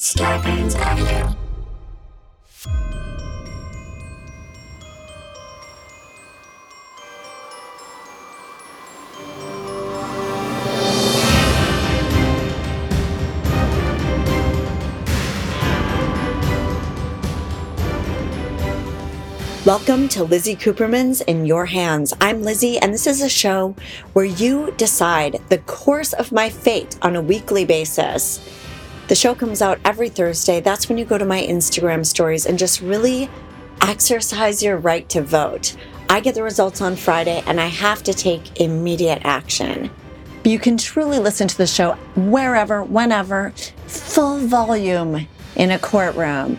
Scarpins 0.00 0.76
Avenue. 0.76 1.34
Welcome 19.66 20.08
to 20.10 20.22
Lizzy 20.22 20.54
Cooperman's 20.54 21.22
In 21.22 21.44
Your 21.44 21.66
Hands. 21.66 22.14
I'm 22.20 22.44
Lizzy, 22.44 22.78
and 22.78 22.94
this 22.94 23.08
is 23.08 23.20
a 23.20 23.28
show 23.28 23.74
where 24.12 24.24
you 24.24 24.72
decide 24.76 25.40
the 25.48 25.58
course 25.58 26.12
of 26.12 26.30
my 26.30 26.48
fate 26.48 26.96
on 27.02 27.16
a 27.16 27.20
weekly 27.20 27.64
basis. 27.64 28.57
The 29.08 29.14
show 29.14 29.34
comes 29.34 29.62
out 29.62 29.80
every 29.86 30.10
Thursday. 30.10 30.60
That's 30.60 30.86
when 30.86 30.98
you 30.98 31.06
go 31.06 31.16
to 31.16 31.24
my 31.24 31.40
Instagram 31.40 32.04
stories 32.04 32.44
and 32.44 32.58
just 32.58 32.82
really 32.82 33.30
exercise 33.80 34.62
your 34.62 34.76
right 34.76 35.08
to 35.08 35.22
vote. 35.22 35.74
I 36.10 36.20
get 36.20 36.34
the 36.34 36.42
results 36.42 36.82
on 36.82 36.94
Friday, 36.94 37.42
and 37.46 37.58
I 37.58 37.68
have 37.68 38.02
to 38.02 38.12
take 38.12 38.60
immediate 38.60 39.22
action. 39.24 39.90
You 40.44 40.58
can 40.58 40.76
truly 40.76 41.18
listen 41.18 41.48
to 41.48 41.56
the 41.56 41.66
show 41.66 41.92
wherever, 42.16 42.82
whenever, 42.82 43.54
full 43.86 44.40
volume 44.40 45.26
in 45.56 45.70
a 45.70 45.78
courtroom 45.78 46.58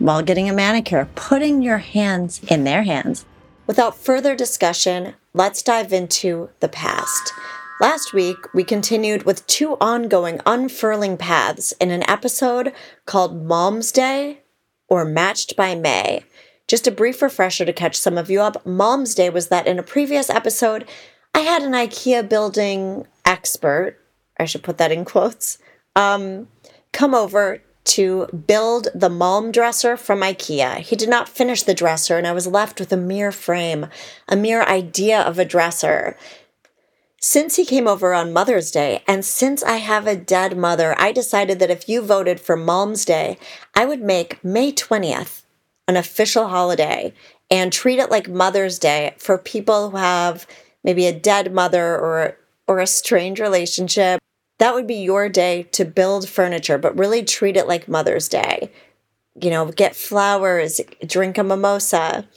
while 0.00 0.22
getting 0.22 0.48
a 0.48 0.52
manicure, 0.52 1.08
putting 1.14 1.62
your 1.62 1.78
hands 1.78 2.40
in 2.48 2.64
their 2.64 2.82
hands. 2.82 3.24
Without 3.68 3.96
further 3.96 4.34
discussion, 4.34 5.14
let's 5.34 5.62
dive 5.62 5.92
into 5.92 6.50
the 6.58 6.68
past. 6.68 7.32
Last 7.78 8.14
week, 8.14 8.38
we 8.54 8.64
continued 8.64 9.24
with 9.24 9.46
two 9.46 9.76
ongoing 9.82 10.40
unfurling 10.46 11.18
paths 11.18 11.72
in 11.72 11.90
an 11.90 12.08
episode 12.08 12.72
called 13.04 13.44
Mom's 13.44 13.92
Day 13.92 14.40
or 14.88 15.04
Matched 15.04 15.56
by 15.56 15.74
May. 15.74 16.24
Just 16.68 16.86
a 16.86 16.90
brief 16.90 17.20
refresher 17.20 17.66
to 17.66 17.74
catch 17.74 17.98
some 17.98 18.16
of 18.16 18.30
you 18.30 18.40
up. 18.40 18.64
Mom's 18.64 19.14
Day 19.14 19.28
was 19.28 19.48
that 19.48 19.66
in 19.66 19.78
a 19.78 19.82
previous 19.82 20.30
episode, 20.30 20.88
I 21.34 21.40
had 21.40 21.62
an 21.62 21.72
IKEA 21.72 22.26
building 22.26 23.06
expert, 23.26 23.98
I 24.40 24.46
should 24.46 24.62
put 24.62 24.78
that 24.78 24.90
in 24.90 25.04
quotes, 25.04 25.58
um, 25.94 26.48
come 26.92 27.14
over 27.14 27.60
to 27.84 28.26
build 28.46 28.88
the 28.94 29.10
mom 29.10 29.52
dresser 29.52 29.98
from 29.98 30.20
IKEA. 30.20 30.78
He 30.78 30.96
did 30.96 31.10
not 31.10 31.28
finish 31.28 31.62
the 31.62 31.74
dresser, 31.74 32.16
and 32.16 32.26
I 32.26 32.32
was 32.32 32.46
left 32.46 32.80
with 32.80 32.90
a 32.90 32.96
mere 32.96 33.32
frame, 33.32 33.86
a 34.28 34.34
mere 34.34 34.62
idea 34.62 35.20
of 35.20 35.38
a 35.38 35.44
dresser. 35.44 36.16
Since 37.28 37.56
he 37.56 37.64
came 37.64 37.88
over 37.88 38.14
on 38.14 38.32
Mother's 38.32 38.70
Day, 38.70 39.02
and 39.08 39.24
since 39.24 39.60
I 39.64 39.78
have 39.78 40.06
a 40.06 40.14
dead 40.14 40.56
mother, 40.56 40.94
I 40.96 41.10
decided 41.10 41.58
that 41.58 41.72
if 41.72 41.88
you 41.88 42.00
voted 42.00 42.38
for 42.38 42.56
Mom's 42.56 43.04
Day, 43.04 43.36
I 43.74 43.84
would 43.84 44.00
make 44.00 44.44
May 44.44 44.70
20th 44.70 45.42
an 45.88 45.96
official 45.96 46.46
holiday 46.46 47.12
and 47.50 47.72
treat 47.72 47.98
it 47.98 48.12
like 48.12 48.28
Mother's 48.28 48.78
Day 48.78 49.16
for 49.18 49.38
people 49.38 49.90
who 49.90 49.96
have 49.96 50.46
maybe 50.84 51.04
a 51.06 51.18
dead 51.18 51.52
mother 51.52 51.98
or 51.98 52.38
or 52.68 52.78
a 52.78 52.86
strained 52.86 53.40
relationship 53.40 54.20
that 54.58 54.74
would 54.74 54.86
be 54.86 54.94
your 54.94 55.28
day 55.28 55.64
to 55.72 55.84
build 55.84 56.28
furniture, 56.28 56.78
but 56.78 56.96
really 56.96 57.24
treat 57.24 57.56
it 57.56 57.66
like 57.66 57.88
Mother's 57.88 58.28
Day. 58.28 58.70
You 59.42 59.50
know, 59.50 59.72
get 59.72 59.96
flowers, 59.96 60.80
drink 61.04 61.38
a 61.38 61.42
mimosa. 61.42 62.28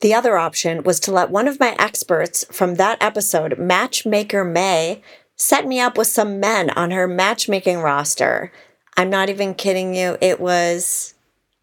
The 0.00 0.14
other 0.14 0.36
option 0.38 0.84
was 0.84 1.00
to 1.00 1.12
let 1.12 1.30
one 1.30 1.48
of 1.48 1.58
my 1.58 1.74
experts 1.78 2.44
from 2.52 2.76
that 2.76 3.02
episode, 3.02 3.58
Matchmaker 3.58 4.44
May, 4.44 5.02
set 5.34 5.66
me 5.66 5.80
up 5.80 5.98
with 5.98 6.06
some 6.06 6.38
men 6.38 6.70
on 6.70 6.90
her 6.92 7.08
matchmaking 7.08 7.80
roster. 7.80 8.52
I'm 8.96 9.10
not 9.10 9.28
even 9.28 9.54
kidding 9.54 9.94
you. 9.94 10.16
It 10.20 10.40
was 10.40 11.14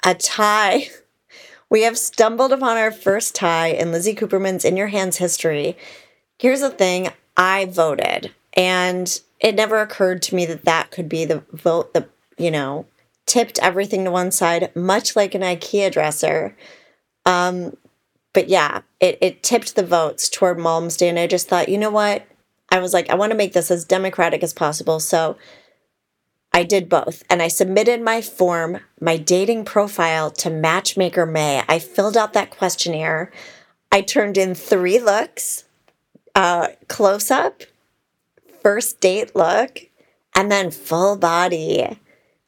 a 0.04 0.16
tie. 0.16 0.90
We 1.68 1.82
have 1.82 1.98
stumbled 1.98 2.54
upon 2.54 2.78
our 2.78 2.92
first 2.92 3.34
tie 3.34 3.70
in 3.70 3.92
Lizzy 3.92 4.14
Cooperman's 4.14 4.64
In 4.64 4.78
Your 4.78 4.88
Hands 4.88 5.18
history. 5.18 5.76
Here's 6.38 6.62
the 6.62 6.70
thing 6.70 7.10
I 7.36 7.66
voted, 7.66 8.32
and 8.54 9.20
it 9.40 9.56
never 9.56 9.82
occurred 9.82 10.22
to 10.24 10.36
me 10.36 10.46
that 10.46 10.66
that 10.66 10.92
could 10.92 11.10
be 11.10 11.26
the 11.26 11.44
vote 11.52 11.94
that, 11.96 12.08
you 12.38 12.52
know, 12.52 12.86
tipped 13.26 13.58
everything 13.60 14.06
to 14.06 14.12
one 14.12 14.32
side, 14.32 14.74
much 14.76 15.16
like 15.16 15.34
an 15.34 15.42
IKEA 15.42 15.92
dresser. 15.92 16.56
Um, 17.26 17.76
but 18.36 18.50
yeah, 18.50 18.82
it, 19.00 19.18
it 19.22 19.42
tipped 19.42 19.76
the 19.76 19.86
votes 19.86 20.30
toward 20.30 20.58
Day. 20.98 21.10
And 21.10 21.18
I 21.18 21.26
just 21.26 21.48
thought, 21.48 21.70
you 21.70 21.78
know 21.78 21.90
what? 21.90 22.28
I 22.70 22.80
was 22.80 22.94
like, 22.94 23.10
I 23.10 23.16
want 23.16 23.32
to 23.32 23.38
make 23.38 23.54
this 23.54 23.72
as 23.72 23.86
democratic 23.86 24.44
as 24.44 24.54
possible. 24.54 25.00
So 25.00 25.38
I 26.54 26.64
did 26.64 26.90
both. 26.90 27.24
And 27.30 27.42
I 27.42 27.48
submitted 27.48 28.02
my 28.02 28.22
form, 28.22 28.80
my 29.00 29.16
dating 29.16 29.64
profile 29.64 30.30
to 30.32 30.50
Matchmaker 30.50 31.26
May. 31.26 31.64
I 31.70 31.80
filled 31.80 32.18
out 32.18 32.34
that 32.34 32.52
questionnaire. 32.52 33.32
I 33.92 34.02
turned 34.02 34.38
in 34.38 34.54
three 34.54 35.00
looks 35.00 35.64
uh, 36.36 36.68
close 36.90 37.32
up, 37.32 37.64
first 38.62 39.00
date 39.00 39.34
look 39.34 39.90
and 40.36 40.52
then 40.52 40.72
full 40.72 41.16
body. 41.16 41.98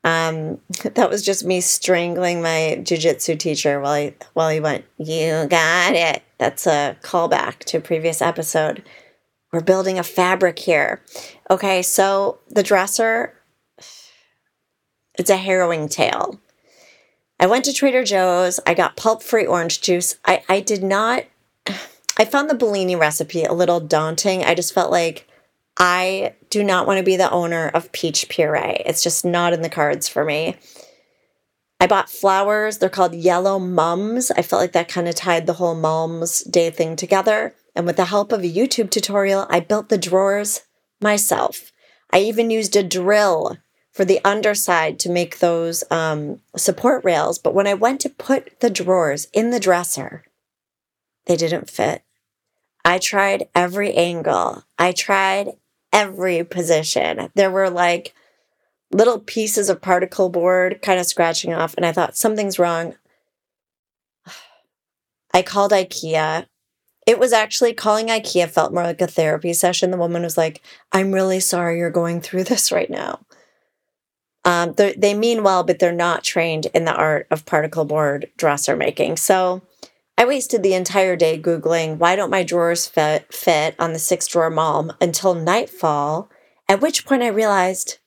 Um, 0.08 0.62
that 0.84 1.10
was 1.10 1.22
just 1.22 1.44
me 1.44 1.60
strangling 1.60 2.42
my 2.42 2.80
jujitsu 2.82 3.38
teacher 3.38 3.82
while 3.82 4.02
he 4.02 4.14
while 4.34 4.50
he 4.50 4.62
went, 4.62 4.86
"You 4.98 5.48
got 5.50 5.96
it." 5.96 6.24
That's 6.38 6.66
a 6.66 6.96
callback 7.02 7.60
to 7.66 7.78
a 7.78 7.82
previous 7.82 8.22
episode. 8.22 8.84
We're 9.52 9.60
building 9.60 10.00
a 10.00 10.04
fabric 10.04 10.60
here. 10.60 11.02
Okay, 11.50 11.82
so 11.82 12.40
the 12.50 12.64
dresser, 12.64 13.34
it's 15.20 15.30
a 15.30 15.36
harrowing 15.36 15.90
tale. 15.90 16.40
I 17.38 17.48
went 17.48 17.66
to 17.66 17.74
Trader 17.74 18.06
Joe's. 18.06 18.62
I 18.66 18.76
got 18.76 18.96
pulp 18.96 19.22
free 19.22 19.46
orange 19.46 19.82
juice. 19.82 20.16
I, 20.26 20.42
I 20.48 20.62
did 20.62 20.84
not, 20.84 21.26
I 22.18 22.24
found 22.24 22.50
the 22.50 22.56
Bellini 22.56 22.96
recipe 22.96 23.44
a 23.44 23.54
little 23.54 23.82
daunting. 23.82 24.46
I 24.46 24.56
just 24.56 24.74
felt 24.74 24.90
like 24.90 25.27
I 25.78 26.34
do 26.50 26.64
not 26.64 26.88
want 26.88 26.98
to 26.98 27.04
be 27.04 27.18
the 27.18 27.30
owner 27.30 27.70
of 27.70 27.92
peach 27.92 28.30
puree. 28.30 28.82
It's 28.86 29.04
just 29.04 29.24
not 29.24 29.54
in 29.54 29.62
the 29.62 29.70
cards 29.70 30.08
for 30.08 30.26
me. 30.26 30.58
I 31.80 31.86
bought 31.86 32.10
flowers. 32.10 32.80
They're 32.80 32.90
called 32.90 33.14
yellow 33.14 33.60
mums. 33.60 34.32
I 34.32 34.42
felt 34.42 34.62
like 34.62 34.72
that 34.72 34.88
kind 34.88 35.08
of 35.08 35.14
tied 35.14 35.46
the 35.46 35.54
whole 35.54 35.76
mums 35.76 36.42
day 36.42 36.72
thing 36.72 36.96
together. 36.96 37.54
And 37.76 37.86
with 37.86 37.98
the 37.98 38.06
help 38.06 38.32
of 38.32 38.42
a 38.42 38.52
YouTube 38.52 38.90
tutorial, 38.90 39.46
I 39.50 39.60
built 39.60 39.90
the 39.90 40.00
drawers 40.00 40.64
myself. 41.00 41.72
I 42.12 42.20
even 42.20 42.50
used 42.50 42.76
a 42.76 42.82
drill 42.82 43.58
for 43.92 44.04
the 44.04 44.20
underside 44.26 44.98
to 45.00 45.10
make 45.10 45.40
those 45.40 45.84
um, 45.92 46.42
support 46.56 47.04
rails. 47.06 47.38
But 47.38 47.54
when 47.54 47.68
I 47.68 47.76
went 47.76 48.02
to 48.02 48.10
put 48.10 48.60
the 48.62 48.72
drawers 48.72 49.28
in 49.34 49.52
the 49.52 49.60
dresser, 49.60 50.24
they 51.28 51.36
didn't 51.36 51.70
fit. 51.70 52.02
I 52.84 52.98
tried 52.98 53.50
every 53.54 53.94
angle. 53.94 54.64
I 54.80 54.94
tried 54.94 55.52
every 55.92 56.44
position. 56.44 57.30
There 57.36 57.52
were 57.52 57.70
like 57.70 58.14
little 58.92 59.20
pieces 59.20 59.70
of 59.70 59.82
particle 59.82 60.30
board 60.30 60.82
kind 60.82 61.00
of 61.00 61.06
scratching 61.06 61.54
off, 61.54 61.74
and 61.76 61.86
I 61.86 61.92
thought 61.92 62.18
something's 62.18 62.60
wrong. 62.60 62.96
I 65.34 65.42
called 65.42 65.72
IKEA. 65.72 66.48
It 67.06 67.20
was 67.20 67.32
actually 67.32 67.74
calling 67.74 68.08
IKEA 68.08 68.50
felt 68.50 68.74
more 68.74 68.84
like 68.84 69.02
a 69.02 69.08
therapy 69.08 69.54
session. 69.54 69.92
The 69.92 69.98
woman 69.98 70.24
was 70.24 70.38
like, 70.38 70.62
I'm 70.92 71.14
really 71.14 71.40
sorry 71.40 71.78
you're 71.78 71.90
going 71.90 72.22
through 72.22 72.44
this 72.46 72.72
right 72.72 72.90
now. 72.90 73.20
Um, 74.46 74.76
they 74.76 75.14
mean 75.14 75.44
well, 75.44 75.64
but 75.64 75.80
they're 75.80 75.92
not 75.92 76.24
trained 76.24 76.68
in 76.74 76.86
the 76.86 76.96
art 76.96 77.28
of 77.30 77.46
particle 77.46 77.84
board 77.84 78.30
dresser 78.38 78.78
making. 78.78 79.18
So 79.18 79.62
I 80.20 80.26
wasted 80.26 80.64
the 80.64 80.74
entire 80.74 81.16
day 81.16 81.40
Googling 81.40 81.98
why 81.98 82.16
don't 82.16 82.32
my 82.32 82.44
drawers 82.44 82.88
fit, 82.88 83.32
fit 83.32 83.76
on 83.78 83.94
the 83.94 84.00
six 84.00 84.26
drawer 84.26 84.50
Malm 84.50 84.96
until 85.00 85.36
nightfall, 85.36 86.30
at 86.68 86.82
which 86.82 87.06
point 87.06 87.22
I 87.22 87.28
realized 87.28 88.00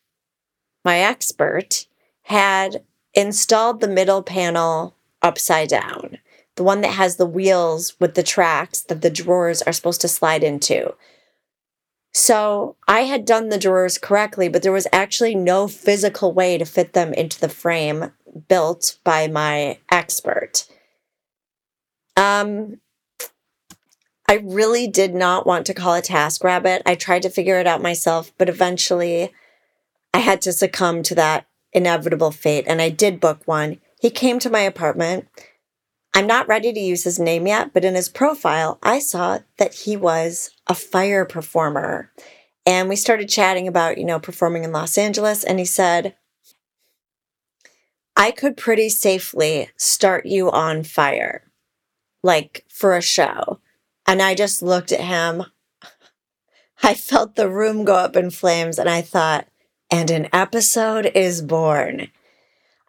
my 0.84 0.98
expert 0.98 1.86
had 2.22 2.82
installed 3.14 3.80
the 3.80 3.88
middle 3.88 4.22
panel 4.22 4.96
upside 5.22 5.68
down, 5.68 6.18
the 6.56 6.64
one 6.64 6.80
that 6.80 6.94
has 6.94 7.16
the 7.16 7.26
wheels 7.26 7.94
with 8.00 8.14
the 8.14 8.22
tracks 8.24 8.80
that 8.82 9.02
the 9.02 9.10
drawers 9.10 9.62
are 9.62 9.72
supposed 9.72 10.00
to 10.00 10.08
slide 10.08 10.42
into. 10.42 10.94
So 12.12 12.74
I 12.88 13.02
had 13.02 13.24
done 13.24 13.50
the 13.50 13.58
drawers 13.58 13.98
correctly, 13.98 14.48
but 14.48 14.62
there 14.62 14.72
was 14.72 14.88
actually 14.92 15.36
no 15.36 15.68
physical 15.68 16.32
way 16.32 16.58
to 16.58 16.64
fit 16.64 16.92
them 16.92 17.14
into 17.14 17.38
the 17.38 17.48
frame 17.48 18.12
built 18.48 18.96
by 19.04 19.28
my 19.28 19.78
expert. 19.92 20.66
Um, 22.16 22.80
I 24.28 24.40
really 24.44 24.86
did 24.86 25.14
not 25.14 25.46
want 25.46 25.66
to 25.66 25.74
call 25.74 25.94
a 25.94 26.02
TaskRabbit. 26.02 26.82
I 26.86 26.94
tried 26.94 27.22
to 27.22 27.30
figure 27.30 27.58
it 27.58 27.66
out 27.66 27.82
myself, 27.82 28.32
but 28.38 28.48
eventually 28.48 29.32
I 30.14 30.18
had 30.18 30.40
to 30.42 30.52
succumb 30.52 31.02
to 31.04 31.14
that 31.16 31.46
inevitable 31.72 32.30
fate 32.30 32.64
and 32.66 32.80
I 32.80 32.90
did 32.90 33.20
book 33.20 33.42
one. 33.46 33.80
He 34.00 34.10
came 34.10 34.38
to 34.40 34.50
my 34.50 34.60
apartment. 34.60 35.28
I'm 36.14 36.26
not 36.26 36.48
ready 36.48 36.72
to 36.72 36.80
use 36.80 37.04
his 37.04 37.18
name 37.18 37.46
yet, 37.46 37.72
but 37.72 37.84
in 37.84 37.94
his 37.94 38.08
profile, 38.08 38.78
I 38.82 38.98
saw 38.98 39.40
that 39.58 39.74
he 39.74 39.96
was 39.96 40.50
a 40.66 40.74
fire 40.74 41.24
performer. 41.24 42.10
And 42.66 42.88
we 42.88 42.96
started 42.96 43.28
chatting 43.28 43.68
about, 43.68 43.98
you 43.98 44.04
know, 44.04 44.18
performing 44.18 44.64
in 44.64 44.72
Los 44.72 44.98
Angeles. 44.98 45.44
And 45.44 45.58
he 45.58 45.64
said, 45.64 46.14
I 48.16 48.32
could 48.32 48.56
pretty 48.56 48.88
safely 48.88 49.70
start 49.76 50.26
you 50.26 50.50
on 50.50 50.82
fire, 50.82 51.49
like 52.22 52.64
for 52.68 52.96
a 52.96 53.02
show. 53.02 53.60
And 54.06 54.20
I 54.20 54.34
just 54.34 54.62
looked 54.62 54.92
at 54.92 55.00
him. 55.00 55.44
I 56.82 56.94
felt 56.94 57.36
the 57.36 57.48
room 57.48 57.84
go 57.84 57.94
up 57.94 58.16
in 58.16 58.30
flames 58.30 58.78
and 58.78 58.88
I 58.88 59.02
thought, 59.02 59.46
and 59.90 60.10
an 60.10 60.28
episode 60.32 61.10
is 61.14 61.42
born. 61.42 62.08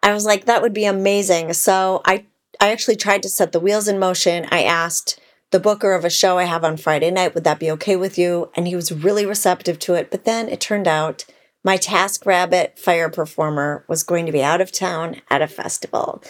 I 0.02 0.12
was 0.12 0.24
like, 0.24 0.46
that 0.46 0.62
would 0.62 0.72
be 0.72 0.84
amazing. 0.84 1.52
So 1.52 2.00
I, 2.04 2.26
I 2.60 2.70
actually 2.70 2.96
tried 2.96 3.22
to 3.22 3.28
set 3.28 3.52
the 3.52 3.60
wheels 3.60 3.88
in 3.88 3.98
motion. 3.98 4.46
I 4.50 4.64
asked 4.64 5.20
the 5.50 5.60
booker 5.60 5.92
of 5.92 6.04
a 6.04 6.10
show 6.10 6.38
I 6.38 6.44
have 6.44 6.64
on 6.64 6.76
Friday 6.76 7.10
night, 7.10 7.34
would 7.34 7.44
that 7.44 7.60
be 7.60 7.70
okay 7.72 7.94
with 7.94 8.18
you? 8.18 8.50
And 8.56 8.66
he 8.66 8.74
was 8.74 8.90
really 8.90 9.26
receptive 9.26 9.78
to 9.80 9.94
it. 9.94 10.10
But 10.10 10.24
then 10.24 10.48
it 10.48 10.60
turned 10.60 10.88
out 10.88 11.24
my 11.62 11.76
TaskRabbit 11.76 12.78
fire 12.78 13.08
performer 13.08 13.84
was 13.88 14.02
going 14.02 14.26
to 14.26 14.32
be 14.32 14.42
out 14.42 14.60
of 14.60 14.72
town 14.72 15.20
at 15.30 15.42
a 15.42 15.46
festival. 15.46 16.22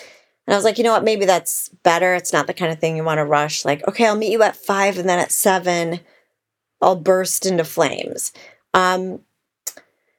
And 0.53 0.57
I 0.57 0.59
was 0.59 0.67
like, 0.67 0.77
you 0.77 0.85
know 0.85 0.93
what? 0.93 1.03
Maybe 1.03 1.25
that's 1.25 1.71
better. 1.83 2.13
It's 2.13 2.35
not 2.35 2.47
the 2.47 2.53
kind 2.53 2.71
of 2.71 2.79
thing 2.79 2.95
you 2.95 3.03
want 3.03 3.17
to 3.17 3.25
rush. 3.25 3.65
Like, 3.65 3.89
okay, 3.89 4.07
I'll 4.07 4.19
meet 4.19 4.33
you 4.33 4.43
at 4.43 4.55
five, 4.55 4.99
and 4.99 5.09
then 5.09 5.19
at 5.19 5.33
seven, 5.33 6.01
I'll 6.83 6.95
burst 6.95 7.47
into 7.47 7.65
flames. 7.65 8.33
Um, 8.75 9.21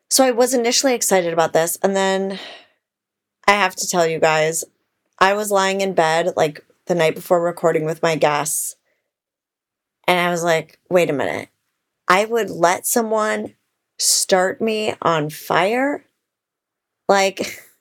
so 0.09 0.23
I 0.23 0.31
was 0.31 0.55
initially 0.55 0.95
excited 0.95 1.33
about 1.33 1.53
this. 1.53 1.77
And 1.83 1.95
then 1.95 2.39
I 3.47 3.51
have 3.51 3.75
to 3.75 3.87
tell 3.87 4.07
you 4.07 4.17
guys, 4.17 4.63
I 5.19 5.35
was 5.35 5.51
lying 5.51 5.81
in 5.81 5.93
bed 5.93 6.33
like 6.35 6.65
the 6.87 6.95
night 6.95 7.13
before 7.13 7.39
recording 7.39 7.85
with 7.85 8.01
my 8.01 8.15
guests. 8.15 8.75
And 10.07 10.19
I 10.19 10.31
was 10.31 10.43
like, 10.43 10.79
wait 10.89 11.11
a 11.11 11.13
minute. 11.13 11.49
I 12.07 12.25
would 12.25 12.49
let 12.49 12.87
someone 12.87 13.53
start 13.99 14.61
me 14.61 14.95
on 14.99 15.29
fire? 15.29 16.05
Like, 17.07 17.59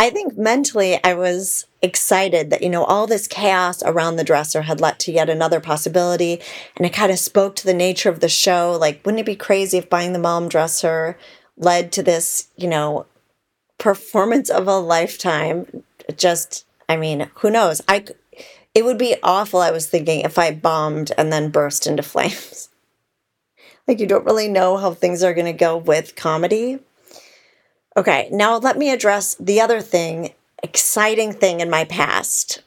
I 0.00 0.08
think 0.08 0.38
mentally 0.38 0.98
I 1.04 1.12
was 1.12 1.66
excited 1.82 2.48
that, 2.48 2.62
you 2.62 2.70
know, 2.70 2.84
all 2.84 3.06
this 3.06 3.28
chaos 3.28 3.82
around 3.82 4.16
the 4.16 4.24
dresser 4.24 4.62
had 4.62 4.80
led 4.80 4.98
to 5.00 5.12
yet 5.12 5.28
another 5.28 5.60
possibility. 5.60 6.40
And 6.78 6.86
it 6.86 6.94
kind 6.94 7.12
of 7.12 7.18
spoke 7.18 7.54
to 7.56 7.66
the 7.66 7.74
nature 7.74 8.08
of 8.08 8.20
the 8.20 8.28
show. 8.28 8.78
Like, 8.80 9.04
wouldn't 9.04 9.20
it 9.20 9.26
be 9.26 9.36
crazy 9.36 9.76
if 9.76 9.90
buying 9.90 10.14
the 10.14 10.18
mom 10.18 10.48
dresser 10.48 11.18
led 11.58 11.92
to 11.92 12.02
this, 12.02 12.48
you 12.56 12.66
know, 12.66 13.04
performance 13.76 14.48
of 14.48 14.66
a 14.66 14.78
lifetime. 14.78 15.82
Just, 16.16 16.64
I 16.88 16.96
mean, 16.96 17.30
who 17.36 17.50
knows? 17.50 17.82
I, 17.86 18.06
it 18.74 18.86
would 18.86 18.98
be 18.98 19.16
awful, 19.22 19.60
I 19.60 19.70
was 19.70 19.86
thinking, 19.86 20.20
if 20.20 20.38
I 20.38 20.52
bombed 20.52 21.12
and 21.18 21.30
then 21.30 21.50
burst 21.50 21.86
into 21.86 22.02
flames. 22.02 22.70
like, 23.86 24.00
you 24.00 24.06
don't 24.06 24.24
really 24.24 24.48
know 24.48 24.78
how 24.78 24.94
things 24.94 25.22
are 25.22 25.34
going 25.34 25.46
to 25.46 25.52
go 25.52 25.76
with 25.76 26.16
comedy. 26.16 26.78
Okay, 27.96 28.28
now 28.30 28.56
let 28.56 28.78
me 28.78 28.90
address 28.90 29.34
the 29.40 29.60
other 29.60 29.80
thing, 29.80 30.34
exciting 30.62 31.32
thing 31.32 31.60
in 31.60 31.68
my 31.68 31.84
past. 31.84 32.62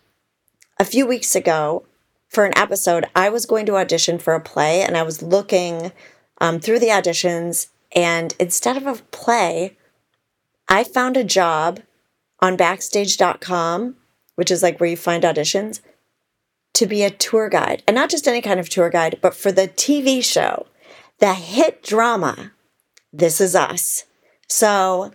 A 0.80 0.86
few 0.86 1.06
weeks 1.08 1.36
ago, 1.36 1.86
for 2.28 2.46
an 2.46 2.58
episode, 2.58 3.06
I 3.16 3.30
was 3.30 3.46
going 3.46 3.66
to 3.68 3.78
audition 3.78 4.18
for 4.18 4.34
a 4.34 4.42
play 4.42 4.82
and 4.82 4.98
I 4.98 5.04
was 5.04 5.22
looking 5.22 5.92
um, 6.42 6.60
through 6.60 6.80
the 6.80 6.88
auditions 6.88 7.68
and 7.96 8.36
instead 8.40 8.76
of 8.76 8.88
a 8.88 9.02
play, 9.12 9.78
I 10.68 10.84
found 10.84 11.16
a 11.16 11.24
job 11.24 11.82
on 12.40 12.58
backstage.com, 12.58 13.96
which 14.36 14.52
is 14.52 14.64
like 14.64 14.80
where 14.80 14.90
you 14.90 14.98
find 14.98 15.24
auditions, 15.24 15.82
to 16.74 16.88
be 16.88 17.04
a 17.04 17.12
tour 17.12 17.50
guide. 17.50 17.84
And 17.88 17.96
not 17.96 18.10
just 18.10 18.28
any 18.28 18.42
kind 18.42 18.60
of 18.60 18.68
tour 18.68 18.90
guide, 18.90 19.20
but 19.22 19.36
for 19.36 19.52
the 19.52 19.68
TV 19.68 20.24
show, 20.24 20.66
the 21.20 21.36
hit 21.36 21.84
drama, 21.84 22.52
This 23.12 23.40
Is 23.40 23.56
Us. 23.56 24.06
So 24.54 25.12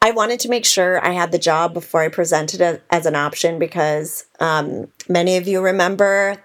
I 0.00 0.12
wanted 0.12 0.40
to 0.40 0.48
make 0.48 0.64
sure 0.64 1.04
I 1.06 1.10
had 1.10 1.32
the 1.32 1.38
job 1.38 1.74
before 1.74 2.00
I 2.00 2.08
presented 2.08 2.62
it 2.62 2.82
as 2.88 3.04
an 3.04 3.14
option 3.14 3.58
because 3.58 4.24
um, 4.40 4.88
many 5.06 5.36
of 5.36 5.46
you 5.46 5.60
remember 5.60 6.42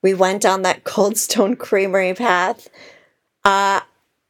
we 0.00 0.14
went 0.14 0.42
down 0.42 0.62
that 0.62 0.84
Cold 0.84 1.18
Stone 1.18 1.56
Creamery 1.56 2.14
path. 2.14 2.68
Uh, 3.44 3.80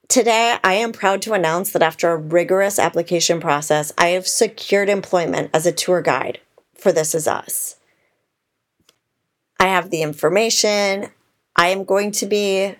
Today, 0.08 0.58
I 0.64 0.72
am 0.72 0.90
proud 0.90 1.22
to 1.22 1.34
announce 1.34 1.70
that 1.70 1.82
after 1.82 2.10
a 2.10 2.16
rigorous 2.16 2.80
application 2.80 3.38
process, 3.38 3.92
I 3.96 4.08
have 4.08 4.26
secured 4.26 4.88
employment 4.88 5.50
as 5.54 5.66
a 5.66 5.72
tour 5.72 6.02
guide 6.02 6.40
for 6.74 6.90
This 6.90 7.14
Is 7.14 7.28
Us. 7.28 7.76
I 9.60 9.66
have 9.66 9.90
the 9.90 10.02
information. 10.02 11.10
I 11.54 11.68
am 11.68 11.84
going 11.84 12.10
to 12.10 12.26
be, 12.26 12.74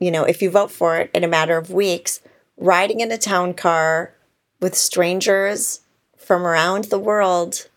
you 0.00 0.10
know, 0.10 0.24
if 0.24 0.42
you 0.42 0.50
vote 0.50 0.72
for 0.72 0.96
it 0.98 1.08
in 1.14 1.22
a 1.22 1.28
matter 1.28 1.56
of 1.56 1.70
weeks, 1.70 2.20
riding 2.56 3.00
in 3.00 3.12
a 3.12 3.18
town 3.18 3.54
car 3.54 4.14
with 4.60 4.74
strangers 4.74 5.80
from 6.16 6.46
around 6.46 6.84
the 6.84 6.98
world 6.98 7.68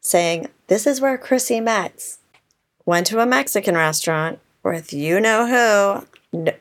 saying, 0.00 0.48
This 0.68 0.86
is 0.86 1.00
where 1.00 1.18
Chrissy 1.18 1.60
met. 1.60 2.16
Went 2.84 3.06
to 3.08 3.20
a 3.20 3.26
Mexican 3.26 3.74
restaurant 3.74 4.38
with 4.62 4.92
you 4.92 5.20
know 5.20 5.46
who 5.46 6.06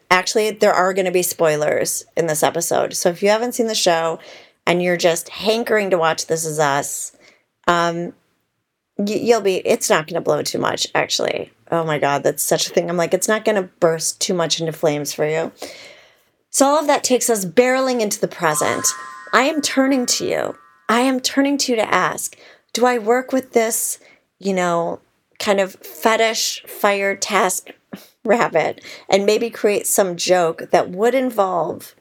actually, 0.09 0.51
there 0.51 0.73
are 0.73 0.93
going 0.93 1.05
to 1.05 1.11
be 1.11 1.23
spoilers 1.23 2.05
in 2.15 2.27
this 2.27 2.43
episode. 2.43 2.93
So 2.93 3.09
if 3.09 3.21
you 3.21 3.29
haven't 3.29 3.53
seen 3.53 3.67
the 3.67 3.75
show 3.75 4.19
and 4.65 4.81
you're 4.81 4.97
just 4.97 5.29
hankering 5.29 5.89
to 5.89 5.97
watch 5.97 6.27
This 6.27 6.45
Is 6.45 6.59
Us, 6.59 7.15
um, 7.67 8.13
you'll 9.05 9.41
be, 9.41 9.57
it's 9.57 9.89
not 9.89 10.07
going 10.07 10.15
to 10.15 10.21
blow 10.21 10.41
too 10.41 10.59
much, 10.59 10.87
actually. 10.95 11.51
Oh 11.69 11.83
my 11.83 11.99
God, 11.99 12.23
that's 12.23 12.43
such 12.43 12.67
a 12.67 12.73
thing. 12.73 12.89
I'm 12.89 12.97
like, 12.97 13.13
it's 13.13 13.27
not 13.27 13.43
going 13.45 13.61
to 13.61 13.69
burst 13.79 14.21
too 14.21 14.33
much 14.33 14.59
into 14.59 14.71
flames 14.71 15.13
for 15.13 15.27
you. 15.27 15.51
So 16.57 16.65
all 16.65 16.79
of 16.79 16.87
that 16.87 17.03
takes 17.03 17.29
us 17.29 17.45
barreling 17.45 18.01
into 18.01 18.19
the 18.19 18.27
present. 18.27 18.83
I 19.31 19.43
am 19.43 19.61
turning 19.61 20.07
to 20.07 20.25
you. 20.25 20.57
I 20.89 21.01
am 21.01 21.19
turning 21.19 21.59
to 21.59 21.71
you 21.71 21.75
to 21.75 21.93
ask, 21.93 22.35
do 22.73 22.87
I 22.87 22.97
work 22.97 23.31
with 23.31 23.53
this, 23.53 23.99
you 24.39 24.55
know, 24.55 24.99
kind 25.37 25.59
of 25.59 25.73
fetish 25.73 26.63
fire 26.65 27.15
task 27.15 27.67
rabbit 28.25 28.83
and 29.07 29.23
maybe 29.23 29.51
create 29.51 29.85
some 29.85 30.15
joke 30.17 30.71
that 30.71 30.89
would 30.89 31.13
involve 31.13 31.93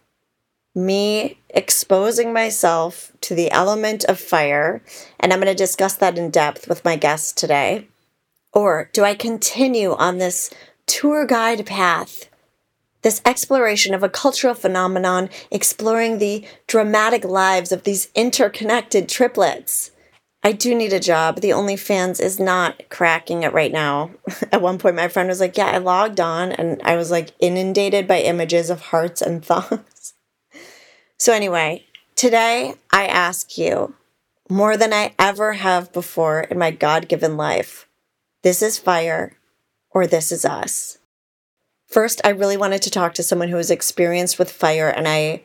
me 0.74 1.38
exposing 1.50 2.32
myself 2.32 3.12
to 3.20 3.34
the 3.34 3.50
element 3.50 4.04
of 4.04 4.18
fire. 4.18 4.82
And 5.20 5.34
I'm 5.34 5.40
going 5.40 5.52
to 5.52 5.54
discuss 5.54 5.96
that 5.96 6.16
in 6.16 6.30
depth 6.30 6.66
with 6.66 6.82
my 6.82 6.96
guests 6.96 7.30
today. 7.30 7.88
Or 8.54 8.88
do 8.94 9.04
I 9.04 9.16
continue 9.16 9.92
on 9.96 10.16
this 10.16 10.48
tour 10.86 11.26
guide 11.26 11.66
path? 11.66 12.30
This 13.06 13.22
exploration 13.24 13.94
of 13.94 14.02
a 14.02 14.08
cultural 14.08 14.52
phenomenon, 14.52 15.30
exploring 15.52 16.18
the 16.18 16.44
dramatic 16.66 17.24
lives 17.24 17.70
of 17.70 17.84
these 17.84 18.10
interconnected 18.16 19.08
triplets. 19.08 19.92
I 20.42 20.50
do 20.50 20.74
need 20.74 20.92
a 20.92 20.98
job. 20.98 21.40
The 21.40 21.50
OnlyFans 21.50 22.20
is 22.20 22.40
not 22.40 22.82
cracking 22.88 23.44
it 23.44 23.52
right 23.52 23.70
now. 23.70 24.10
At 24.50 24.60
one 24.60 24.78
point, 24.78 24.96
my 24.96 25.06
friend 25.06 25.28
was 25.28 25.38
like, 25.38 25.56
Yeah, 25.56 25.66
I 25.66 25.78
logged 25.78 26.18
on 26.18 26.50
and 26.50 26.82
I 26.82 26.96
was 26.96 27.12
like 27.12 27.30
inundated 27.38 28.08
by 28.08 28.18
images 28.18 28.70
of 28.70 28.80
hearts 28.80 29.22
and 29.22 29.44
thongs. 29.44 30.14
so, 31.16 31.32
anyway, 31.32 31.86
today 32.16 32.74
I 32.90 33.06
ask 33.06 33.56
you 33.56 33.94
more 34.50 34.76
than 34.76 34.92
I 34.92 35.14
ever 35.16 35.52
have 35.52 35.92
before 35.92 36.40
in 36.40 36.58
my 36.58 36.72
God 36.72 37.06
given 37.06 37.36
life 37.36 37.86
this 38.42 38.62
is 38.62 38.80
fire 38.80 39.38
or 39.92 40.08
this 40.08 40.32
is 40.32 40.44
us. 40.44 40.98
First, 41.88 42.20
I 42.24 42.30
really 42.30 42.56
wanted 42.56 42.82
to 42.82 42.90
talk 42.90 43.14
to 43.14 43.22
someone 43.22 43.48
who 43.48 43.56
was 43.56 43.70
experienced 43.70 44.38
with 44.38 44.50
fire 44.50 44.88
and 44.88 45.06
I 45.06 45.44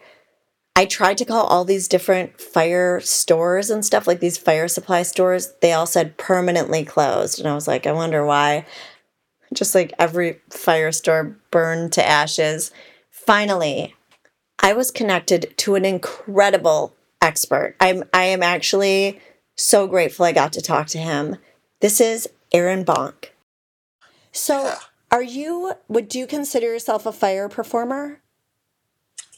I 0.75 0.85
tried 0.85 1.17
to 1.17 1.25
call 1.25 1.45
all 1.45 1.65
these 1.65 1.89
different 1.89 2.39
fire 2.39 3.01
stores 3.01 3.69
and 3.69 3.85
stuff, 3.85 4.07
like 4.07 4.21
these 4.21 4.37
fire 4.37 4.69
supply 4.69 5.03
stores. 5.03 5.53
They 5.61 5.73
all 5.73 5.85
said 5.85 6.17
permanently 6.17 6.85
closed. 6.85 7.39
And 7.39 7.47
I 7.47 7.53
was 7.53 7.67
like, 7.67 7.85
I 7.85 7.91
wonder 7.91 8.25
why. 8.25 8.65
Just 9.53 9.75
like 9.75 9.91
every 9.99 10.39
fire 10.49 10.93
store 10.93 11.37
burned 11.51 11.91
to 11.93 12.07
ashes. 12.07 12.71
Finally, 13.09 13.93
I 14.59 14.71
was 14.71 14.91
connected 14.91 15.53
to 15.57 15.75
an 15.75 15.83
incredible 15.83 16.95
expert. 17.21 17.75
I'm 17.81 18.05
I 18.13 18.23
am 18.23 18.41
actually 18.41 19.19
so 19.57 19.87
grateful 19.87 20.25
I 20.25 20.31
got 20.31 20.53
to 20.53 20.61
talk 20.61 20.87
to 20.87 20.97
him. 20.97 21.35
This 21.81 21.99
is 21.99 22.29
Aaron 22.53 22.85
Bonk. 22.85 23.29
So, 24.31 24.75
are 25.11 25.23
you 25.23 25.73
would 25.87 26.15
you 26.15 26.27
consider 26.27 26.67
yourself 26.67 27.05
a 27.05 27.11
fire 27.11 27.49
performer? 27.49 28.21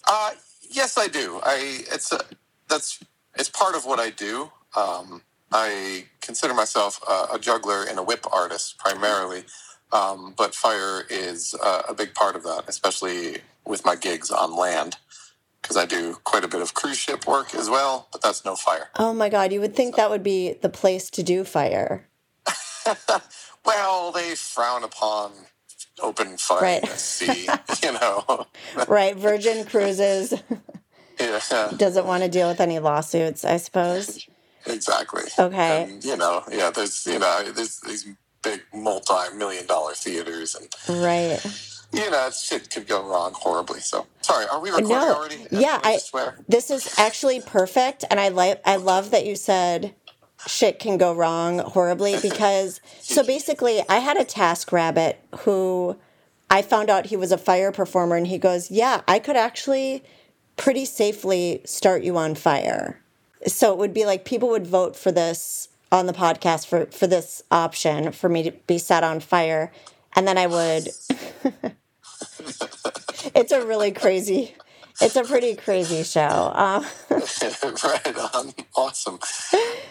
Uh, 0.07 0.31
yes, 0.69 0.97
I 0.97 1.07
do. 1.07 1.39
I 1.43 1.83
it's 1.91 2.11
a, 2.11 2.21
that's 2.69 3.03
it's 3.35 3.49
part 3.49 3.75
of 3.75 3.85
what 3.85 3.99
I 3.99 4.09
do. 4.09 4.51
Um, 4.75 5.21
I 5.51 6.05
consider 6.21 6.53
myself 6.53 7.01
a, 7.07 7.35
a 7.35 7.39
juggler 7.39 7.83
and 7.83 7.99
a 7.99 8.03
whip 8.03 8.25
artist 8.31 8.77
primarily, 8.77 9.43
um, 9.91 10.33
but 10.37 10.55
fire 10.55 11.03
is 11.09 11.55
uh, 11.63 11.83
a 11.89 11.93
big 11.93 12.13
part 12.13 12.35
of 12.35 12.43
that, 12.43 12.65
especially 12.67 13.37
with 13.65 13.85
my 13.85 13.95
gigs 13.95 14.31
on 14.31 14.55
land 14.55 14.97
because 15.61 15.77
I 15.77 15.85
do 15.85 16.15
quite 16.25 16.43
a 16.43 16.47
bit 16.47 16.61
of 16.61 16.73
cruise 16.73 16.97
ship 16.97 17.25
work 17.25 17.55
as 17.55 17.69
well. 17.69 18.07
But 18.11 18.21
that's 18.21 18.43
no 18.43 18.55
fire. 18.55 18.89
Oh 18.97 19.13
my 19.13 19.29
God, 19.29 19.53
you 19.53 19.61
would 19.61 19.75
think 19.75 19.95
that 19.95 20.09
would 20.09 20.23
be 20.23 20.53
the 20.53 20.69
place 20.69 21.09
to 21.11 21.23
do 21.23 21.43
fire. 21.43 22.07
Well, 23.65 24.11
they 24.11 24.35
frown 24.35 24.83
upon 24.83 25.31
open 26.01 26.37
fire 26.37 26.61
Right. 26.61 26.83
in 26.83 26.89
the 26.89 26.97
sea. 26.97 27.47
You 27.83 27.93
know. 27.93 28.45
Right, 28.87 29.15
Virgin 29.15 29.65
Cruises 29.65 30.33
yeah. 31.19 31.71
doesn't 31.77 32.05
want 32.05 32.23
to 32.23 32.29
deal 32.29 32.47
with 32.47 32.59
any 32.61 32.79
lawsuits, 32.79 33.43
I 33.45 33.57
suppose. 33.57 34.25
Exactly. 34.65 35.23
Okay. 35.37 35.83
And, 35.83 36.03
you 36.03 36.15
know, 36.17 36.43
yeah, 36.51 36.69
there's 36.71 37.05
you 37.05 37.19
know, 37.19 37.43
there's 37.51 37.81
these 37.81 38.07
big 38.41 38.61
multi-million 38.73 39.65
dollar 39.67 39.93
theaters, 39.93 40.55
and 40.55 40.67
Right. 41.03 41.39
you 41.91 42.09
know, 42.09 42.29
shit 42.31 42.69
could 42.69 42.87
go 42.87 43.03
wrong 43.03 43.33
horribly. 43.35 43.81
So, 43.81 44.07
sorry, 44.21 44.45
are 44.47 44.59
we 44.59 44.69
recording 44.69 44.89
No. 44.97 45.13
already? 45.15 45.47
Yeah, 45.51 45.79
I- 45.83 45.97
swear. 45.97 46.37
This 46.47 46.71
is 46.71 46.97
actually 46.97 47.41
perfect, 47.41 48.05
and 48.09 48.19
I 48.19 48.29
like 48.29 48.61
I 48.65 48.77
love 48.77 49.11
that 49.11 49.25
you 49.25 49.35
said 49.35 49.93
shit 50.47 50.79
can 50.79 50.97
go 50.97 51.13
wrong 51.13 51.59
horribly 51.59 52.17
because 52.21 52.81
so 52.99 53.23
basically 53.23 53.81
I 53.87 53.99
had 53.99 54.17
a 54.17 54.25
TaskRabbit 54.25 55.15
who 55.39 55.97
I 56.49 56.61
found 56.61 56.89
out 56.89 57.07
he 57.07 57.15
was 57.15 57.31
a 57.31 57.37
fire 57.37 57.71
performer 57.71 58.15
and 58.15 58.27
he 58.27 58.37
goes, 58.37 58.69
"Yeah, 58.69 59.01
I 59.07 59.19
could 59.19 59.35
actually 59.35 60.03
pretty 60.57 60.85
safely 60.85 61.61
start 61.65 62.03
you 62.03 62.17
on 62.17 62.35
fire." 62.35 62.99
So 63.47 63.71
it 63.71 63.77
would 63.77 63.93
be 63.93 64.05
like 64.05 64.25
people 64.25 64.49
would 64.49 64.67
vote 64.67 64.95
for 64.95 65.11
this 65.11 65.69
on 65.91 66.05
the 66.05 66.13
podcast 66.13 66.67
for 66.67 66.85
for 66.87 67.07
this 67.07 67.43
option 67.51 68.11
for 68.11 68.29
me 68.29 68.43
to 68.43 68.51
be 68.67 68.77
set 68.77 69.03
on 69.03 69.19
fire 69.19 69.71
and 70.15 70.27
then 70.27 70.37
I 70.37 70.47
would 70.47 70.89
It's 73.35 73.51
a 73.51 73.65
really 73.65 73.91
crazy 73.91 74.55
it's 75.01 75.15
a 75.15 75.23
pretty 75.23 75.55
crazy 75.55 76.03
show. 76.03 76.51
Um, 76.53 76.85
right 77.09 78.17
on. 78.33 78.53
Awesome. 78.75 79.19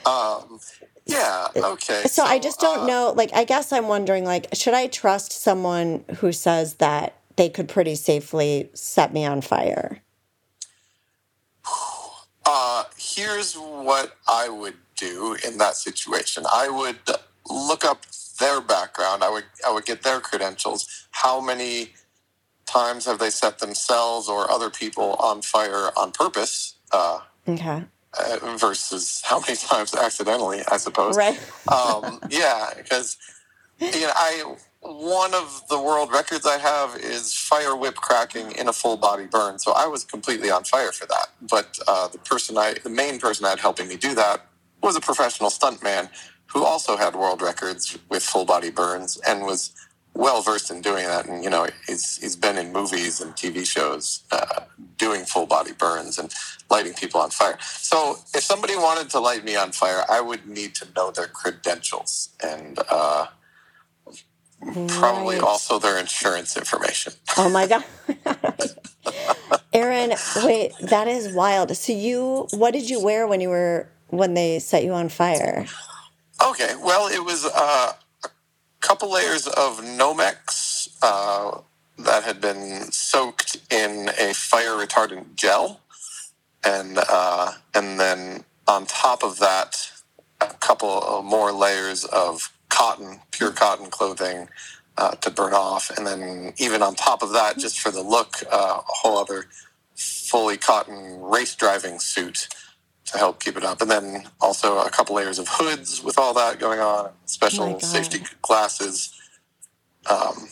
Um, 0.06 0.60
yeah. 1.06 1.48
Okay. 1.56 2.02
so 2.04 2.24
I 2.24 2.38
just 2.38 2.60
don't 2.60 2.80
uh, 2.80 2.86
know. 2.86 3.14
Like, 3.16 3.30
I 3.34 3.44
guess 3.44 3.72
I'm 3.72 3.88
wondering, 3.88 4.24
like, 4.24 4.48
should 4.54 4.74
I 4.74 4.86
trust 4.86 5.32
someone 5.32 6.04
who 6.16 6.32
says 6.32 6.74
that 6.74 7.16
they 7.36 7.48
could 7.48 7.68
pretty 7.68 7.94
safely 7.94 8.70
set 8.74 9.12
me 9.12 9.24
on 9.24 9.40
fire? 9.40 10.02
Uh, 12.44 12.82
here's 12.98 13.54
what 13.54 14.16
I 14.28 14.48
would 14.48 14.74
do 14.96 15.36
in 15.46 15.58
that 15.58 15.76
situation. 15.76 16.44
I 16.52 16.68
would 16.68 16.98
look 17.48 17.84
up 17.84 18.04
their 18.40 18.60
background. 18.60 19.22
I 19.22 19.30
would 19.30 19.44
I 19.66 19.72
would 19.72 19.84
get 19.84 20.02
their 20.02 20.20
credentials. 20.20 21.06
How 21.12 21.40
many 21.40 21.94
times 22.72 23.04
have 23.06 23.18
they 23.18 23.30
set 23.30 23.58
themselves 23.58 24.28
or 24.28 24.50
other 24.50 24.70
people 24.70 25.14
on 25.14 25.42
fire 25.42 25.90
on 25.96 26.12
purpose? 26.12 26.74
Uh, 26.90 27.20
Okay. 27.48 27.84
uh, 28.18 28.56
versus 28.56 29.20
how 29.24 29.40
many 29.40 29.56
times 29.56 29.94
accidentally, 29.94 30.60
I 30.70 30.76
suppose. 30.76 31.16
Right. 31.16 31.40
um, 31.68 32.20
yeah, 32.30 32.70
because 32.76 33.16
you 33.80 34.02
know, 34.02 34.12
I 34.14 34.56
one 34.80 35.32
of 35.34 35.62
the 35.68 35.80
world 35.80 36.12
records 36.12 36.44
I 36.46 36.58
have 36.58 36.96
is 36.96 37.34
fire 37.34 37.76
whip 37.76 37.94
cracking 37.96 38.52
in 38.52 38.68
a 38.68 38.72
full 38.72 38.96
body 38.96 39.26
burn. 39.26 39.58
So 39.58 39.72
I 39.72 39.86
was 39.86 40.04
completely 40.04 40.50
on 40.50 40.64
fire 40.64 40.92
for 40.92 41.06
that. 41.06 41.28
But 41.50 41.78
uh, 41.86 42.08
the 42.08 42.18
person 42.18 42.58
I, 42.58 42.74
the 42.82 42.90
main 42.90 43.18
person 43.18 43.44
I 43.44 43.50
had 43.50 43.60
helping 43.60 43.88
me 43.88 43.96
do 43.96 44.14
that, 44.14 44.46
was 44.82 44.96
a 44.96 45.00
professional 45.00 45.50
stuntman 45.50 46.10
who 46.46 46.64
also 46.64 46.96
had 46.96 47.14
world 47.14 47.40
records 47.40 47.96
with 48.08 48.22
full 48.22 48.44
body 48.44 48.70
burns 48.70 49.18
and 49.26 49.42
was 49.42 49.72
well 50.14 50.42
versed 50.42 50.70
in 50.70 50.80
doing 50.82 51.04
that. 51.06 51.26
And 51.26 51.42
you 51.44 51.50
know, 51.50 51.66
he's 51.86 52.16
he's 52.16 52.36
been 52.36 52.58
in 52.58 52.72
movies 52.72 53.20
and 53.20 53.32
TV 53.34 53.66
shows 53.66 54.24
uh, 54.30 54.60
doing 54.98 55.24
full 55.24 55.46
body 55.46 55.72
burns 55.72 56.18
and 56.18 56.32
lighting 56.70 56.94
people 56.94 57.20
on 57.20 57.30
fire. 57.30 57.56
So 57.60 58.18
if 58.34 58.42
somebody 58.42 58.76
wanted 58.76 59.10
to 59.10 59.20
light 59.20 59.44
me 59.44 59.56
on 59.56 59.72
fire, 59.72 60.04
I 60.08 60.20
would 60.20 60.46
need 60.46 60.74
to 60.76 60.86
know 60.96 61.10
their 61.10 61.26
credentials 61.26 62.30
and 62.42 62.78
uh, 62.90 63.26
probably 64.88 65.36
Right. 65.36 65.44
also 65.44 65.78
their 65.78 65.98
insurance 65.98 66.56
information. 66.56 67.12
Oh 67.36 67.48
my 67.48 67.66
God. 67.66 67.84
Aaron, 69.72 70.12
wait, 70.44 70.72
that 70.82 71.08
is 71.08 71.32
wild. 71.34 71.74
So 71.76 71.92
you, 71.94 72.46
what 72.52 72.72
did 72.72 72.90
you 72.90 73.00
wear 73.00 73.26
when 73.26 73.40
you 73.40 73.48
were, 73.48 73.88
when 74.08 74.34
they 74.34 74.58
set 74.58 74.84
you 74.84 74.92
on 74.92 75.08
fire? 75.08 75.66
Okay, 76.46 76.74
well, 76.82 77.08
it 77.08 77.24
was 77.24 77.46
uh, 77.46 77.92
couple 78.82 79.10
layers 79.12 79.46
of 79.46 79.80
Nomex 79.80 80.90
uh, 81.02 81.60
that 81.98 82.24
had 82.24 82.40
been 82.40 82.92
soaked 82.92 83.56
in 83.70 84.10
a 84.20 84.34
fire 84.34 84.72
retardant 84.72 85.36
gel, 85.36 85.80
and 86.64 86.98
uh, 87.08 87.52
and 87.74 87.98
then 87.98 88.44
on 88.68 88.86
top 88.86 89.24
of 89.24 89.38
that, 89.38 89.90
a 90.40 90.54
couple 90.54 91.22
more 91.22 91.52
layers 91.52 92.04
of 92.04 92.52
cotton, 92.68 93.20
pure 93.30 93.52
cotton 93.52 93.90
clothing. 93.90 94.48
Uh, 94.98 95.12
to 95.12 95.30
burn 95.30 95.54
off, 95.54 95.90
and 95.96 96.06
then 96.06 96.52
even 96.58 96.82
on 96.82 96.94
top 96.94 97.22
of 97.22 97.32
that, 97.32 97.58
just 97.58 97.80
for 97.80 97.90
the 97.90 98.02
look, 98.02 98.36
uh, 98.52 98.76
a 98.78 98.82
whole 98.86 99.16
other 99.16 99.46
fully 99.96 100.58
cotton 100.58 101.18
race 101.22 101.54
driving 101.54 101.98
suit 101.98 102.48
to 103.06 103.18
help 103.18 103.40
keep 103.40 103.56
it 103.56 103.64
up. 103.64 103.80
And 103.80 103.90
then 103.90 104.24
also 104.40 104.78
a 104.78 104.90
couple 104.90 105.16
layers 105.16 105.38
of 105.38 105.48
hoods 105.48 106.02
with 106.02 106.18
all 106.18 106.34
that 106.34 106.58
going 106.58 106.80
on, 106.80 107.10
special 107.26 107.64
Oh 107.64 107.78
safety 107.78 108.22
glasses. 108.42 109.12
Um, 110.08 110.48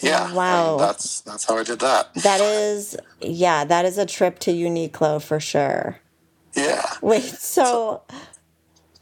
yeah, 0.00 0.32
Wow. 0.34 0.72
and 0.72 0.80
that's 0.80 1.20
that's 1.22 1.44
how 1.44 1.56
I 1.56 1.64
did 1.64 1.80
that. 1.80 2.12
That 2.16 2.40
is, 2.40 2.96
yeah, 3.20 3.64
that 3.64 3.84
is 3.84 3.98
a 3.98 4.06
trip 4.06 4.38
to 4.40 4.52
Uniqlo 4.52 5.22
for 5.22 5.40
sure. 5.40 6.00
Yeah, 6.54 6.84
Wait, 7.02 7.22
so 7.24 8.02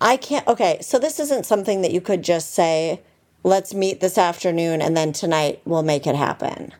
I 0.00 0.16
can't. 0.16 0.46
Okay, 0.48 0.78
so 0.80 0.98
this 0.98 1.20
isn't 1.20 1.46
something 1.46 1.82
that 1.82 1.92
you 1.92 2.00
could 2.00 2.22
just 2.22 2.52
say, 2.54 3.00
let's 3.44 3.74
meet 3.74 4.00
this 4.00 4.18
afternoon 4.18 4.82
and 4.82 4.96
then 4.96 5.12
tonight 5.12 5.60
we'll 5.64 5.82
make 5.84 6.06
it 6.06 6.16
happen. 6.16 6.72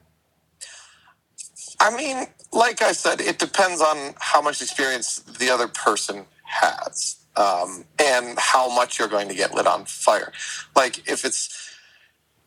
I 1.80 1.96
mean, 1.96 2.26
like 2.54 2.82
I 2.82 2.92
said, 2.92 3.20
it 3.20 3.38
depends 3.40 3.82
on 3.82 4.14
how 4.20 4.42
much 4.42 4.62
experience 4.62 5.18
the 5.18 5.50
other 5.50 5.68
person 5.68 6.26
has. 6.44 7.16
Um, 7.36 7.86
and 8.00 8.38
how 8.38 8.74
much 8.74 8.98
you're 8.98 9.08
going 9.08 9.28
to 9.28 9.34
get 9.34 9.54
lit 9.54 9.66
on 9.66 9.86
fire. 9.86 10.32
Like 10.76 11.08
if 11.08 11.24
it's 11.24 11.70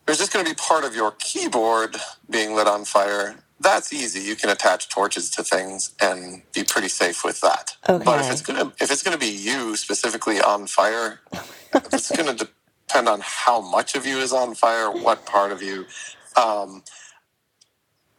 there's 0.06 0.20
just 0.20 0.34
going 0.34 0.46
to 0.46 0.52
be 0.52 0.56
part 0.56 0.86
of 0.86 0.96
your 0.96 1.12
keyboard 1.20 1.98
being 2.30 2.56
lit 2.56 2.68
on 2.68 2.86
fire. 2.86 3.36
That's 3.60 3.94
easy. 3.94 4.22
You 4.22 4.36
can 4.36 4.50
attach 4.52 4.90
torches 4.90 5.32
to 5.32 5.44
things 5.44 5.94
and 6.02 6.44
be 6.54 6.64
pretty 6.64 6.90
safe 6.90 7.24
with 7.26 7.42
that. 7.42 7.78
But 8.06 8.20
if 8.22 8.32
it's 8.32 8.42
gonna 8.42 8.74
if 8.82 8.92
it's 8.92 9.04
gonna 9.04 9.18
be 9.18 9.28
you 9.32 9.76
specifically 9.78 10.42
on 10.42 10.68
fire, 10.68 11.22
it's 11.94 12.12
gonna 12.16 12.36
depend 12.36 13.10
on 13.10 13.22
how 13.24 13.62
much 13.62 13.96
of 13.96 14.06
you 14.06 14.20
is 14.20 14.34
on 14.34 14.56
fire, 14.56 14.92
what 14.92 15.26
part 15.26 15.52
of 15.54 15.62
you. 15.64 15.86
Um, 16.38 16.84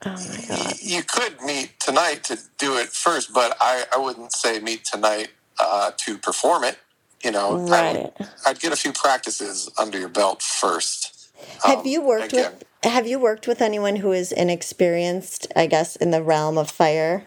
Oh 0.06 0.10
my 0.10 0.44
God. 0.48 0.74
you 0.80 1.02
could 1.02 1.40
meet 1.42 1.78
tonight 1.80 2.22
to 2.24 2.38
do 2.58 2.76
it 2.76 2.88
first, 2.88 3.32
but 3.34 3.56
I, 3.60 3.84
I 3.94 3.98
wouldn't 3.98 4.32
say 4.32 4.60
meet 4.60 4.84
tonight 4.84 5.30
uh, 5.58 5.90
to 5.98 6.18
perform 6.18 6.64
it. 6.64 6.78
You 7.24 7.32
know, 7.32 7.48
I 7.50 7.52
would, 7.54 7.70
Right. 7.70 8.12
I'd 8.46 8.60
get 8.60 8.72
a 8.72 8.76
few 8.76 8.92
practices 8.92 9.68
under 9.76 9.98
your 9.98 10.08
belt 10.08 10.40
first. 10.40 11.30
Have 11.64 11.80
Um, 11.80 11.86
you 11.86 12.00
worked 12.00 12.32
again, 12.32 12.52
with 12.52 12.64
have 12.92 13.08
you 13.08 13.18
worked 13.18 13.48
with 13.48 13.60
anyone 13.60 13.96
who 13.96 14.12
is 14.12 14.30
inexperienced, 14.30 15.48
I 15.56 15.66
guess, 15.66 15.96
in 15.96 16.12
the 16.12 16.22
realm 16.22 16.56
of 16.58 16.70
fire? 16.70 17.24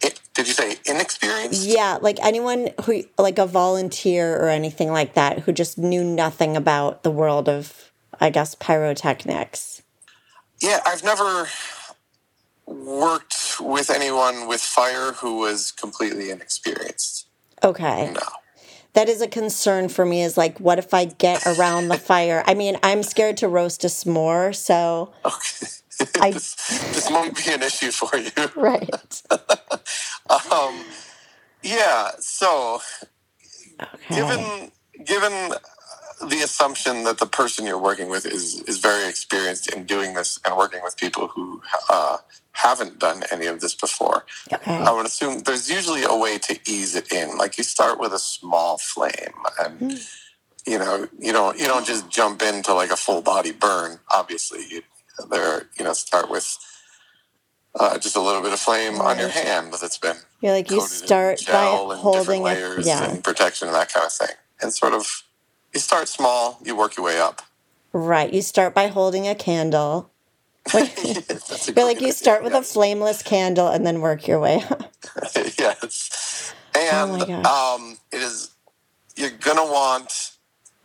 it- 0.00 0.20
did 0.34 0.46
you 0.48 0.54
say 0.54 0.76
inexperienced? 0.86 1.66
Yeah, 1.66 1.98
like 2.00 2.18
anyone 2.22 2.70
who 2.84 3.04
like 3.18 3.38
a 3.38 3.46
volunteer 3.46 4.34
or 4.36 4.48
anything 4.48 4.90
like 4.92 5.12
that 5.14 5.40
who 5.40 5.52
just 5.52 5.76
knew 5.78 6.02
nothing 6.04 6.56
about 6.56 7.02
the 7.02 7.10
world 7.10 7.48
of 7.50 7.90
I 8.18 8.30
guess 8.30 8.54
pyrotechnics. 8.54 9.82
Yeah, 10.60 10.80
I've 10.86 11.04
never 11.04 11.48
worked 12.66 13.56
with 13.60 13.90
anyone 13.90 14.48
with 14.48 14.60
fire 14.60 15.12
who 15.12 15.38
was 15.38 15.70
completely 15.72 16.30
inexperienced. 16.30 17.26
Okay. 17.62 18.12
No. 18.12 18.20
That 18.94 19.08
is 19.08 19.20
a 19.20 19.28
concern 19.28 19.88
for 19.88 20.06
me 20.06 20.22
is 20.22 20.36
like 20.36 20.58
what 20.58 20.78
if 20.78 20.94
I 20.94 21.04
get 21.04 21.46
around 21.46 21.88
the 21.88 21.98
fire? 22.12 22.42
I 22.46 22.54
mean, 22.54 22.78
I'm 22.82 23.02
scared 23.02 23.36
to 23.38 23.48
roast 23.48 23.84
a 23.84 23.88
s'more, 23.88 24.54
so 24.54 25.12
Okay. 25.24 25.66
I- 26.20 26.30
this, 26.32 26.54
this 26.94 27.10
might 27.10 27.34
be 27.36 27.52
an 27.52 27.62
issue 27.62 27.90
for 27.90 28.16
you. 28.16 28.30
right. 28.56 29.22
Um, 30.50 30.84
yeah, 31.62 32.10
so 32.20 32.80
Okay. 33.80 34.14
given 34.16 34.65
assumption 36.56 37.04
that 37.04 37.18
the 37.18 37.26
person 37.26 37.66
you're 37.66 37.78
working 37.90 38.08
with 38.08 38.24
is 38.24 38.62
is 38.62 38.78
very 38.78 39.06
experienced 39.08 39.72
in 39.74 39.84
doing 39.84 40.14
this 40.14 40.40
and 40.44 40.56
working 40.56 40.80
with 40.82 40.96
people 40.96 41.28
who 41.28 41.60
uh, 41.90 42.16
haven't 42.52 42.98
done 42.98 43.22
any 43.30 43.46
of 43.46 43.60
this 43.60 43.74
before. 43.74 44.24
Okay. 44.50 44.74
I 44.74 44.90
would 44.90 45.04
assume 45.04 45.40
there's 45.40 45.70
usually 45.70 46.04
a 46.04 46.16
way 46.16 46.38
to 46.38 46.58
ease 46.66 46.96
it 46.96 47.12
in. 47.12 47.36
Like 47.36 47.58
you 47.58 47.64
start 47.64 48.00
with 48.00 48.12
a 48.14 48.18
small 48.18 48.78
flame, 48.78 49.36
and 49.62 50.00
you 50.66 50.78
know 50.78 51.08
you 51.18 51.32
don't 51.32 51.58
you 51.60 51.66
don't 51.66 51.86
just 51.86 52.08
jump 52.08 52.40
into 52.40 52.72
like 52.72 52.90
a 52.90 52.96
full 52.96 53.20
body 53.20 53.52
burn. 53.52 54.00
Obviously, 54.10 54.60
you 54.70 54.82
there 55.30 55.68
you 55.78 55.84
know 55.84 55.92
start 55.92 56.30
with 56.30 56.56
uh, 57.78 57.98
just 57.98 58.16
a 58.16 58.20
little 58.20 58.40
bit 58.40 58.52
of 58.54 58.58
flame 58.58 59.00
on 59.02 59.18
your 59.18 59.28
hand 59.28 59.74
that's 59.74 59.98
been 59.98 60.16
You're 60.40 60.52
like 60.52 60.70
you 60.70 60.80
start 60.80 61.38
by 61.46 61.52
gel 61.52 61.92
and 61.92 61.98
different 62.00 62.16
holding 62.16 62.42
layers. 62.42 62.86
Yeah. 62.86 63.10
and 63.10 63.22
protection 63.22 63.68
and 63.68 63.74
that 63.74 63.92
kind 63.92 64.06
of 64.06 64.12
thing. 64.12 64.34
And 64.62 64.72
sort 64.72 64.94
of, 64.94 65.24
you 65.76 65.80
start 65.80 66.08
small, 66.08 66.58
you 66.64 66.74
work 66.76 66.96
your 66.96 67.06
way 67.06 67.20
up. 67.20 67.42
Right. 67.92 68.32
You 68.32 68.42
start 68.42 68.74
by 68.74 68.88
holding 68.88 69.28
a 69.28 69.34
candle. 69.34 70.10
That's 70.72 71.68
a 71.68 71.74
You're 71.76 71.86
like 71.86 72.00
you 72.00 72.12
start 72.12 72.40
idea, 72.40 72.44
with 72.44 72.54
a 72.54 72.62
flameless 72.62 73.22
candle 73.22 73.68
and 73.68 73.86
then 73.86 74.00
work 74.00 74.26
your 74.26 74.40
way 74.40 74.64
up. 74.70 74.92
yes. 75.34 75.56
yes. 75.58 76.54
Oh 76.90 77.08
And 77.10 77.22
gosh. 77.26 77.46
um, 77.46 77.98
it 78.12 78.22
is, 78.22 78.52
you're 79.16 79.30
going 79.30 79.58
to 79.58 79.64
want, 79.64 80.32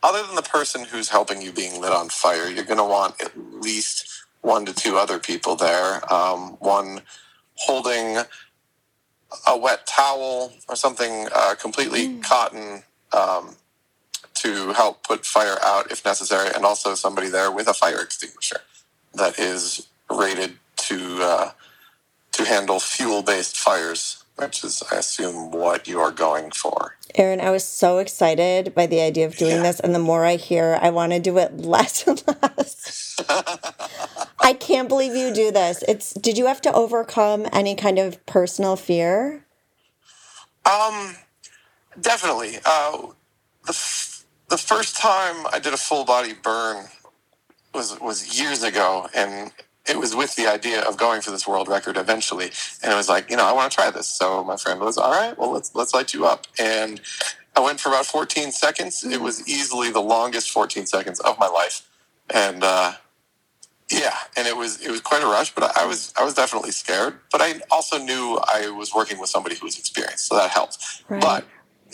other 0.02 0.22
than 0.26 0.36
the 0.36 0.42
person 0.42 0.84
who's 0.84 1.08
helping 1.10 1.42
you 1.42 1.52
being 1.52 1.80
lit 1.80 1.92
on 1.92 2.10
fire, 2.10 2.48
you're 2.48 2.64
going 2.64 2.78
to 2.78 2.84
want 2.84 3.20
at 3.22 3.32
least 3.36 4.24
one 4.42 4.66
to 4.66 4.74
two 4.74 4.96
other 4.98 5.18
people 5.18 5.56
there. 5.56 6.02
Um, 6.12 6.56
one 6.60 7.02
holding 7.54 8.18
a 9.46 9.58
wet 9.58 9.86
towel 9.86 10.52
or 10.68 10.76
something 10.76 11.28
uh, 11.34 11.54
completely 11.60 12.08
Mm. 12.08 12.22
cotton 12.22 12.82
um, 13.12 13.56
to 14.42 14.72
help 14.72 15.02
put 15.06 15.24
fire 15.26 15.58
out 15.62 15.90
if 15.92 16.04
necessary, 16.04 16.50
and 16.54 16.64
also 16.64 16.94
somebody 16.94 17.28
there 17.28 17.50
with 17.50 17.68
a 17.68 17.74
fire 17.74 18.00
extinguisher 18.00 18.60
that 19.14 19.38
is 19.38 19.88
rated 20.10 20.58
to 20.76 21.18
uh, 21.22 21.50
to 22.32 22.44
handle 22.44 22.80
fuel 22.80 23.22
based 23.22 23.56
fires, 23.58 24.24
which 24.36 24.64
is, 24.64 24.82
I 24.92 24.96
assume, 24.96 25.50
what 25.52 25.86
you 25.88 26.00
are 26.00 26.10
going 26.10 26.50
for. 26.50 26.96
Aaron, 27.14 27.40
I 27.42 27.50
was 27.50 27.64
so 27.64 27.98
excited 27.98 28.74
by 28.74 28.86
the 28.86 29.00
idea 29.00 29.26
of 29.26 29.36
doing 29.36 29.56
Yeah. 29.56 29.62
this, 29.64 29.80
and 29.80 29.94
the 29.94 29.98
more 29.98 30.24
I 30.24 30.36
hear, 30.36 30.78
I 30.80 30.90
want 30.90 31.12
to 31.12 31.20
do 31.20 31.38
it 31.38 31.58
less 31.58 32.06
and 32.06 32.22
less. 32.42 33.16
I 34.40 34.54
can't 34.54 34.88
believe 34.88 35.14
you 35.14 35.32
do 35.32 35.50
this. 35.52 35.84
It's 35.86 36.12
did 36.14 36.38
you 36.38 36.46
have 36.46 36.60
to 36.62 36.72
overcome 36.72 37.46
any 37.52 37.74
kind 37.76 37.98
of 37.98 38.24
personal 38.26 38.76
fear? 38.76 39.44
Um, 40.64 41.16
definitely. 42.00 42.58
Uh, 42.64 43.08
the 43.66 43.70
f- 43.70 44.11
the 44.52 44.58
first 44.58 44.98
time 44.98 45.46
I 45.50 45.58
did 45.58 45.72
a 45.72 45.78
full 45.78 46.04
body 46.04 46.34
burn 46.34 46.84
was 47.72 47.98
was 48.00 48.38
years 48.38 48.62
ago, 48.62 49.08
and 49.14 49.50
it 49.88 49.98
was 49.98 50.14
with 50.14 50.36
the 50.36 50.46
idea 50.46 50.82
of 50.82 50.98
going 50.98 51.22
for 51.22 51.30
this 51.30 51.48
world 51.48 51.68
record 51.68 51.96
eventually. 51.96 52.50
And 52.82 52.92
it 52.92 52.94
was 52.94 53.08
like, 53.08 53.30
you 53.30 53.36
know, 53.38 53.46
I 53.46 53.52
want 53.54 53.72
to 53.72 53.74
try 53.74 53.90
this. 53.90 54.08
So 54.08 54.44
my 54.44 54.58
friend 54.58 54.78
was, 54.78 54.98
all 54.98 55.10
right, 55.10 55.36
well, 55.38 55.52
let's 55.52 55.74
let's 55.74 55.94
light 55.94 56.12
you 56.12 56.26
up. 56.26 56.46
And 56.58 57.00
I 57.56 57.60
went 57.60 57.80
for 57.80 57.88
about 57.88 58.04
14 58.04 58.52
seconds. 58.52 59.02
It 59.02 59.22
was 59.22 59.48
easily 59.48 59.90
the 59.90 60.02
longest 60.02 60.50
14 60.50 60.84
seconds 60.84 61.18
of 61.20 61.38
my 61.38 61.48
life, 61.48 61.88
and 62.28 62.62
uh, 62.62 62.92
yeah, 63.90 64.16
and 64.36 64.46
it 64.46 64.58
was 64.58 64.82
it 64.82 64.90
was 64.90 65.00
quite 65.00 65.22
a 65.22 65.26
rush. 65.26 65.54
But 65.54 65.74
I 65.78 65.86
was 65.86 66.12
I 66.20 66.24
was 66.24 66.34
definitely 66.34 66.72
scared. 66.72 67.14
But 67.30 67.40
I 67.40 67.54
also 67.70 67.96
knew 67.96 68.38
I 68.46 68.68
was 68.68 68.92
working 68.94 69.18
with 69.18 69.30
somebody 69.30 69.54
who 69.56 69.64
was 69.64 69.78
experienced, 69.78 70.26
so 70.26 70.36
that 70.36 70.50
helped. 70.50 70.76
Right. 71.08 71.22
But 71.22 71.46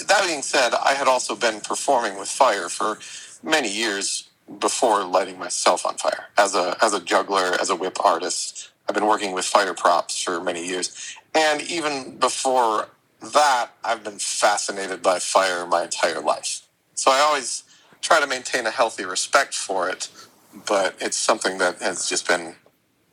that 0.07 0.25
being 0.27 0.43
said, 0.43 0.75
I 0.75 0.95
had 0.95 1.09
also 1.09 1.37
been 1.37 1.61
performing 1.61 2.19
with 2.19 2.29
fire 2.29 2.69
for 2.69 2.99
many 3.43 3.71
years 3.73 4.29
before 4.61 5.05
lighting 5.05 5.39
myself 5.39 5.87
on 5.87 5.97
fire 5.97 6.27
as 6.39 6.55
a 6.55 6.77
as 6.83 6.95
a 6.95 7.01
juggler, 7.01 7.57
as 7.61 7.71
a 7.71 7.77
whip 7.77 7.99
artist. 8.05 8.71
I've 8.89 8.95
been 8.95 9.07
working 9.07 9.33
with 9.33 9.45
fire 9.45 9.75
props 9.75 10.23
for 10.23 10.41
many 10.41 10.67
years, 10.67 11.17
and 11.35 11.63
even 11.63 12.19
before 12.19 12.89
that, 13.21 13.71
I've 13.85 14.05
been 14.05 14.19
fascinated 14.19 15.03
by 15.03 15.19
fire 15.19 15.67
my 15.67 15.85
entire 15.85 16.21
life. 16.21 16.63
So 16.95 17.11
I 17.11 17.21
always 17.21 17.65
try 18.01 18.21
to 18.21 18.27
maintain 18.27 18.67
a 18.67 18.71
healthy 18.71 19.05
respect 19.05 19.55
for 19.55 19.89
it, 19.91 20.09
but 20.67 20.97
it's 21.01 21.17
something 21.17 21.59
that 21.59 21.83
has 21.83 22.09
just 22.09 22.29
been, 22.29 22.57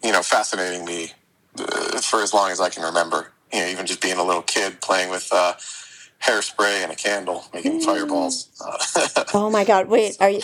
you 0.03 0.11
know, 0.13 0.23
fascinating 0.23 0.85
me 0.85 1.13
uh, 1.59 2.01
for 2.01 2.21
as 2.23 2.33
long 2.33 2.51
as 2.51 2.61
I 2.61 2.69
can 2.69 2.83
remember. 2.83 3.31
You 3.53 3.61
know, 3.61 3.67
even 3.67 3.85
just 3.87 4.01
being 4.01 4.17
a 4.17 4.23
little 4.23 4.43
kid 4.43 4.81
playing 4.81 5.09
with 5.11 5.29
uh, 5.33 5.53
hairspray 6.23 6.83
and 6.83 6.91
a 6.91 6.95
candle, 6.95 7.45
making 7.53 7.81
fireballs. 7.81 8.49
Uh, 8.63 8.77
Oh 9.33 9.49
my 9.49 9.65
god, 9.65 9.87
wait, 9.87 10.15
are 10.21 10.29
you 10.29 10.41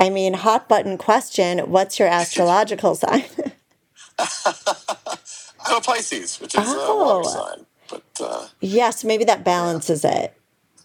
I 0.00 0.10
mean, 0.10 0.34
hot 0.34 0.68
button 0.68 0.98
question, 0.98 1.58
what's 1.70 1.98
your 1.98 2.08
astrological 2.08 2.94
sign? 2.96 3.24
I'm 4.18 5.76
a 5.76 5.80
Pisces, 5.80 6.40
which 6.40 6.54
is 6.54 6.60
a 6.60 6.62
Oh. 6.66 7.20
water 7.20 7.30
sign, 7.30 7.66
but 7.88 8.02
uh, 8.20 8.46
yes, 8.60 9.04
maybe 9.04 9.24
that 9.24 9.44
balances 9.44 10.04
it. 10.04 10.34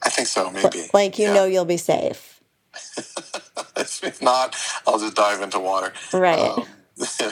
I 0.04 0.10
think 0.10 0.28
so. 0.28 0.52
Maybe 0.52 0.88
Like 0.94 1.18
you 1.18 1.28
Yeah. 1.28 1.34
know 1.34 1.46
you'll 1.46 1.66
be 1.66 1.78
safe. 1.78 2.42
if 3.78 4.22
not, 4.22 4.56
I'll 4.86 5.00
just 5.00 5.16
dive 5.16 5.42
into 5.42 5.60
water. 5.60 5.94
Right. 6.14 6.40
Um, 6.40 6.68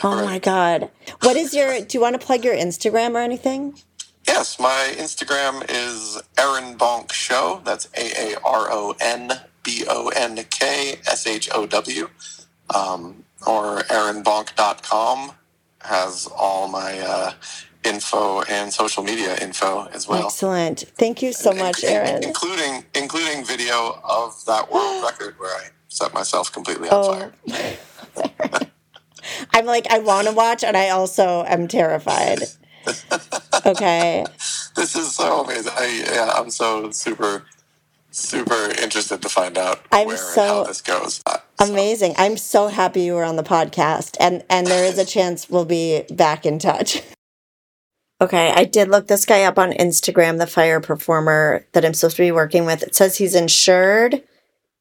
Oh 0.03 0.23
my 0.25 0.39
god. 0.39 0.89
What 1.21 1.35
is 1.37 1.53
your 1.53 1.81
do 1.81 1.97
you 1.97 2.01
want 2.01 2.19
to 2.19 2.25
plug 2.25 2.43
your 2.43 2.55
Instagram 2.55 3.13
or 3.15 3.19
anything? 3.19 3.79
Yes, 4.27 4.59
my 4.59 4.93
Instagram 4.97 5.63
is 5.69 6.21
Aaron 6.37 6.77
Bonk 6.77 7.11
Show. 7.11 7.61
That's 7.63 7.87
A 7.95 8.33
A 8.33 8.39
R 8.43 8.67
O 8.71 8.95
N 8.99 9.31
B 9.63 9.85
O 9.87 10.09
N 10.09 10.43
K 10.49 10.95
S 11.07 11.27
H 11.27 11.49
O 11.53 11.65
W. 11.65 12.09
Um, 12.73 13.23
or 13.45 13.79
aaronbonk.com 13.83 15.33
has 15.81 16.27
all 16.35 16.67
my 16.67 16.97
uh, 16.99 17.33
info 17.83 18.41
and 18.43 18.73
social 18.73 19.03
media 19.03 19.37
info 19.37 19.87
as 19.93 20.07
well. 20.07 20.25
Excellent. 20.25 20.85
Thank 20.97 21.21
you 21.21 21.31
so 21.31 21.53
much, 21.53 21.83
In- 21.83 21.89
Aaron. 21.91 22.23
Including 22.23 22.83
including 22.95 23.45
video 23.45 23.99
of 24.03 24.43
that 24.47 24.71
world 24.71 25.03
record 25.05 25.35
where 25.37 25.55
I 25.55 25.67
set 25.89 26.13
myself 26.15 26.51
completely 26.51 26.89
on 26.89 27.31
Oh. 27.47 27.47
fire. 27.47 28.67
I'm 29.53 29.65
like, 29.65 29.85
I 29.91 29.99
want 29.99 30.27
to 30.27 30.33
watch, 30.33 30.63
and 30.63 30.75
I 30.75 30.89
also 30.89 31.43
am 31.47 31.67
terrified. 31.67 32.39
Okay. 33.65 34.25
This 34.75 34.95
is 34.95 35.15
so 35.15 35.43
amazing. 35.43 35.71
I, 35.75 36.03
yeah, 36.13 36.31
I'm 36.35 36.49
so 36.49 36.91
super 36.91 37.43
super 38.11 38.69
interested 38.81 39.21
to 39.21 39.27
find 39.27 39.57
out 39.57 39.81
I'm 39.91 40.07
where 40.07 40.15
so 40.17 40.41
and 40.41 40.49
how 40.49 40.63
this 40.63 40.81
goes. 40.81 41.21
Uh, 41.25 41.37
so- 41.59 41.71
Amazing. 41.73 42.13
I'm 42.17 42.37
so 42.37 42.67
happy 42.67 43.01
you 43.01 43.13
were 43.13 43.23
on 43.23 43.35
the 43.35 43.43
podcast, 43.43 44.15
and 44.19 44.43
and 44.49 44.67
there 44.67 44.85
is 44.85 44.97
a 44.97 45.05
chance 45.05 45.49
we'll 45.49 45.65
be 45.65 46.03
back 46.11 46.45
in 46.45 46.59
touch. 46.59 47.01
Okay, 48.21 48.51
I 48.55 48.63
did 48.63 48.87
look 48.87 49.07
this 49.07 49.25
guy 49.25 49.43
up 49.43 49.59
on 49.59 49.71
Instagram, 49.73 50.37
the 50.37 50.47
fire 50.47 50.79
performer 50.79 51.65
that 51.73 51.83
I'm 51.83 51.93
supposed 51.93 52.15
to 52.15 52.23
be 52.23 52.31
working 52.31 52.65
with. 52.65 52.81
It 52.81 52.95
says 52.95 53.17
he's 53.17 53.35
insured, 53.35 54.23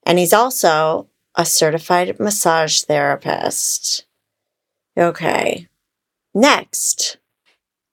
and 0.04 0.18
he's 0.20 0.32
also 0.32 1.08
a 1.34 1.44
certified 1.44 2.20
massage 2.20 2.82
therapist. 2.82 4.06
Okay. 4.96 5.66
Next, 6.32 7.16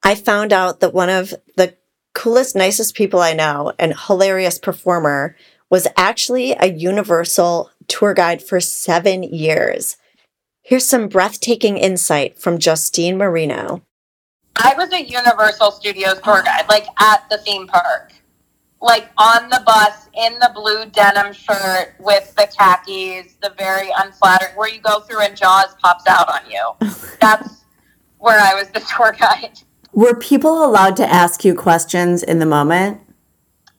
I 0.04 0.16
found 0.16 0.52
out 0.52 0.80
that 0.80 0.94
one 0.94 1.10
of 1.10 1.34
the 1.58 1.76
coolest, 2.14 2.56
nicest 2.56 2.96
people 2.96 3.20
I 3.20 3.34
know 3.34 3.74
and 3.78 3.94
hilarious 4.08 4.58
performer 4.58 5.36
was 5.70 5.88
actually 5.96 6.54
a 6.54 6.68
universal 6.68 7.70
tour 7.88 8.14
guide 8.14 8.42
for 8.42 8.60
seven 8.60 9.24
years. 9.24 9.98
Here's 10.64 10.86
some 10.86 11.08
breathtaking 11.08 11.78
insight 11.78 12.40
from 12.40 12.60
Justine 12.60 13.18
Marino. 13.18 13.82
I 14.58 14.74
was 14.76 14.92
a 14.92 15.04
Universal 15.04 15.72
Studios 15.72 16.20
tour 16.22 16.44
guide, 16.44 16.66
like 16.70 16.86
at 17.00 17.28
the 17.30 17.38
theme 17.40 17.68
park, 17.68 18.12
like 18.82 19.10
on 19.18 19.50
the 19.50 19.64
bus 19.66 20.08
in 20.14 20.34
the 20.40 20.52
blue 20.54 20.86
denim 20.86 21.34
shirt 21.34 21.96
with 22.00 22.36
the 22.36 22.48
khakis, 22.58 23.36
the 23.42 23.54
very 23.58 23.90
unflattering, 23.98 24.56
where 24.56 24.70
you 24.70 24.82
go 24.82 25.00
through 25.00 25.22
and 25.22 25.38
Jaws 25.38 25.74
pops 25.82 26.06
out 26.08 26.30
on 26.30 26.50
you. 26.52 26.72
That's 27.22 27.64
where 28.20 28.40
I 28.40 28.54
was 28.54 28.70
the 28.70 28.82
tour 28.82 29.16
guide. 29.18 29.60
Were 29.94 30.16
people 30.16 30.64
allowed 30.64 30.96
to 30.98 31.06
ask 31.08 31.44
you 31.44 31.54
questions 31.54 32.24
in 32.24 32.40
the 32.40 32.46
moment? 32.46 33.02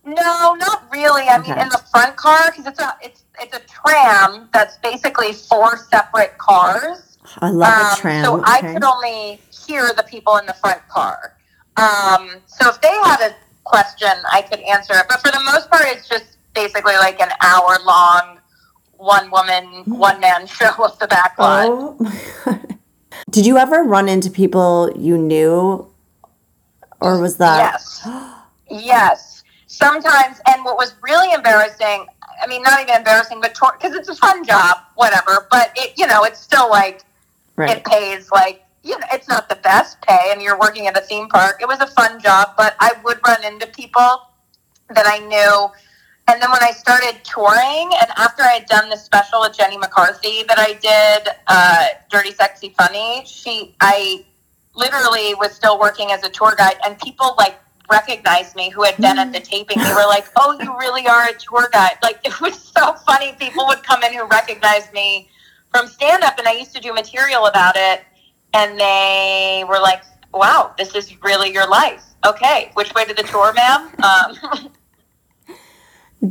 No, 0.04 0.54
not 0.54 0.84
really. 0.92 1.22
I 1.28 1.38
mean, 1.38 1.52
in 1.52 1.68
the 1.68 1.82
front 1.90 2.16
car 2.16 2.50
because 2.50 2.66
it's 2.66 2.80
a 2.80 2.96
it's 3.02 3.22
it's 3.40 3.56
a 3.56 3.60
tram 3.60 4.48
that's 4.52 4.76
basically 4.78 5.32
four 5.32 5.76
separate 5.78 6.36
cars. 6.38 7.18
I 7.40 7.50
love 7.50 7.72
Um, 7.72 7.92
a 7.92 7.96
tram. 7.96 8.24
So 8.24 8.42
I 8.44 8.60
could 8.60 8.84
only 8.84 9.40
hear 9.66 9.92
the 9.96 10.02
people 10.02 10.36
in 10.36 10.46
the 10.46 10.54
front 10.54 10.86
car. 10.88 11.36
Um, 11.76 12.30
so 12.46 12.68
if 12.68 12.80
they 12.82 12.88
had 12.88 13.20
a 13.30 13.34
question, 13.64 14.10
I 14.30 14.42
could 14.42 14.60
answer 14.60 14.92
it. 14.94 15.06
But 15.08 15.20
for 15.22 15.30
the 15.30 15.40
most 15.44 15.70
part, 15.70 15.84
it's 15.86 16.08
just 16.08 16.36
basically 16.52 16.94
like 16.96 17.20
an 17.20 17.30
hour 17.40 17.78
long, 17.86 18.38
one 18.98 19.30
woman, 19.30 19.84
one 19.86 20.20
man 20.20 20.46
show 20.58 20.72
of 20.84 20.98
the 20.98 21.06
back 21.06 21.38
lot. 21.38 21.66
Oh. 21.70 22.60
Did 23.30 23.46
you 23.46 23.56
ever 23.56 23.82
run 23.84 24.08
into 24.08 24.30
people 24.30 24.92
you 24.96 25.16
knew? 25.16 25.88
Or 27.02 27.20
was 27.20 27.36
that 27.38 27.58
Yes. 27.58 28.08
yes. 28.70 29.44
Sometimes, 29.66 30.40
and 30.46 30.64
what 30.64 30.76
was 30.76 30.94
really 31.02 31.32
embarrassing, 31.32 32.06
I 32.42 32.46
mean, 32.46 32.62
not 32.62 32.80
even 32.80 32.94
embarrassing, 32.94 33.40
but 33.40 33.54
because 33.54 33.94
it's 33.96 34.08
a 34.08 34.14
fun 34.14 34.44
job, 34.44 34.78
whatever. 34.96 35.46
But 35.50 35.72
it, 35.76 35.94
you 35.96 36.06
know, 36.06 36.24
it's 36.24 36.40
still 36.40 36.68
like 36.68 37.04
Right. 37.56 37.76
it 37.76 37.84
pays 37.84 38.30
like 38.30 38.64
you 38.82 38.98
know, 38.98 39.06
it's 39.12 39.28
not 39.28 39.48
the 39.48 39.56
best 39.56 40.00
pay, 40.02 40.30
and 40.32 40.42
you're 40.42 40.58
working 40.58 40.86
at 40.88 40.96
a 40.96 41.00
theme 41.00 41.28
park. 41.28 41.58
It 41.60 41.68
was 41.68 41.80
a 41.80 41.86
fun 41.86 42.20
job, 42.20 42.54
but 42.56 42.74
I 42.80 42.92
would 43.04 43.20
run 43.26 43.44
into 43.44 43.66
people 43.68 44.22
that 44.90 45.04
I 45.06 45.18
knew. 45.18 45.68
And 46.28 46.40
then 46.40 46.50
when 46.50 46.62
I 46.62 46.72
started 46.72 47.22
touring, 47.24 47.90
and 48.00 48.10
after 48.16 48.42
I 48.42 48.54
had 48.58 48.66
done 48.66 48.88
the 48.88 48.96
special 48.96 49.40
with 49.40 49.56
Jenny 49.56 49.76
McCarthy 49.78 50.42
that 50.44 50.58
I 50.58 50.72
did, 50.74 51.32
uh, 51.46 51.86
Dirty 52.10 52.32
Sexy 52.32 52.74
Funny, 52.76 53.22
she, 53.26 53.74
I 53.80 54.24
literally 54.74 55.34
was 55.34 55.52
still 55.52 55.78
working 55.78 56.12
as 56.12 56.22
a 56.22 56.28
tour 56.28 56.54
guide, 56.56 56.76
and 56.84 56.98
people 56.98 57.34
like 57.38 57.58
recognized 57.90 58.56
me 58.56 58.70
who 58.70 58.82
had 58.84 58.96
been 58.96 59.18
at 59.18 59.32
the 59.32 59.40
taping. 59.40 59.78
They 59.78 59.92
were 59.92 60.06
like, 60.08 60.26
"Oh, 60.36 60.58
you 60.60 60.76
really 60.78 61.06
are 61.06 61.28
a 61.28 61.34
tour 61.34 61.68
guide!" 61.72 61.98
Like 62.02 62.20
it 62.24 62.40
was 62.40 62.58
so 62.58 62.94
funny. 63.06 63.32
People 63.38 63.66
would 63.66 63.82
come 63.82 64.02
in 64.02 64.12
who 64.12 64.24
recognized 64.26 64.92
me 64.92 65.28
from 65.70 65.86
stand 65.86 66.22
up, 66.24 66.38
and 66.38 66.46
I 66.48 66.52
used 66.52 66.74
to 66.74 66.80
do 66.80 66.92
material 66.92 67.46
about 67.46 67.74
it, 67.76 68.02
and 68.54 68.78
they 68.78 69.64
were 69.68 69.80
like, 69.80 70.02
"Wow, 70.32 70.74
this 70.78 70.94
is 70.94 71.22
really 71.22 71.52
your 71.52 71.68
life." 71.68 72.04
Okay, 72.24 72.70
which 72.74 72.94
way 72.94 73.04
to 73.04 73.14
the 73.14 73.24
tour, 73.24 73.52
ma'am? 73.52 73.90
Um, 74.04 74.70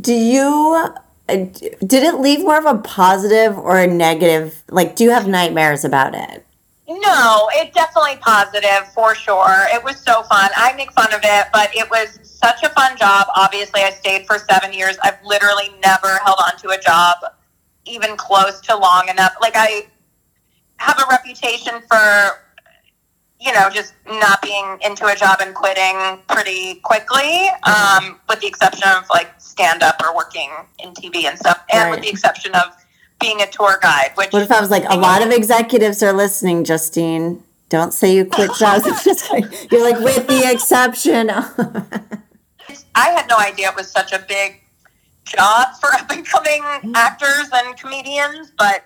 Do 0.00 0.14
you 0.14 0.90
uh, 1.28 1.34
did 1.36 2.02
it 2.02 2.20
leave 2.20 2.40
more 2.40 2.58
of 2.58 2.64
a 2.64 2.78
positive 2.78 3.58
or 3.58 3.78
a 3.78 3.86
negative? 3.86 4.62
Like, 4.70 4.96
do 4.96 5.04
you 5.04 5.10
have 5.10 5.26
nightmares 5.28 5.84
about 5.84 6.14
it? 6.14 6.46
No, 7.00 7.48
it 7.52 7.72
definitely 7.72 8.16
positive 8.16 8.92
for 8.92 9.14
sure. 9.14 9.66
It 9.72 9.82
was 9.82 9.98
so 9.98 10.22
fun. 10.24 10.50
I 10.56 10.74
make 10.76 10.92
fun 10.92 11.12
of 11.14 11.20
it, 11.22 11.46
but 11.52 11.74
it 11.74 11.88
was 11.90 12.18
such 12.22 12.62
a 12.62 12.68
fun 12.70 12.96
job. 12.96 13.28
Obviously, 13.36 13.82
I 13.82 13.90
stayed 13.90 14.26
for 14.26 14.38
seven 14.38 14.72
years. 14.72 14.98
I've 15.02 15.18
literally 15.24 15.70
never 15.82 16.18
held 16.24 16.38
on 16.44 16.58
to 16.58 16.70
a 16.70 16.78
job 16.78 17.16
even 17.86 18.16
close 18.16 18.60
to 18.62 18.76
long 18.76 19.08
enough. 19.08 19.34
Like 19.40 19.54
I 19.56 19.88
have 20.76 20.98
a 20.98 21.04
reputation 21.10 21.80
for, 21.88 22.42
you 23.40 23.52
know, 23.52 23.70
just 23.70 23.94
not 24.06 24.42
being 24.42 24.78
into 24.84 25.06
a 25.06 25.14
job 25.14 25.38
and 25.40 25.54
quitting 25.54 26.20
pretty 26.28 26.76
quickly, 26.80 27.48
um, 27.62 28.20
with 28.28 28.40
the 28.40 28.46
exception 28.48 28.88
of 28.88 29.04
like 29.08 29.30
stand 29.40 29.82
up 29.82 30.00
or 30.02 30.14
working 30.14 30.50
in 30.80 30.92
TV 30.92 31.24
and 31.24 31.38
stuff, 31.38 31.62
and 31.72 31.90
with 31.90 32.00
the 32.00 32.08
exception 32.08 32.52
of 32.54 32.76
being 33.22 33.40
a 33.40 33.46
tour 33.46 33.78
guide. 33.80 34.10
Which 34.16 34.32
What 34.32 34.42
if 34.42 34.50
I 34.50 34.60
was 34.60 34.70
like, 34.70 34.84
a 34.88 34.96
lot 34.96 35.22
of 35.22 35.30
executives 35.30 36.02
are 36.02 36.12
listening, 36.12 36.64
Justine? 36.64 37.42
Don't 37.68 37.94
say 37.94 38.14
you 38.14 38.26
quit 38.26 38.50
jobs. 38.58 38.84
Just 39.04 39.30
like, 39.30 39.72
you're 39.72 39.82
like, 39.82 39.98
with 40.00 40.26
the 40.26 40.50
exception. 40.50 41.30
I 42.94 43.08
had 43.08 43.26
no 43.28 43.38
idea 43.38 43.70
it 43.70 43.76
was 43.76 43.90
such 43.90 44.12
a 44.12 44.18
big 44.18 44.60
job 45.24 45.68
for 45.80 45.92
up 45.94 46.10
and 46.10 46.26
coming 46.26 46.62
actors 46.94 47.48
and 47.52 47.76
comedians, 47.78 48.52
but 48.58 48.84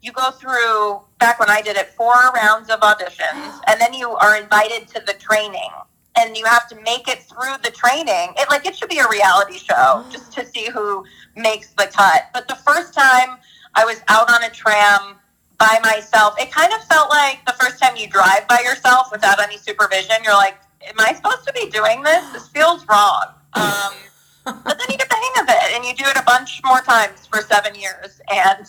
you 0.00 0.12
go 0.12 0.30
through 0.30 1.00
back 1.18 1.40
when 1.40 1.50
I 1.50 1.60
did 1.60 1.76
it 1.76 1.88
four 1.88 2.14
rounds 2.34 2.70
of 2.70 2.80
auditions 2.80 3.60
and 3.66 3.80
then 3.80 3.92
you 3.92 4.10
are 4.10 4.36
invited 4.36 4.86
to 4.88 5.02
the 5.06 5.14
training 5.14 5.70
and 6.16 6.36
you 6.36 6.44
have 6.44 6.68
to 6.68 6.76
make 6.82 7.08
it 7.08 7.22
through 7.22 7.56
the 7.62 7.70
training. 7.70 8.34
It 8.36 8.48
like 8.50 8.66
it 8.66 8.76
should 8.76 8.88
be 8.88 8.98
a 8.98 9.08
reality 9.08 9.58
show 9.58 10.04
just 10.10 10.32
to 10.32 10.46
see 10.46 10.68
who 10.70 11.04
makes 11.36 11.70
the 11.70 11.90
cut. 11.92 12.30
But 12.32 12.48
the 12.48 12.56
first 12.56 12.94
time 12.94 13.38
I 13.74 13.84
was 13.84 14.00
out 14.08 14.30
on 14.30 14.42
a 14.44 14.50
tram 14.50 15.16
by 15.58 15.78
myself, 15.82 16.34
it 16.38 16.52
kind 16.52 16.72
of 16.72 16.82
felt 16.84 17.10
like 17.10 17.44
the 17.44 17.52
first 17.54 17.82
time 17.82 17.96
you 17.96 18.08
drive 18.08 18.46
by 18.48 18.60
yourself 18.62 19.10
without 19.10 19.42
any 19.42 19.58
supervision. 19.58 20.16
You're 20.24 20.34
like, 20.34 20.56
am 20.86 20.94
I 20.98 21.12
supposed 21.14 21.46
to 21.46 21.52
be 21.52 21.68
doing 21.68 22.02
this? 22.02 22.24
This 22.30 22.48
feels 22.48 22.86
wrong. 22.88 23.24
Um, 23.54 23.92
but 24.44 24.78
then 24.78 24.86
you 24.88 24.96
get 24.96 25.08
the 25.08 25.16
hang 25.16 25.42
of 25.42 25.48
it 25.48 25.74
and 25.74 25.84
you 25.84 25.94
do 25.94 26.04
it 26.08 26.16
a 26.16 26.22
bunch 26.22 26.60
more 26.64 26.80
times 26.80 27.26
for 27.26 27.42
seven 27.42 27.74
years. 27.74 28.20
And 28.32 28.66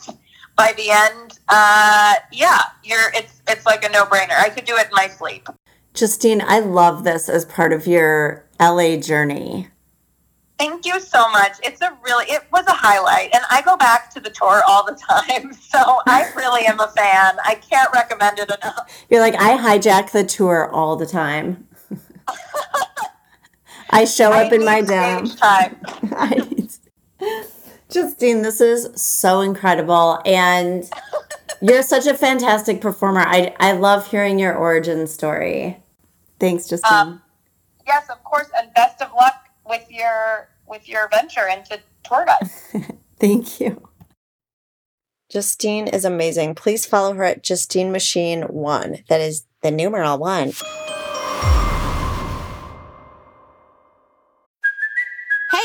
by 0.57 0.73
the 0.75 0.89
end, 0.89 1.39
uh, 1.47 2.15
yeah, 2.31 2.62
you're 2.83 3.12
it's 3.13 3.41
it's 3.47 3.65
like 3.65 3.85
a 3.85 3.89
no 3.89 4.05
brainer. 4.05 4.38
I 4.38 4.49
could 4.49 4.65
do 4.65 4.75
it 4.75 4.88
in 4.88 4.93
my 4.93 5.07
sleep. 5.07 5.47
Justine, 5.93 6.41
I 6.41 6.59
love 6.59 7.03
this 7.03 7.29
as 7.29 7.45
part 7.45 7.71
of 7.71 7.88
your 7.88 8.45
LA 8.59 8.97
journey. 8.97 9.69
Thank 10.60 10.86
you 10.86 11.00
so 11.00 11.30
much. 11.32 11.54
It's 11.63 11.80
a 11.82 11.98
really 12.04 12.26
it 12.26 12.43
was 12.52 12.67
a 12.67 12.74
highlight, 12.74 13.34
and 13.34 13.43
I 13.50 13.62
go 13.62 13.78
back 13.78 14.10
to 14.13 14.19
the 14.19 14.30
tour 14.30 14.62
all 14.67 14.86
the 14.86 14.93
time. 15.10 15.54
So 15.54 16.02
I 16.06 16.30
really 16.36 16.65
am 16.65 16.82
a 16.82 16.89
fan. 16.89 17.38
I 17.45 17.56
can't 17.56 17.89
recommend 17.93 18.39
it 18.39 18.52
enough. 18.52 19.06
You're 19.10 19.22
like, 19.22 19.36
I 19.36 19.58
hijack 19.58 20.12
the 20.12 20.26
tour 20.26 20.69
all 20.69 20.98
the 20.98 21.06
time. 21.06 21.65
I 23.89 24.04
show 24.04 24.34
up 24.34 24.52
I 24.52 24.56
in 24.56 24.65
my 24.65 24.82
dome. 24.82 25.32
Justine, 27.89 28.43
this 28.43 28.62
is 28.62 29.02
so 29.02 29.41
incredible. 29.41 30.22
And 30.26 30.88
you're 31.62 31.82
such 31.82 32.06
a 32.06 32.13
fantastic 32.13 32.82
performer. 32.82 33.22
I, 33.22 33.56
I 33.60 33.72
love 33.72 34.06
hearing 34.12 34.38
your 34.38 34.54
origin 34.54 35.08
story. 35.08 35.78
Thanks, 36.39 36.67
Justine. 36.67 36.93
Um, 36.93 37.22
Yes, 37.89 38.08
of 38.08 38.24
course, 38.24 38.48
and 38.56 38.72
best 38.76 39.02
of 39.02 39.12
luck 39.13 39.38
with 39.69 39.86
your 39.89 40.49
with 40.67 40.89
your 40.89 41.08
venture 41.10 41.47
into 41.47 41.79
tour 42.03 42.25
guide. 42.25 42.97
Thank 43.19 43.60
you. 43.60 43.88
Justine 45.29 45.88
is 45.88 46.05
amazing. 46.05 46.55
Please 46.55 46.86
follow 46.86 47.13
her 47.13 47.23
at 47.23 47.43
Justine 47.43 47.91
Machine 47.91 48.41
One. 48.43 49.03
That 49.10 49.21
is 49.21 49.45
the 49.62 49.71
numeral 49.71 50.17
one. 50.17 50.53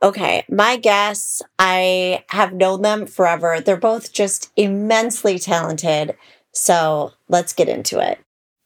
Okay, 0.00 0.44
my 0.48 0.76
guests, 0.76 1.42
I 1.58 2.24
have 2.28 2.52
known 2.52 2.82
them 2.82 3.06
forever. 3.06 3.60
They're 3.60 3.76
both 3.76 4.12
just 4.12 4.52
immensely 4.54 5.38
talented. 5.38 6.16
So 6.52 7.12
let's 7.28 7.52
get 7.52 7.68
into 7.68 7.98
it. 7.98 8.20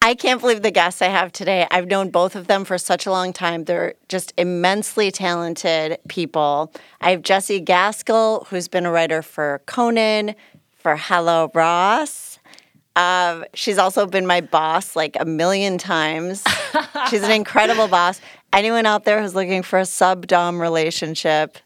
I 0.04 0.14
can't 0.14 0.40
believe 0.40 0.62
the 0.62 0.72
guests 0.72 1.00
I 1.00 1.06
have 1.06 1.30
today. 1.30 1.66
I've 1.70 1.86
known 1.86 2.10
both 2.10 2.34
of 2.34 2.48
them 2.48 2.64
for 2.64 2.76
such 2.76 3.06
a 3.06 3.10
long 3.10 3.32
time. 3.32 3.64
They're 3.64 3.94
just 4.08 4.34
immensely 4.36 5.10
talented 5.12 5.98
people. 6.08 6.72
I 7.00 7.12
have 7.12 7.22
Jessie 7.22 7.60
Gaskell, 7.60 8.46
who's 8.50 8.66
been 8.66 8.84
a 8.84 8.90
writer 8.90 9.22
for 9.22 9.62
Conan, 9.66 10.34
for 10.76 10.96
Hello 10.96 11.50
Ross. 11.54 12.40
Um, 12.96 13.44
she's 13.54 13.78
also 13.78 14.04
been 14.06 14.26
my 14.26 14.40
boss 14.40 14.96
like 14.96 15.16
a 15.18 15.24
million 15.24 15.78
times. 15.78 16.44
she's 17.08 17.22
an 17.22 17.30
incredible 17.30 17.88
boss. 17.88 18.20
Anyone 18.52 18.86
out 18.86 19.04
there 19.04 19.20
who's 19.22 19.34
looking 19.34 19.62
for 19.62 19.78
a 19.78 19.86
sub 19.86 20.26
dom 20.26 20.60
relationship, 20.60 21.58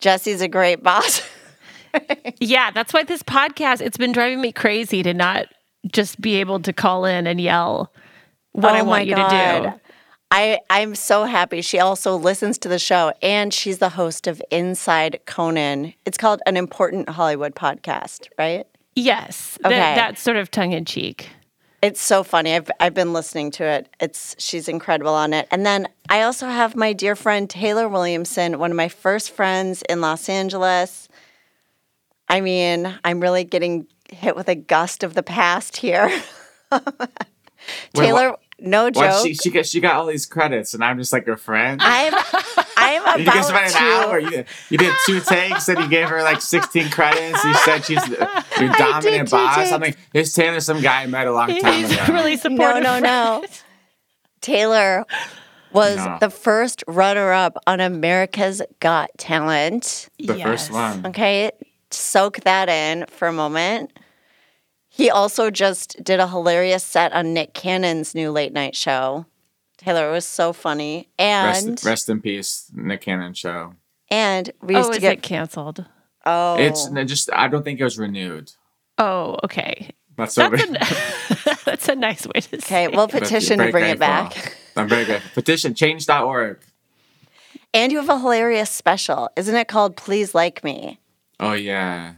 Jessie's 0.00 0.40
a 0.40 0.48
great 0.48 0.82
boss. 0.82 1.22
Yeah, 2.38 2.70
that's 2.70 2.92
why 2.92 3.02
this 3.02 3.22
podcast, 3.22 3.80
it's 3.80 3.96
been 3.96 4.12
driving 4.12 4.40
me 4.40 4.52
crazy 4.52 5.02
to 5.02 5.14
not 5.14 5.46
just 5.90 6.20
be 6.20 6.36
able 6.36 6.60
to 6.60 6.72
call 6.72 7.04
in 7.06 7.26
and 7.26 7.40
yell 7.40 7.92
what 8.52 8.74
I 8.74 8.80
Oh 8.80 8.84
want 8.84 8.88
my 8.88 9.00
you 9.00 9.16
to 9.16 9.72
do. 9.72 9.80
I, 10.30 10.58
I'm 10.68 10.94
so 10.94 11.24
happy. 11.24 11.62
She 11.62 11.78
also 11.78 12.14
listens 12.14 12.58
to 12.58 12.68
the 12.68 12.78
show 12.78 13.12
and 13.22 13.52
she's 13.52 13.78
the 13.78 13.88
host 13.88 14.26
of 14.26 14.42
Inside 14.50 15.20
Conan. 15.26 15.94
It's 16.04 16.18
called 16.18 16.40
an 16.46 16.56
important 16.56 17.08
Hollywood 17.08 17.54
podcast, 17.54 18.28
right? 18.38 18.66
Yes. 18.94 19.58
Okay. 19.64 19.74
that's 19.76 20.20
sort 20.20 20.36
of 20.36 20.50
tongue 20.50 20.72
in 20.72 20.84
cheek. 20.84 21.30
It's 21.80 22.00
so 22.00 22.24
funny. 22.24 22.54
I've 22.54 22.70
I've 22.80 22.94
been 22.94 23.12
listening 23.12 23.52
to 23.52 23.64
it. 23.64 23.88
It's 24.00 24.34
she's 24.38 24.68
incredible 24.68 25.14
on 25.14 25.32
it. 25.32 25.46
And 25.50 25.64
then 25.64 25.88
I 26.08 26.22
also 26.22 26.46
have 26.46 26.74
my 26.74 26.92
dear 26.92 27.14
friend 27.14 27.48
Taylor 27.48 27.88
Williamson, 27.88 28.58
one 28.58 28.70
of 28.70 28.76
my 28.76 28.88
first 28.88 29.30
friends 29.30 29.82
in 29.88 30.00
Los 30.00 30.28
Angeles. 30.28 31.08
I 32.28 32.40
mean, 32.40 32.92
I'm 33.04 33.20
really 33.20 33.44
getting 33.44 33.86
hit 34.10 34.34
with 34.34 34.48
a 34.48 34.54
gust 34.54 35.04
of 35.04 35.14
the 35.14 35.22
past 35.22 35.76
here. 35.76 36.10
Taylor, 37.94 38.36
no 38.60 38.84
What 38.84 38.94
joke. 38.94 39.26
she 39.26 39.34
she 39.34 39.50
got 39.50 39.66
she 39.66 39.80
got 39.80 39.96
all 39.96 40.06
these 40.06 40.26
credits, 40.26 40.74
and 40.74 40.82
I'm 40.84 40.98
just 40.98 41.12
like 41.12 41.26
her 41.26 41.36
friend. 41.36 41.80
I'm 41.82 42.14
I'm 42.76 43.20
you 43.20 43.26
guys 43.26 43.48
about 43.50 43.68
spent 43.70 43.84
an 43.84 44.04
hour. 44.08 44.18
You, 44.18 44.44
you 44.70 44.78
did 44.78 44.94
two 45.06 45.20
takes, 45.20 45.68
and 45.68 45.78
you 45.78 45.88
gave 45.88 46.08
her 46.08 46.22
like 46.22 46.40
16 46.40 46.90
credits. 46.90 47.42
You 47.44 47.54
said 47.54 47.84
she's 47.84 48.02
the- 48.04 48.44
your 48.60 48.72
dominant 48.74 49.30
boss. 49.30 49.56
takes. 49.56 49.72
I'm 49.72 49.80
like, 49.80 49.98
this 50.12 50.32
Taylor, 50.32 50.60
some 50.60 50.80
guy 50.80 51.02
I 51.02 51.06
met 51.06 51.26
a 51.26 51.32
long 51.32 51.48
time 51.60 51.74
He's 51.74 51.92
ago. 51.92 52.12
really 52.12 52.32
No, 52.32 52.36
supportive. 52.36 52.82
no, 52.82 52.98
no. 53.00 53.44
Taylor, 54.40 55.04
was 55.72 55.96
No. 55.96 56.18
the 56.20 56.30
first 56.30 56.84
runner 56.86 57.32
up 57.32 57.56
on 57.66 57.80
America's 57.80 58.62
Got 58.80 59.10
Talent. 59.18 60.08
The 60.18 60.34
first 60.40 60.70
one. 60.72 61.06
Okay, 61.06 61.50
soak 61.90 62.40
that 62.40 62.68
in 62.68 63.06
for 63.08 63.28
a 63.28 63.32
moment. 63.32 63.90
He 64.98 65.08
also 65.10 65.50
just 65.50 66.02
did 66.02 66.18
a 66.20 66.26
hilarious 66.28 66.82
set 66.84 67.12
on 67.12 67.32
Nick 67.32 67.54
Cannon's 67.54 68.14
new 68.14 68.30
late 68.32 68.52
night 68.52 68.74
show. 68.76 69.24
Taylor, 69.78 70.08
it 70.08 70.12
was 70.12 70.26
so 70.26 70.52
funny. 70.52 71.08
And 71.18 71.68
Rest, 71.70 71.84
rest 71.84 72.08
in 72.08 72.20
peace, 72.20 72.68
Nick 72.74 73.00
Cannon 73.02 73.32
show. 73.32 73.74
and 74.10 74.50
we 74.60 74.74
used 74.74 74.88
Oh, 74.88 74.90
to 74.90 74.96
is 74.96 75.00
get 75.00 75.12
it 75.18 75.22
canceled? 75.22 75.86
oh 76.26 76.56
It's 76.58 76.88
just 77.10 77.30
I 77.32 77.46
don't 77.48 77.62
think 77.62 77.78
it 77.80 77.84
was 77.84 77.96
renewed. 77.98 78.50
Oh, 78.98 79.36
okay. 79.44 79.90
That's 80.16 80.34
That's 80.34 80.50
weird. 80.66 80.76
a, 80.82 81.58
that's 81.64 81.88
a 81.88 81.94
nice 81.94 82.26
way 82.26 82.40
to 82.40 82.60
say 82.60 82.86
okay. 82.86 82.88
We'll 82.88 83.06
petition 83.06 83.60
to 83.60 83.70
bring 83.70 83.88
it 83.88 84.00
back. 84.00 84.56
I'm 84.76 84.88
very 84.88 85.04
grateful. 85.04 85.30
Petition 85.34 85.74
change.org. 85.74 86.58
And 87.72 87.92
you 87.92 87.98
have 87.98 88.08
a 88.08 88.18
hilarious 88.18 88.70
special, 88.70 89.30
isn't 89.36 89.54
it 89.54 89.68
called 89.68 89.96
Please 89.96 90.34
Like 90.34 90.64
Me? 90.64 90.98
Oh 91.38 91.52
yeah. 91.52 92.14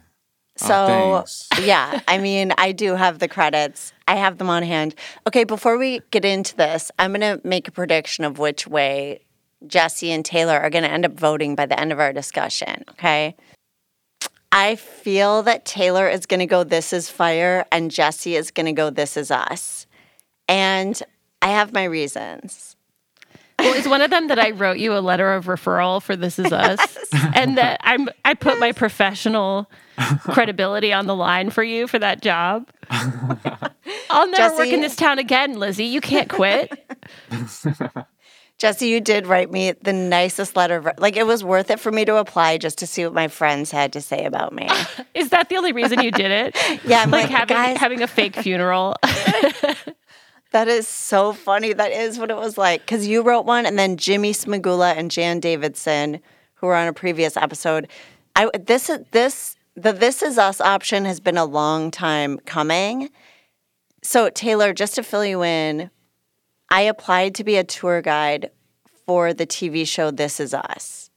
Oh, 0.63 0.67
So, 0.67 0.87
thanks. 0.87 1.49
yeah, 1.67 2.01
I 2.09 2.19
mean, 2.19 2.53
I 2.59 2.73
do 2.73 2.95
have 2.95 3.19
the 3.19 3.29
credits. 3.29 3.93
I 4.07 4.17
have 4.17 4.39
them 4.39 4.51
on 4.51 4.63
hand. 4.63 4.95
Okay, 5.27 5.45
before 5.45 5.79
we 5.79 6.01
get 6.11 6.25
into 6.25 6.57
this, 6.57 6.91
I'm 6.99 7.13
going 7.13 7.21
to 7.21 7.47
make 7.47 7.69
a 7.69 7.73
prediction 7.73 8.25
of 8.25 8.39
which 8.39 8.67
way 8.67 9.21
Jessie 9.67 10.11
and 10.11 10.25
Taylor 10.25 10.59
are 10.59 10.71
going 10.71 10.85
to 10.85 10.91
end 10.91 11.05
up 11.05 11.13
voting 11.13 11.55
by 11.55 11.67
the 11.67 11.79
end 11.79 11.93
of 11.93 11.99
our 12.01 12.13
discussion. 12.13 12.85
Okay. 12.91 13.37
I 14.53 14.75
feel 14.75 15.43
that 15.45 15.65
Taylor 15.65 16.09
is 16.09 16.27
going 16.27 16.41
to 16.41 16.47
go 16.47 16.65
This 16.65 16.93
Is 16.93 17.09
Fire 17.09 17.65
and 17.71 17.91
Jessie 17.91 18.35
is 18.37 18.51
going 18.51 18.67
to 18.67 18.73
go 18.73 18.91
This 18.91 19.17
Is 19.17 19.31
Us. 19.31 19.87
And 20.49 21.01
I 21.41 21.49
have 21.49 21.73
my 21.73 21.85
reasons. 21.85 22.70
Well, 23.61 23.75
is 23.75 23.89
one 23.89 24.01
of 24.01 24.11
them 24.11 24.29
that 24.29 24.39
I 24.39 24.51
wrote 24.51 24.79
you 24.79 24.97
a 24.97 25.01
letter 25.01 25.33
of 25.35 25.47
referral 25.47 26.03
for 26.03 26.17
This 26.17 26.39
Is 26.39 26.53
Us, 26.53 26.97
and 27.35 27.59
that 27.59 27.81
I'm 27.83 28.09
I 28.25 28.35
put 28.35 28.59
my 28.59 28.73
professional 28.73 29.71
credibility 30.21 30.93
on 30.93 31.07
the 31.07 31.15
line 31.15 31.51
for 31.51 31.63
you 31.63 31.87
for 31.87 31.99
that 31.99 32.23
job. 32.23 32.69
I'll 34.11 34.29
never 34.31 34.57
work 34.57 34.69
in 34.69 34.81
this 34.81 34.97
town 34.97 35.19
again, 35.19 35.59
Lizzy. 35.59 35.85
You 35.85 36.01
can't 36.01 36.29
quit. 36.29 36.73
Jessie, 38.59 38.89
you 38.89 39.01
did 39.01 39.27
write 39.27 39.51
me 39.51 39.73
the 39.73 39.93
nicest 39.93 40.55
letter. 40.55 40.77
Of, 40.77 40.99
like, 40.99 41.17
it 41.17 41.27
was 41.27 41.43
worth 41.43 41.71
it 41.71 41.81
for 41.81 41.91
me 41.91 42.05
to 42.05 42.17
apply 42.17 42.59
just 42.59 42.77
to 42.79 42.87
see 42.87 43.05
what 43.05 43.15
my 43.15 43.29
friends 43.29 43.71
had 43.71 43.95
to 43.95 44.03
say 44.03 44.27
about 44.27 44.53
me. 44.53 44.69
Is 45.15 45.31
that 45.31 45.49
the 45.49 45.57
only 45.57 45.73
reason 45.73 46.03
you 46.03 46.11
did 46.11 46.31
it? 46.31 46.57
Yeah, 46.85 47.01
I'm 47.01 47.11
like, 47.11 47.31
like, 47.31 47.31
having 47.31 47.57
guys, 47.57 47.79
having 47.79 48.03
a 48.03 48.07
fake 48.07 48.37
funeral. 48.37 48.97
That 50.53 50.67
is 50.67 50.89
so 50.89 51.33
funny. 51.33 51.73
That 51.73 51.93
is 51.93 52.19
what 52.19 52.31
it 52.31 52.37
was 52.37 52.59
like. 52.59 52.81
Because 52.81 53.07
you 53.07 53.23
wrote 53.23 53.47
one, 53.47 53.67
and 53.67 53.79
then 53.79 53.97
Jimmy 53.97 54.33
Smagula 54.33 54.97
and 54.97 55.11
Jan 55.11 55.39
Davidson, 55.39 56.21
who 56.55 56.67
were 56.67 56.75
on 56.75 56.89
a 56.89 56.93
previous 56.93 57.37
episode. 57.37 57.89
I 58.35 58.51
this 58.59 58.91
is 58.91 59.01
this 59.13 59.57
the 59.77 59.93
This 59.93 60.23
Is 60.23 60.39
Us 60.39 60.61
option 60.61 61.05
has 61.05 61.21
been 61.21 61.37
a 61.37 61.45
long 61.45 61.91
time 61.91 62.39
coming. 62.41 63.11
So 64.03 64.29
Taylor, 64.31 64.73
just 64.73 64.95
to 64.97 65.03
fill 65.03 65.25
you 65.25 65.43
in, 65.43 65.91
I 66.69 66.83
applied 66.83 67.35
to 67.37 67.45
be 67.45 67.57
a 67.57 67.65
tour 67.65 68.03
guide 68.03 68.51
for 69.07 69.33
the 69.33 69.47
TV 69.47 69.87
show 69.87 70.11
This 70.11 70.41
Is 70.41 70.53
Us 70.53 71.11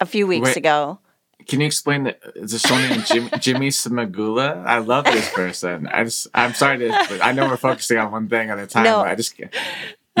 a 0.00 0.06
few 0.06 0.26
weeks 0.26 0.46
Wait. 0.46 0.56
ago. 0.56 0.98
Can 1.46 1.60
you 1.60 1.66
explain 1.66 2.04
the 2.04 2.48
someone 2.58 2.88
named 2.90 3.06
Jim, 3.06 3.28
Jimmy 3.40 3.68
Smagula? 3.70 4.64
I 4.66 4.78
love 4.78 5.04
this 5.04 5.30
person. 5.32 5.86
I 5.88 6.04
just 6.04 6.26
I'm 6.34 6.54
sorry 6.54 6.78
to 6.78 7.18
I 7.22 7.32
know 7.32 7.48
we're 7.48 7.56
focusing 7.56 7.98
on 7.98 8.10
one 8.12 8.28
thing 8.28 8.50
at 8.50 8.58
a 8.58 8.66
time, 8.66 8.84
No. 8.84 9.02
but 9.02 9.08
I 9.08 9.14
just 9.14 9.34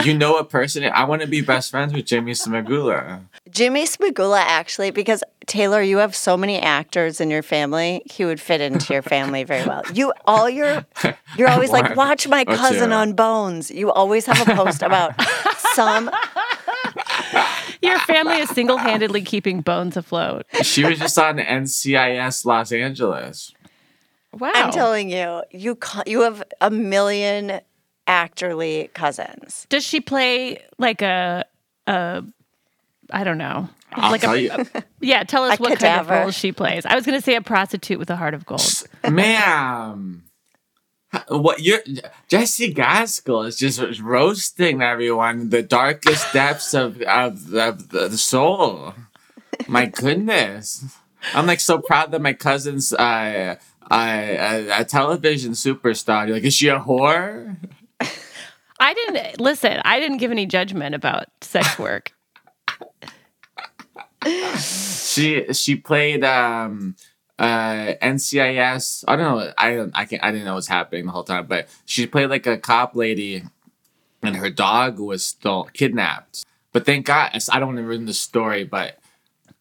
you 0.04 0.12
know 0.12 0.38
a 0.38 0.44
person 0.44 0.82
I 0.84 1.04
want 1.04 1.22
to 1.22 1.28
be 1.28 1.40
best 1.40 1.70
friends 1.70 1.92
with 1.92 2.06
Jimmy 2.06 2.32
Smagula. 2.32 3.20
Jimmy 3.50 3.84
Smagula, 3.84 4.40
actually, 4.40 4.90
because 4.90 5.22
Taylor, 5.46 5.80
you 5.82 5.98
have 5.98 6.16
so 6.16 6.36
many 6.36 6.58
actors 6.58 7.20
in 7.20 7.30
your 7.30 7.42
family, 7.42 8.02
he 8.06 8.24
would 8.24 8.40
fit 8.40 8.60
into 8.60 8.92
your 8.92 9.02
family 9.02 9.44
very 9.44 9.64
well. 9.66 9.82
You 9.92 10.12
all 10.26 10.50
your 10.50 10.84
you're 11.36 11.48
always 11.54 11.70
like, 11.70 11.94
watch 11.96 12.26
my 12.26 12.44
cousin 12.44 12.92
on 12.92 13.12
Bones. 13.12 13.70
You 13.70 13.92
always 13.92 14.26
have 14.26 14.48
a 14.48 14.54
post 14.56 14.82
about 14.82 15.14
some 15.74 16.10
Your 17.84 17.98
family 18.00 18.38
is 18.38 18.50
single 18.50 18.76
handedly 18.76 19.22
keeping 19.22 19.60
bones 19.60 19.96
afloat. 19.96 20.46
She 20.62 20.84
was 20.84 20.98
just 20.98 21.18
on 21.18 21.36
NCIS 21.38 22.44
Los 22.44 22.72
Angeles. 22.72 23.52
Wow. 24.32 24.50
I'm 24.54 24.72
telling 24.72 25.10
you, 25.10 25.42
you 25.50 25.76
ca- 25.76 26.02
you 26.06 26.22
have 26.22 26.42
a 26.60 26.70
million 26.70 27.60
actorly 28.08 28.92
cousins. 28.94 29.66
Does 29.68 29.84
she 29.84 30.00
play 30.00 30.62
like 30.78 31.02
a 31.02 31.44
a 31.86 32.22
I 33.10 33.22
don't 33.24 33.38
know. 33.38 33.68
I'll 33.92 34.10
like 34.10 34.22
tell 34.22 34.34
a, 34.34 34.38
you, 34.38 34.50
yeah, 35.00 35.22
tell 35.22 35.44
us 35.44 35.58
A 35.60 35.62
what 35.62 35.78
kind 35.78 36.00
of 36.00 36.06
cadaver. 36.06 36.22
role 36.22 36.30
she 36.32 36.50
plays. 36.50 36.84
I 36.84 36.96
was 36.96 37.06
going 37.06 37.16
to 37.16 37.24
say 37.24 37.36
a 37.36 37.40
prostitute 37.42 37.98
with 37.98 38.10
a 38.10 38.16
heart 38.16 38.34
of 38.34 38.44
gold. 38.44 38.82
ma'am. 39.08 40.24
What 41.28 41.60
you're 41.60 41.80
Jessie 42.28 42.72
Gaskell 42.72 43.42
is 43.42 43.56
just 43.56 43.80
roasting 44.00 44.82
everyone 44.82 45.40
in 45.40 45.50
the 45.50 45.62
darkest 45.62 46.32
depths 46.32 46.74
of, 46.74 47.00
of, 47.02 47.54
of 47.54 47.88
the 47.90 48.18
soul. 48.18 48.94
My 49.68 49.86
goodness. 49.86 50.84
I'm 51.32 51.46
like 51.46 51.60
so 51.60 51.78
proud 51.78 52.10
that 52.10 52.20
my 52.20 52.32
cousin's 52.32 52.92
uh, 52.92 53.56
uh, 53.90 53.94
a, 53.94 54.80
a 54.80 54.84
television 54.84 55.52
superstar. 55.52 56.26
You're 56.26 56.36
like, 56.36 56.44
is 56.44 56.54
she 56.54 56.68
a 56.68 56.78
whore? 56.78 57.56
I 58.80 58.94
didn't 58.94 59.40
listen. 59.40 59.80
I 59.84 60.00
didn't 60.00 60.18
give 60.18 60.30
any 60.30 60.46
judgment 60.46 60.94
about 60.94 61.26
sex 61.40 61.78
work. 61.78 62.12
She 64.58 65.52
she 65.52 65.76
played 65.76 66.24
um 66.24 66.96
uh 67.38 67.94
NCIS. 68.02 69.04
I 69.08 69.16
don't 69.16 69.38
know. 69.38 69.52
I 69.58 69.74
don't. 69.74 69.92
I 69.94 70.04
can 70.04 70.20
I 70.20 70.30
didn't 70.30 70.44
know 70.46 70.54
what's 70.54 70.68
happening 70.68 71.06
the 71.06 71.12
whole 71.12 71.24
time. 71.24 71.46
But 71.46 71.68
she 71.84 72.06
played 72.06 72.30
like 72.30 72.46
a 72.46 72.56
cop 72.56 72.94
lady, 72.94 73.42
and 74.22 74.36
her 74.36 74.50
dog 74.50 74.98
was 74.98 75.24
still 75.24 75.68
kidnapped. 75.72 76.44
But 76.72 76.86
thank 76.86 77.06
God, 77.06 77.30
I 77.50 77.58
don't 77.58 77.68
want 77.68 77.78
to 77.78 77.84
ruin 77.84 78.06
the 78.06 78.14
story. 78.14 78.64
But 78.64 78.98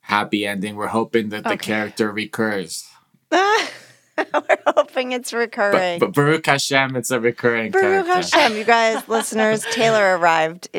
happy 0.02 0.46
ending. 0.46 0.76
We're 0.76 0.88
hoping 0.88 1.30
that 1.30 1.44
the 1.44 1.58
character 1.58 2.12
recurs. 2.12 2.88
We're 3.32 4.58
hoping 4.68 5.12
it's 5.12 5.34
recurring. 5.34 6.00
but 6.00 6.14
Baruch 6.14 6.46
Hashem, 6.46 6.96
it's 6.96 7.10
a 7.10 7.20
recurring 7.20 7.72
Baruch 7.72 8.06
character. 8.06 8.38
Hashem, 8.38 8.58
you 8.58 8.64
guys, 8.64 9.08
listeners, 9.10 9.66
Taylor 9.72 10.18
arrived 10.20 10.70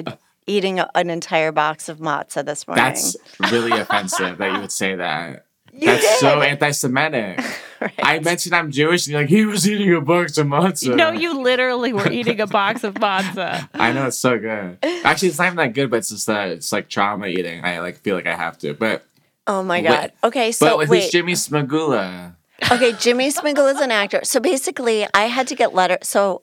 eating 0.46 0.78
a- 0.78 0.88
an 0.94 1.11
entire 1.11 1.50
box 1.50 1.88
of 1.88 1.98
matzah 1.98 2.44
this 2.44 2.68
morning. 2.68 2.85
That's 2.85 3.16
really 3.50 3.72
offensive 3.80 4.38
that 4.38 4.52
you 4.52 4.61
would 4.61 4.70
say 4.70 4.94
that. 4.94 5.43
You 5.74 5.87
That's 5.88 6.02
did. 6.02 6.18
so 6.20 6.40
anti-Semitic. 6.40 7.40
I 8.02 8.20
mentioned 8.20 8.54
I'm 8.54 8.70
Jewish, 8.70 9.06
and 9.06 9.12
you're 9.12 9.22
like, 9.22 9.28
he 9.28 9.44
was 9.44 9.68
eating 9.68 9.92
a 9.92 10.00
box 10.00 10.38
of 10.38 10.46
matzah. 10.46 10.94
No, 10.96 11.10
you 11.10 11.40
literally 11.42 11.92
were 11.92 12.10
eating 12.10 12.40
a 12.40 12.46
box 12.46 12.84
of 12.84 12.94
matzah. 12.94 13.68
I 13.74 13.92
know 13.92 14.06
it's 14.06 14.16
so 14.16 14.38
good. 14.38 14.78
Actually, 15.04 15.28
it's 15.28 15.38
not 15.38 15.46
even 15.46 15.56
that 15.56 15.74
good, 15.74 15.90
but 15.90 15.96
it's 15.96 16.10
just 16.10 16.26
that 16.28 16.48
it's 16.50 16.72
like 16.72 16.88
trauma 16.88 17.26
eating. 17.26 17.64
I 17.64 17.80
like 17.80 17.98
feel 17.98 18.14
like 18.14 18.26
I 18.26 18.37
have 18.37 18.56
to. 18.58 18.72
But 18.72 19.04
Oh 19.46 19.62
my 19.62 19.78
Wait, 19.78 19.88
god. 19.88 20.12
Okay, 20.22 20.52
so 20.52 20.78
but 20.78 20.88
wait. 20.88 21.10
Jimmy 21.10 21.32
Smagula? 21.32 22.34
okay, 22.70 22.92
Jimmy 22.92 23.30
Smagula 23.30 23.74
is 23.74 23.80
an 23.80 23.90
actor. 23.90 24.20
So 24.24 24.40
basically, 24.40 25.06
I 25.12 25.24
had 25.24 25.46
to 25.48 25.54
get 25.54 25.74
letter. 25.74 25.98
So 26.02 26.42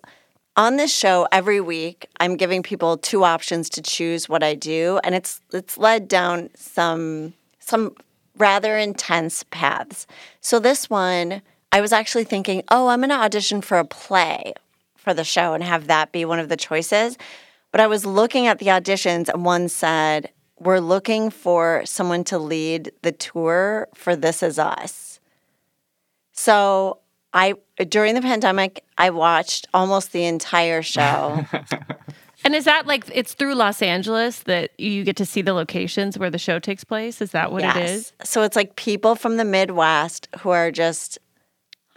on 0.56 0.76
this 0.76 0.94
show 0.94 1.28
every 1.32 1.62
week, 1.62 2.08
I'm 2.20 2.36
giving 2.36 2.62
people 2.62 2.98
two 2.98 3.24
options 3.24 3.70
to 3.72 3.82
choose 3.82 4.30
what 4.30 4.44
I 4.44 4.54
do, 4.54 5.00
and 5.04 5.16
it's 5.16 5.42
it's 5.52 5.78
led 5.78 6.08
down 6.08 6.50
some 6.56 7.34
some 7.60 7.96
rather 8.42 8.76
intense 8.76 9.46
paths. 9.52 10.08
So 10.42 10.60
this 10.60 10.90
one, 10.90 11.44
I 11.72 11.80
was 11.80 11.94
actually 11.94 12.24
thinking, 12.24 12.64
oh, 12.70 12.88
I'm 12.88 13.00
going 13.00 13.10
to 13.10 13.16
audition 13.16 13.62
for 13.62 13.78
a 13.78 13.86
play 13.86 14.54
for 14.98 15.14
the 15.14 15.24
show 15.24 15.54
and 15.54 15.64
have 15.64 15.88
that 15.88 16.12
be 16.12 16.26
one 16.26 16.40
of 16.40 16.50
the 16.50 16.58
choices. 16.58 17.18
But 17.72 17.80
I 17.80 17.88
was 17.88 18.06
looking 18.06 18.48
at 18.48 18.60
the 18.60 18.66
auditions, 18.66 19.30
and 19.30 19.46
one 19.46 19.70
said, 19.70 20.30
"We're 20.60 20.80
looking 20.80 21.30
for 21.30 21.84
someone 21.86 22.26
to 22.26 22.38
lead 22.38 22.92
the 23.02 23.14
tour 23.14 23.88
for 23.94 24.16
This 24.16 24.44
Is 24.44 24.60
Us." 24.60 25.22
So 26.34 27.00
I 27.34 27.54
during 27.88 28.16
the 28.16 28.22
pandemic, 28.22 28.84
I 28.98 29.10
watched 29.12 29.68
almost 29.74 30.12
the 30.12 30.26
entire 30.26 30.82
show. 30.82 31.46
And 32.44 32.56
is 32.56 32.66
that 32.66 32.88
like 32.88 33.06
it's 33.14 33.34
through 33.34 33.56
Los 33.56 33.82
Angeles 33.82 34.40
that 34.44 34.72
you 34.80 35.04
get 35.04 35.16
to 35.18 35.26
see 35.26 35.42
the 35.42 35.54
locations 35.54 36.18
where 36.18 36.30
the 36.30 36.38
show 36.38 36.60
takes 36.60 36.84
place? 36.84 37.22
Is 37.22 37.32
that 37.32 37.52
what 37.52 37.64
it 37.64 37.76
is? 37.78 38.14
So 38.24 38.44
it's 38.44 38.56
like 38.56 38.76
people 38.76 39.16
from 39.16 39.38
the 39.38 39.46
Midwest 39.46 40.28
who 40.40 40.50
are 40.50 40.72
just 40.72 41.20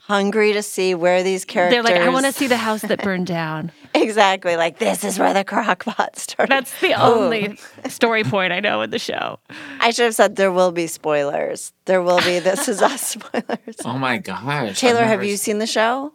hungry 0.07 0.53
to 0.53 0.63
see 0.63 0.95
where 0.95 1.23
these 1.23 1.45
characters. 1.45 1.83
They're 1.83 1.97
like, 1.97 2.03
I 2.03 2.11
want 2.11 2.27
to 2.27 2.33
see 2.33 2.47
the 2.47 2.59
house 2.59 2.83
that 2.83 3.03
burned 3.03 3.27
down. 3.27 3.73
exactly 3.95 4.57
like 4.57 4.79
this 4.79 5.03
is 5.03 5.19
where 5.19 5.33
the 5.33 5.45
crockpot 5.45 6.17
started. 6.17 6.51
That's 6.51 6.81
the 6.81 6.93
only 6.95 7.59
story 7.89 8.23
point 8.25 8.53
I 8.53 8.61
know 8.61 8.83
in 8.83 8.91
the 8.91 8.99
show. 8.99 9.39
I 9.81 9.91
should 9.91 10.05
have 10.05 10.15
said 10.15 10.37
there 10.37 10.53
will 10.53 10.73
be 10.73 10.87
spoilers. 10.87 11.73
There 11.87 12.03
will 12.03 12.21
be 12.21 12.39
This 12.39 12.69
Is 12.69 12.83
Us 12.83 13.03
spoilers. 13.09 13.77
Oh 13.85 13.99
my 13.99 14.19
gosh! 14.19 14.79
Taylor, 14.79 15.01
I've 15.01 15.25
you 15.25 15.37
seen 15.37 15.59
the 15.59 15.67
show? 15.67 16.13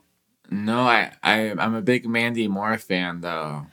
No, 0.52 0.82
I, 0.82 1.12
I 1.24 1.54
I'm 1.58 1.76
a 1.76 1.82
big 1.82 2.08
Mandy 2.08 2.48
Moore 2.48 2.78
fan 2.78 3.22
though. 3.22 3.68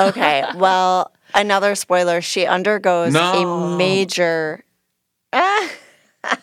Okay, 0.00 0.44
well, 0.56 1.12
another 1.34 1.74
spoiler. 1.74 2.20
She 2.20 2.46
undergoes 2.46 3.12
No. 3.12 3.72
a 3.72 3.76
major. 3.76 4.64
Ah. 5.32 5.70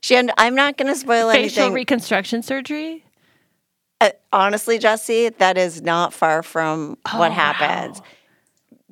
she. 0.00 0.16
Und- 0.16 0.32
I'm 0.38 0.54
not 0.54 0.76
going 0.76 0.92
to 0.92 0.96
spoil 0.98 1.28
anything. 1.30 1.48
Facial 1.48 1.62
anything. 1.64 1.74
reconstruction 1.74 2.42
surgery. 2.42 3.04
Uh, 4.00 4.10
honestly, 4.32 4.78
Jessie, 4.78 5.28
that 5.28 5.58
is 5.58 5.82
not 5.82 6.14
far 6.14 6.42
from 6.42 6.96
what 7.12 7.30
Oh, 7.30 7.34
happens. 7.34 7.98
wow. 8.00 8.06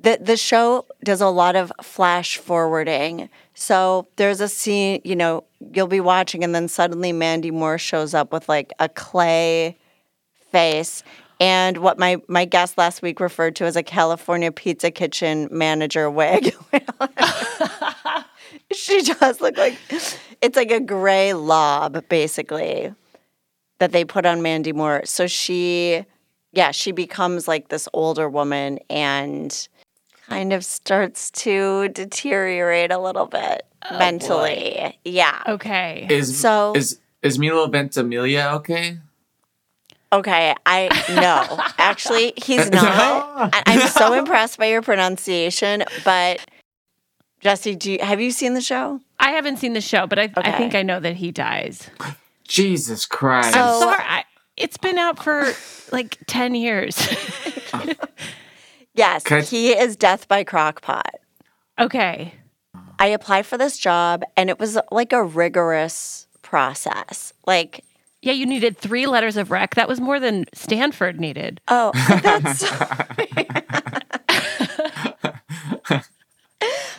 The 0.01 0.17
the 0.21 0.37
show 0.37 0.85
does 1.03 1.19
a 1.19 1.27
lot 1.27 1.55
of 1.55 1.71
flash 1.81 2.37
forwarding. 2.37 3.29
So 3.53 4.07
there's 4.15 4.39
a 4.39 4.47
scene, 4.47 5.01
you 5.03 5.15
know, 5.15 5.43
you'll 5.73 5.87
be 5.87 5.99
watching 5.99 6.43
and 6.43 6.55
then 6.55 6.67
suddenly 6.69 7.11
Mandy 7.11 7.51
Moore 7.51 7.77
shows 7.77 8.13
up 8.13 8.31
with 8.31 8.47
like 8.47 8.71
a 8.79 8.87
clay 8.87 9.77
face 10.51 11.03
and 11.39 11.77
what 11.77 11.97
my 11.97 12.21
my 12.27 12.45
guest 12.45 12.77
last 12.77 13.01
week 13.01 13.19
referred 13.19 13.55
to 13.57 13.65
as 13.65 13.75
a 13.75 13.83
California 13.83 14.51
pizza 14.51 14.91
kitchen 14.91 15.47
manager 15.51 16.09
wig. 16.09 16.53
she 18.73 19.01
does 19.01 19.41
look 19.41 19.57
like 19.57 19.77
it's 20.41 20.55
like 20.55 20.71
a 20.71 20.79
gray 20.79 21.33
lob 21.33 22.07
basically 22.09 22.93
that 23.79 23.91
they 23.91 24.05
put 24.05 24.25
on 24.25 24.41
Mandy 24.41 24.73
Moore. 24.73 25.01
So 25.05 25.25
she, 25.25 26.05
yeah, 26.51 26.71
she 26.71 26.91
becomes 26.91 27.47
like 27.47 27.69
this 27.69 27.87
older 27.93 28.29
woman 28.29 28.79
and 28.89 29.67
kind 30.27 30.53
of 30.53 30.63
starts 30.63 31.31
to 31.31 31.89
deteriorate 31.89 32.91
a 32.91 32.99
little 32.99 33.25
bit 33.25 33.63
oh, 33.89 33.97
mentally. 33.97 34.99
Yeah. 35.03 35.41
Okay. 35.47 36.07
Is 36.09 36.39
So- 36.39 36.73
is 36.75 36.99
is 37.21 37.39
Milo 37.39 37.67
Ventimiglia 37.67 38.53
okay? 38.55 38.99
Okay. 40.11 40.55
I 40.65 40.87
no, 41.09 41.63
actually, 41.77 42.33
he's 42.37 42.69
not. 42.71 42.83
I, 43.53 43.63
I'm 43.67 43.87
so 43.89 44.13
impressed 44.13 44.57
by 44.57 44.65
your 44.67 44.81
pronunciation, 44.81 45.83
but 46.03 46.43
Jessie, 47.41 47.75
do 47.75 47.91
you, 47.93 47.99
have 48.01 48.19
you 48.19 48.31
seen 48.31 48.53
the 48.53 48.61
show? 48.61 48.99
I 49.19 49.31
haven't 49.31 49.57
seen 49.57 49.73
the 49.73 49.81
show, 49.81 50.07
but 50.07 50.17
I, 50.19 50.31
I 50.37 50.51
think 50.57 50.75
I 50.75 50.81
know 50.81 50.99
that 50.99 51.15
he 51.15 51.31
dies. 51.31 51.89
Jesus 52.47 53.05
Christ. 53.05 53.53
So- 53.53 53.59
I'm 53.59 53.79
sorry. 53.81 54.03
I, 54.03 54.23
it's 54.57 54.77
been 54.77 54.97
out 54.97 55.23
for 55.23 55.53
like 55.91 56.17
10 56.27 56.55
years. 56.55 56.97
Yes, 58.95 59.25
Okay. 59.25 59.43
he 59.43 59.71
is 59.71 59.95
Death 59.95 60.27
by 60.27 60.43
Crockpot. 60.43 61.03
okay. 61.79 62.33
I 63.01 63.05
applied 63.07 63.45
for 63.45 63.57
this 63.57 63.77
job, 63.77 64.23
and 64.35 64.49
it 64.49 64.59
was 64.59 64.77
like 64.91 65.13
a 65.13 65.23
rigorous 65.23 66.27
process. 66.41 67.31
Like 67.47 67.85
Yeah, 68.21 68.33
you 68.33 68.45
needed 68.45 68.77
three 68.77 69.07
letters 69.07 69.37
of 69.37 69.49
rec. 69.49 69.75
That 69.75 69.87
was 69.87 70.01
more 70.01 70.19
than 70.19 70.45
Stanford 70.53 71.19
needed. 71.19 71.61
Oh, 71.69 71.91
that's 72.21 72.65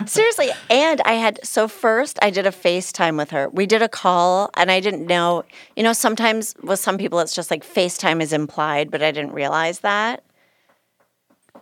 seriously. 0.10 0.50
And 0.70 1.02
I 1.02 1.12
had 1.12 1.38
so 1.44 1.68
first 1.68 2.18
I 2.22 2.30
did 2.30 2.46
a 2.46 2.50
FaceTime 2.50 3.18
with 3.18 3.30
her. 3.30 3.50
We 3.50 3.66
did 3.66 3.82
a 3.82 3.88
call, 3.88 4.50
and 4.56 4.70
I 4.70 4.80
didn't 4.80 5.06
know. 5.06 5.44
You 5.76 5.82
know, 5.82 5.92
sometimes 5.92 6.54
with 6.62 6.80
some 6.80 6.96
people 6.96 7.18
it's 7.20 7.34
just 7.34 7.50
like 7.50 7.64
FaceTime 7.64 8.22
is 8.22 8.32
implied, 8.32 8.90
but 8.90 9.02
I 9.02 9.10
didn't 9.10 9.32
realize 9.32 9.80
that. 9.80 10.22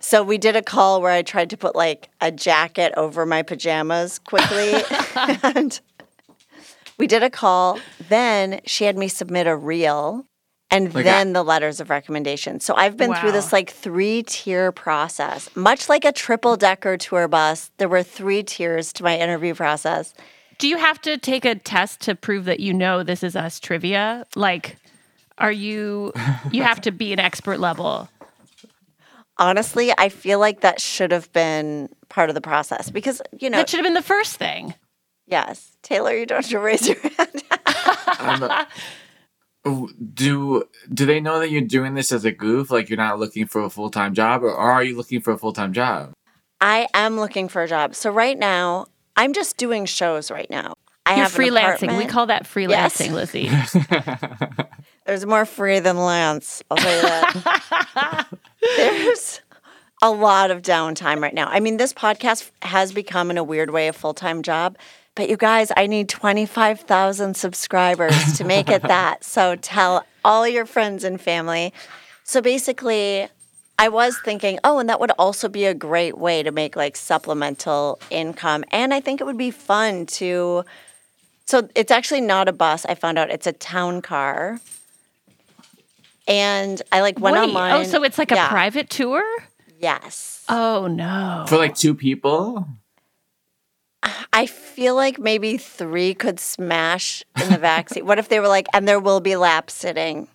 So 0.01 0.23
we 0.23 0.39
did 0.39 0.55
a 0.55 0.63
call 0.63 1.03
where 1.03 1.11
I 1.11 1.23
tried 1.23 1.51
to 1.51 1.57
put 1.57 1.75
like 1.75 2.09
a 2.21 2.31
jacket 2.31 2.93
over 2.97 3.27
my 3.27 3.43
pajamas 3.43 4.21
quickly, 4.21 4.75
and 5.43 5.81
we 6.99 7.07
did 7.07 7.23
a 7.23 7.31
call. 7.31 7.79
Then 8.09 8.61
she 8.67 8.85
had 8.85 8.97
me 8.97 9.09
submit 9.09 9.47
a 9.47 9.57
reel. 9.57 10.25
And 10.71 10.95
Like 10.95 11.05
then 11.05 11.33
the 11.33 11.43
letters 11.43 11.81
of 11.81 11.89
recommendation. 11.89 12.61
So 12.61 12.75
I've 12.75 12.99
been 12.99 13.15
through 13.15 13.33
this 13.33 13.55
like 13.55 13.71
three 13.71 14.23
tier 14.23 14.71
process, 14.71 15.49
much 15.57 15.89
like 15.89 16.05
a 16.05 16.13
triple 16.13 16.59
decker 16.59 16.99
tour 16.99 17.27
bus. 17.27 17.71
There 17.79 17.89
were 17.89 18.03
three 18.03 18.43
tiers 18.43 18.93
to 18.95 19.03
my 19.03 19.17
interview 19.19 19.55
process. 19.55 20.13
Do 20.59 20.69
you 20.69 20.77
have 20.77 21.01
to 21.03 21.17
take 21.17 21.47
a 21.47 21.55
test 21.55 22.01
to 22.03 22.15
prove 22.15 22.45
that 22.45 22.61
you 22.61 22.75
know 22.75 23.03
this 23.03 23.23
is 23.23 23.35
us 23.35 23.61
trivia? 23.61 24.27
Like, 24.37 24.77
are 25.39 25.53
you, 25.53 26.13
you 26.53 26.63
have 26.65 26.83
to 26.83 26.91
be 26.91 27.15
an 27.15 27.19
expert 27.21 27.61
level. 27.61 28.11
Honestly, 29.39 29.93
I 29.97 30.09
feel 30.09 30.39
like 30.41 30.61
that 30.61 30.81
should 30.81 31.13
have 31.13 31.33
been 31.33 31.89
part 32.09 32.29
of 32.29 32.35
the 32.35 32.41
process 32.41 32.91
because, 32.91 33.23
you 33.39 33.49
know, 33.49 33.57
That 33.59 33.71
should 33.71 33.79
have 33.79 33.87
been 33.87 33.95
the 33.95 34.03
first 34.03 34.37
thing. 34.37 34.75
Yes, 35.31 35.77
Taylor, 35.83 36.15
you 36.17 36.27
don't 36.27 36.43
have 36.43 36.51
to 36.51 36.59
raise 36.59 36.89
your 36.89 36.99
hand. 37.01 37.43
Um, 38.19 38.67
oh, 39.65 39.89
do 40.15 40.65
do 40.93 41.07
they 41.07 41.21
know 41.21 41.39
that 41.39 41.51
you're 41.51 41.61
doing 41.63 41.95
this 41.95 42.13
as 42.13 42.25
a 42.25 42.33
goof? 42.33 42.71
Like 42.71 42.89
you're 42.89 42.97
not 42.97 43.19
looking 43.19 43.47
for 43.47 43.63
a 43.63 43.71
full 43.71 43.91
time 43.91 44.15
job, 44.15 44.43
or, 44.43 44.51
or 44.51 44.71
are 44.71 44.83
you 44.83 44.97
looking 44.97 45.21
for 45.21 45.33
a 45.33 45.39
full 45.39 45.53
time 45.53 45.73
job? 45.73 46.13
I 46.61 46.89
am 46.95 47.17
looking 47.17 47.49
for 47.49 47.63
a 47.63 47.69
job. 47.69 47.95
So 47.95 48.11
right 48.11 48.39
now, 48.39 48.87
I'm 49.17 49.33
just 49.33 49.57
doing 49.57 49.85
shows 49.85 50.31
right 50.31 50.49
now. 50.51 50.75
I 51.07 51.17
You're 51.17 51.25
have 51.25 51.39
an 51.39 51.47
freelancing. 51.47 51.99
We 51.99 52.07
call 52.07 52.27
that 52.27 52.45
freelancing, 52.45 53.13
Lizzy. 53.13 53.51
There's 55.07 55.25
more 55.25 55.47
free 55.47 55.81
than 55.81 55.97
Lance. 55.97 56.63
I'll 56.71 56.77
tell 56.77 56.97
you 56.97 57.03
that. 57.03 58.29
There's 58.77 59.41
a 60.03 60.11
lot 60.11 60.51
of 60.51 60.61
downtime 60.63 61.23
right 61.23 61.33
now. 61.33 61.49
I 61.49 61.61
mean, 61.61 61.79
this 61.79 61.93
podcast 61.95 62.51
has 62.63 62.93
become, 62.93 63.31
in 63.31 63.39
a 63.39 63.45
weird 63.45 63.71
way, 63.71 63.89
a 63.89 63.93
full 63.93 64.13
time 64.13 64.43
job. 64.43 64.77
But 65.19 65.29
you 65.29 65.37
guys, 65.37 65.73
I 65.77 65.89
need 65.89 66.09
25,000 66.09 67.37
subscribers 67.37 68.39
to 68.39 68.45
make 68.45 68.71
it 68.71 68.83
that. 68.83 69.25
So 69.25 69.57
tell 69.57 70.07
all 70.25 70.47
your 70.47 70.65
friends 70.65 71.03
and 71.03 71.21
family. 71.21 71.73
So 72.23 72.41
basically, 72.41 73.29
I 73.81 73.89
was 73.89 74.17
thinking, 74.25 74.61
oh, 74.63 74.79
and 74.79 74.89
that 74.89 75.01
would 75.01 75.11
also 75.19 75.49
be 75.49 75.65
a 75.65 75.75
great 75.75 76.17
way 76.17 76.45
to 76.45 76.53
make 76.53 76.77
like 76.77 76.97
supplemental 76.97 77.99
income. 78.11 78.65
And 78.71 78.95
I 78.95 79.01
think 79.01 79.21
it 79.21 79.25
would 79.25 79.37
be 79.37 79.51
fun 79.51 80.07
to. 80.07 80.65
So 81.47 81.69
it's 81.75 81.91
actually 81.91 82.21
not 82.21 82.47
a 82.47 82.53
bus. 82.53 82.87
I 82.87 82.95
found 82.95 83.19
out 83.19 83.29
it's 83.29 83.49
a 83.49 83.53
town 83.53 84.03
car. 84.03 84.61
And 86.29 86.81
I 86.93 87.01
like 87.01 87.19
went 87.19 87.35
Wait, 87.35 87.41
oh, 87.41 87.49
online. 87.49 87.73
oh, 87.73 87.83
so 87.83 88.05
it's 88.05 88.19
like 88.19 88.31
a 88.31 88.47
private 88.49 88.89
tour? 88.89 89.25
Yes. 89.81 90.45
Oh, 90.49 90.87
no. 90.87 91.45
For 91.49 91.57
like 91.57 91.75
two 91.75 91.95
people? 91.97 92.69
I 94.33 94.47
feel 94.47 94.95
like 94.95 95.19
maybe 95.19 95.57
three 95.57 96.15
could 96.15 96.39
smash 96.39 97.25
in 97.43 97.51
the 97.51 97.59
vaccine. 97.59 98.07
what 98.07 98.19
if 98.19 98.29
they 98.29 98.39
were 98.41 98.49
like, 98.49 98.67
and 98.73 98.87
there 98.87 99.01
will 99.01 99.21
be 99.21 99.35
lap 99.37 99.71
sitting? 99.71 100.29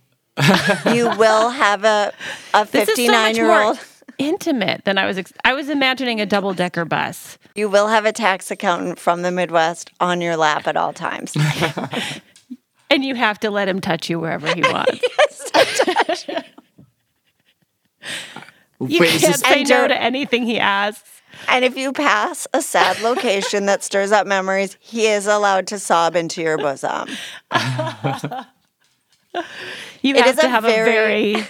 you 0.91 1.05
will 1.17 1.49
have 1.49 1.83
a 1.83 2.11
a 2.53 2.65
This 2.65 2.89
is 2.89 2.95
so 2.95 3.03
59 3.03 3.35
year 3.35 3.51
old. 3.51 3.79
intimate 4.17 4.83
than 4.83 4.97
I 4.97 5.05
was. 5.05 5.17
Ex- 5.17 5.31
I 5.45 5.53
was 5.53 5.69
imagining 5.69 6.19
a 6.19 6.25
double 6.25 6.53
decker 6.53 6.85
bus. 6.85 7.37
You 7.55 7.69
will 7.69 7.87
have 7.87 8.05
a 8.05 8.11
tax 8.11 8.49
accountant 8.51 8.99
from 8.99 9.21
the 9.21 9.31
Midwest 9.31 9.91
on 9.99 10.21
your 10.21 10.35
lap 10.35 10.67
at 10.67 10.75
all 10.75 10.91
times. 10.93 11.33
And 12.89 13.03
you 13.03 13.15
have 13.15 13.39
to 13.39 13.49
let 13.49 13.67
him 13.67 13.81
touch 13.81 14.07
you 14.07 14.19
wherever 14.19 14.53
he 14.53 14.61
wants. 14.71 15.01
You 18.79 18.99
Wait, 18.99 19.19
can't 19.21 19.35
say 19.39 19.63
no 19.63 19.87
to 19.87 19.99
anything 19.99 20.43
he 20.43 20.59
asks. 20.59 21.21
And 21.47 21.63
if 21.65 21.75
you 21.77 21.91
pass 21.93 22.47
a 22.53 22.61
sad 22.61 22.99
location 23.01 23.65
that 23.67 23.83
stirs 23.83 24.11
up 24.11 24.25
memories, 24.27 24.77
he 24.79 25.07
is 25.07 25.27
allowed 25.27 25.67
to 25.67 25.79
sob 25.79 26.15
into 26.15 26.41
your 26.41 26.57
bosom. 26.57 27.07
You 30.01 30.15
It 30.15 30.25
have 30.25 30.39
to 30.39 30.49
have 30.49 30.65
a 30.65 30.67
very 30.67 31.45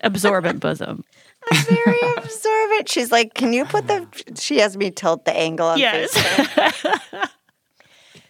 absorbent 0.00 0.60
bosom. 0.60 1.04
A 1.50 1.54
very 1.64 2.00
absorbent. 2.16 2.88
She's 2.88 3.12
like, 3.12 3.34
Can 3.34 3.52
you 3.52 3.64
put 3.64 3.86
the. 3.88 4.06
She 4.38 4.58
has 4.58 4.76
me 4.76 4.90
tilt 4.90 5.24
the 5.24 5.36
angle 5.36 5.66
on 5.68 5.78
Yes. 5.78 6.12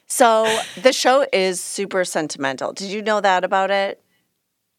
So 0.09 0.47
the 0.81 0.93
show 0.93 1.27
is 1.33 1.61
super 1.61 2.05
sentimental. 2.05 2.73
Did 2.73 2.91
you 2.91 3.03
know 3.03 3.21
that 3.21 3.45
about 3.45 3.71
it? 3.71 4.01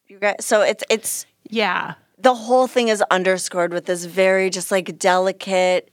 You 0.08 0.18
guys 0.18 0.36
so 0.40 0.62
it's 0.62 0.82
it's 0.88 1.26
Yeah. 1.50 1.94
the 2.18 2.34
whole 2.34 2.66
thing 2.66 2.88
is 2.88 3.02
underscored 3.10 3.72
with 3.74 3.84
this 3.84 4.04
very 4.06 4.48
just 4.50 4.70
like 4.70 4.98
delicate, 4.98 5.90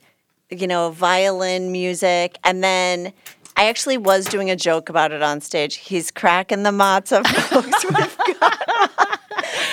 you 0.50 0.68
know, 0.68 0.92
violin 0.92 1.72
music. 1.72 2.38
And 2.44 2.64
then 2.64 3.14
I 3.58 3.68
actually 3.68 3.98
was 3.98 4.26
doing 4.26 4.50
a 4.50 4.56
joke 4.56 4.90
about 4.90 5.12
it 5.12 5.22
on 5.22 5.42
stage. 5.42 5.76
He's 5.76 6.12
cracking 6.12 6.64
the 6.64 6.72
matzah 6.72 7.26
folks. 7.50 7.84
We've 7.84 8.40
got- 8.40 9.20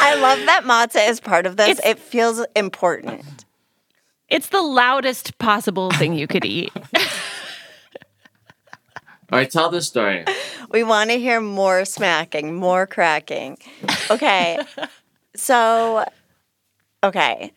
I 0.05 0.15
love 0.17 0.39
that 0.47 0.63
matzah 0.65 1.09
is 1.09 1.21
part 1.21 1.47
of 1.47 1.57
this. 1.57 1.79
It's- 1.79 1.91
it 1.91 1.99
feels 1.99 2.45
important. 2.57 3.45
It's 4.29 4.49
the 4.49 4.63
loudest 4.63 5.37
possible 5.39 5.91
thing 5.91 6.15
you 6.15 6.27
could 6.27 6.45
eat. 6.45 6.73
All 9.31 9.39
right, 9.39 9.51
tell 9.51 9.71
the 9.71 9.81
story. 9.81 10.25
We 10.71 10.83
want 10.85 11.11
to 11.11 11.19
hear 11.19 11.41
more 11.41 11.85
smacking, 11.85 12.55
more 12.55 12.87
cracking. 12.87 13.57
Okay. 14.11 14.59
so, 15.37 16.05
okay. 17.03 17.53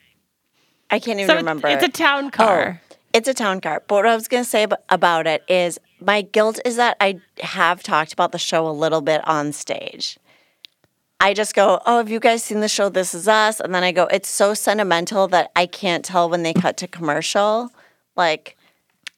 I 0.89 0.99
can't 0.99 1.20
even 1.20 1.30
So 1.30 1.36
remember. 1.38 1.68
it's 1.68 1.84
a 1.84 1.89
town 1.89 2.30
car. 2.32 2.82
Oh. 2.82 2.84
It's 3.16 3.28
a 3.30 3.34
town 3.34 3.61
car. 3.61 3.82
But 3.88 3.95
what 3.95 4.05
I 4.05 4.13
was 4.16 4.28
going 4.28 4.43
to 4.43 4.49
say 4.49 4.68
about 4.89 5.26
it 5.26 5.43
is 5.47 5.80
my 6.01 6.22
guilt 6.22 6.59
is 6.66 6.76
that 6.76 6.97
I 6.99 7.22
have 7.41 7.82
talked 7.82 8.11
about 8.11 8.32
the 8.34 8.38
show 8.38 8.68
a 8.68 8.72
little 8.84 8.99
bit 9.01 9.26
on 9.28 9.53
stage. 9.53 10.18
I 11.22 11.34
just 11.34 11.55
go, 11.55 11.80
Oh, 11.86 11.97
have 11.99 12.09
you 12.09 12.20
guys 12.20 12.43
seen 12.43 12.59
the 12.59 12.68
show 12.68 12.89
This 12.89 13.13
Is 13.13 13.28
Us? 13.30 13.61
And 13.61 13.74
then 13.74 13.84
I 13.86 13.93
go, 13.93 14.03
It's 14.07 14.28
so 14.28 14.53
sentimental 14.53 15.28
that 15.30 15.49
I 15.55 15.66
can't 15.66 16.03
tell 16.03 16.30
when 16.30 16.43
they 16.43 16.53
cut 16.53 16.76
to 16.78 16.88
commercial. 16.88 17.72
Like, 18.18 18.57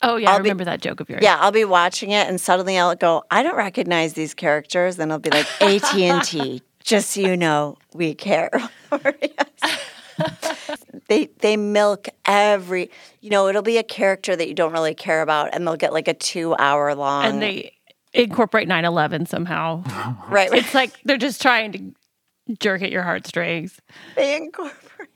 Oh 0.03 0.15
yeah, 0.17 0.29
I 0.29 0.33
I'll 0.33 0.39
be- 0.39 0.43
remember 0.43 0.65
that 0.65 0.79
joke 0.79 0.99
of 0.99 1.09
yours. 1.09 1.21
yeah, 1.23 1.37
I'll 1.39 1.51
be 1.51 1.65
watching 1.65 2.11
it 2.11 2.27
and 2.27 2.39
suddenly 2.39 2.77
I'll 2.77 2.95
go, 2.95 3.23
I 3.31 3.41
don't 3.41 3.57
recognize 3.57 4.13
these 4.13 4.35
characters. 4.35 4.97
Then 4.97 5.11
I'll 5.11 5.17
be 5.17 5.31
like, 5.31 5.47
AT&T, 5.61 6.61
just 6.83 7.09
so 7.11 7.21
you 7.21 7.35
know, 7.35 7.77
we 7.95 8.13
care. 8.13 8.51
they 11.07 11.29
they 11.39 11.57
milk 11.57 12.09
every, 12.25 12.89
you 13.21 13.29
know, 13.29 13.47
it'll 13.47 13.61
be 13.61 13.77
a 13.77 13.83
character 13.83 14.35
that 14.35 14.47
you 14.47 14.53
don't 14.53 14.71
really 14.73 14.95
care 14.95 15.21
about 15.21 15.49
and 15.53 15.65
they'll 15.65 15.75
get 15.75 15.93
like 15.93 16.07
a 16.07 16.13
2 16.13 16.55
hour 16.55 16.93
long 16.95 17.25
and 17.25 17.41
they 17.41 17.71
incorporate 18.13 18.67
9/11 18.67 19.27
somehow. 19.27 19.83
right, 20.29 20.51
it's 20.53 20.73
like 20.73 20.91
they're 21.03 21.17
just 21.17 21.41
trying 21.41 21.71
to 21.71 22.55
jerk 22.59 22.81
at 22.81 22.91
your 22.91 23.03
heartstrings. 23.03 23.79
they 24.15 24.35
incorporate 24.37 25.09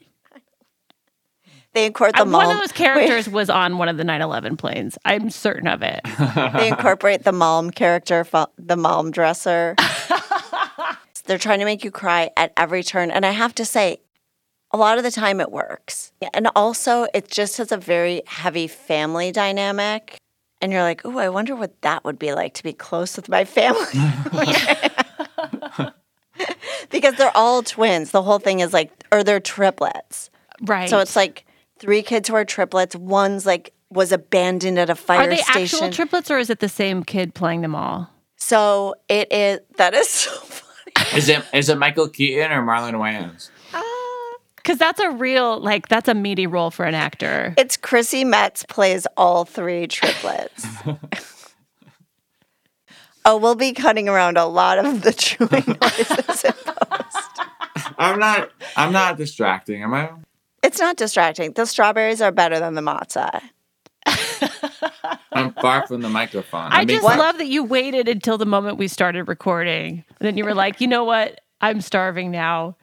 They 1.74 1.86
incorporate 1.86 2.20
Uh, 2.20 2.26
the 2.26 2.32
one 2.32 2.52
of 2.52 2.58
those 2.60 2.74
characters 2.74 3.30
was 3.30 3.49
on 3.49 3.78
one 3.78 3.88
of 3.88 3.97
the 3.97 4.04
9/11 4.04 4.58
planes. 4.58 4.97
I'm 5.06 5.30
certain 5.30 5.68
of 5.68 5.82
it. 5.82 6.02
they 6.58 6.68
incorporate 6.68 7.24
the 7.24 7.32
mom 7.32 7.72
character, 7.72 8.26
the 8.58 8.76
mom 8.76 9.12
dresser. 9.12 9.76
They're 11.26 11.38
trying 11.38 11.60
to 11.60 11.66
make 11.66 11.84
you 11.86 11.91
cry 11.91 12.32
at 12.36 12.52
every 12.58 12.84
turn. 12.84 13.12
And 13.12 13.26
I 13.26 13.32
have 13.32 13.56
to 13.56 13.64
say, 13.64 14.02
a 14.74 14.78
lot 14.78 14.98
of 14.98 15.04
the 15.04 15.12
time 15.12 15.42
it 15.42 15.52
works. 15.52 16.12
And 16.34 16.48
also, 16.56 17.08
it 17.14 17.30
just 17.30 17.58
has 17.58 17.72
a 17.72 17.78
very 17.78 18.24
heavy 18.26 18.68
family 18.68 19.32
dynamic. 19.32 20.18
And 20.62 20.72
you're 20.72 20.84
like, 20.84 21.02
oh, 21.06 21.18
I 21.18 21.30
wonder 21.30 21.56
what 21.56 21.82
that 21.82 22.06
would 22.06 22.20
be 22.20 22.34
like 22.34 22.54
to 22.56 22.64
be 22.64 22.74
close 22.74 23.16
with 23.16 23.30
my 23.30 23.46
family. 23.46 23.86
because 26.90 27.16
they're 27.16 27.36
all 27.36 27.64
twins. 27.64 28.12
The 28.12 28.22
whole 28.22 28.40
thing 28.40 28.60
is 28.60 28.74
like, 28.74 28.92
or 29.12 29.24
they're 29.24 29.40
triplets. 29.40 30.30
Right. 30.62 30.90
So 30.90 31.00
it's 31.00 31.16
like 31.16 31.46
three 31.80 32.04
kids 32.04 32.30
who 32.30 32.36
are 32.36 32.46
triplets. 32.46 32.96
One's 32.96 33.46
like, 33.46 33.74
was 33.90 34.12
abandoned 34.12 34.80
at 34.80 34.90
a 34.90 34.96
fire 34.96 35.22
Are 35.22 35.28
they 35.28 35.38
station. 35.38 35.80
actual 35.80 35.92
triplets 35.92 36.32
or 36.32 36.38
is 36.38 36.50
it 36.50 36.60
the 36.60 36.70
same 36.70 37.04
kid 37.04 37.34
playing 37.34 37.62
them 37.62 37.76
all? 37.76 38.10
So 38.38 38.96
it 39.10 39.32
is. 39.32 39.60
That 39.78 39.94
is 39.94 40.10
so 40.10 40.32
funny. 40.40 41.18
Is 41.18 41.30
it 41.30 41.44
is 41.54 41.70
it 41.70 41.78
Michael 41.78 42.08
Keaton 42.08 42.52
or 42.52 42.64
Marlon 42.64 42.94
Wayans? 42.94 43.50
Because 44.64 44.78
that's 44.78 44.99
a 44.99 45.12
real, 45.12 45.59
like, 45.59 45.88
that's 45.88 46.07
a 46.07 46.14
meaty 46.14 46.47
role 46.47 46.72
for 46.72 46.86
an 46.86 46.93
actor. 46.93 47.53
It's 47.57 47.78
Chrissy 47.78 48.24
Metz 48.24 48.64
plays 48.64 49.07
all 49.18 49.45
three 49.45 49.88
triplets. 49.88 50.66
oh, 53.26 53.38
we'll 53.38 53.55
be 53.55 53.74
cutting 53.74 54.07
around 54.07 54.38
a 54.38 54.45
lot 54.45 54.78
of 54.78 55.01
the 55.01 55.14
chewing 55.14 55.49
noises. 55.82 56.43
in 56.43 56.53
post. 56.53 57.41
I'm 57.97 58.20
not. 58.20 58.51
I'm 58.76 58.91
not 58.91 59.18
distracting. 59.18 59.84
Am 59.84 59.93
I? 59.93 60.12
It's 60.64 60.80
not 60.80 60.97
distracting. 60.97 61.53
The 61.53 61.66
strawberries 61.66 62.22
are 62.22 62.32
better 62.32 62.59
than 62.59 62.76
the 62.76 62.82
matzah. 62.82 63.41
I'm 65.34 65.53
far 65.53 65.88
from 65.88 66.01
the 66.01 66.09
microphone. 66.09 66.72
I 66.72 66.82
I'm 66.82 66.88
just 66.88 67.03
love 67.03 67.38
that 67.38 67.47
you 67.47 67.64
waited 67.64 68.07
until 68.07 68.38
the 68.38 68.45
moment 68.45 68.78
we 68.78 68.88
started 68.88 69.28
recording. 69.28 70.03
And 70.20 70.28
then 70.28 70.38
you 70.38 70.43
were 70.43 70.53
like, 70.53 70.82
you 70.82 70.88
know 70.88 71.03
what? 71.03 71.41
I'm 71.62 71.82
starving 71.82 72.32
now. 72.32 72.76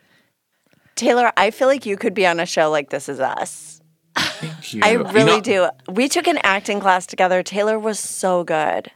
Taylor, 0.99 1.32
I 1.36 1.51
feel 1.51 1.68
like 1.68 1.86
you 1.86 1.96
could 1.96 2.12
be 2.12 2.26
on 2.26 2.40
a 2.40 2.46
show 2.46 2.70
like 2.70 2.90
This 2.90 3.09
Is 3.09 3.20
Us. 3.20 3.80
Thank 4.16 4.72
you. 4.74 4.80
I 4.84 4.90
You 4.92 5.05
really 5.05 5.40
know, 5.40 5.70
do. 5.86 5.92
We 5.92 6.09
took 6.09 6.26
an 6.26 6.38
acting 6.42 6.80
class 6.80 7.07
together. 7.07 7.42
Taylor 7.42 7.78
was 7.78 7.99
so 7.99 8.44
good. 8.44 8.90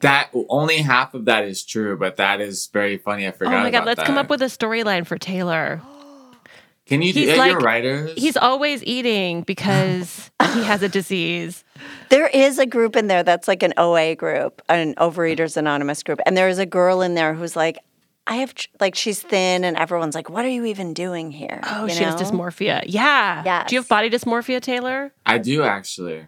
That 0.00 0.30
only 0.48 0.78
half 0.78 1.14
of 1.14 1.24
that 1.26 1.44
is 1.44 1.64
true, 1.64 1.96
but 1.96 2.16
that 2.16 2.40
is 2.40 2.68
very 2.72 2.98
funny. 2.98 3.26
I 3.26 3.30
forgot. 3.30 3.54
Oh 3.54 3.58
my 3.60 3.70
God, 3.70 3.78
about 3.84 3.86
let's 3.86 4.02
come 4.02 4.18
up 4.18 4.28
with 4.28 4.42
a 4.42 4.46
storyline 4.46 5.06
for 5.06 5.16
Taylor. 5.16 5.80
Can 6.86 7.02
you 7.02 7.12
do 7.12 7.20
He's 7.20 7.28
yeah, 7.30 7.34
like- 7.36 7.50
your 7.52 7.60
writers? 7.60 8.12
He's 8.16 8.36
always 8.36 8.84
eating 8.84 9.42
because 9.42 10.30
he 10.54 10.62
has 10.62 10.82
a 10.82 10.88
disease. 10.88 11.64
There 12.10 12.28
is 12.28 12.58
a 12.58 12.66
group 12.66 12.94
in 12.94 13.08
there 13.08 13.22
that's 13.22 13.48
like 13.48 13.62
an 13.62 13.74
OA 13.76 14.14
group, 14.14 14.62
an 14.68 14.94
Overeaters 14.94 15.56
Anonymous 15.56 16.02
group. 16.02 16.20
And 16.26 16.36
there 16.36 16.48
is 16.48 16.58
a 16.58 16.66
girl 16.66 17.02
in 17.02 17.14
there 17.14 17.34
who's 17.34 17.56
like, 17.56 17.78
I 18.26 18.36
have, 18.36 18.52
like, 18.80 18.94
she's 18.96 19.22
thin, 19.22 19.64
and 19.64 19.76
everyone's 19.76 20.14
like, 20.14 20.28
what 20.28 20.44
are 20.44 20.48
you 20.48 20.64
even 20.64 20.94
doing 20.94 21.30
here? 21.30 21.60
Oh, 21.64 21.84
You 21.86 21.94
she 21.94 22.02
has 22.04 22.16
dysmorphia. 22.16 22.82
Yeah. 22.86 23.42
Yes. 23.44 23.68
Do 23.68 23.76
you 23.76 23.80
have 23.80 23.88
body 23.88 24.10
dysmorphia, 24.10 24.60
Taylor? 24.60 25.12
I 25.24 25.38
do 25.38 25.62
actually. 25.62 26.26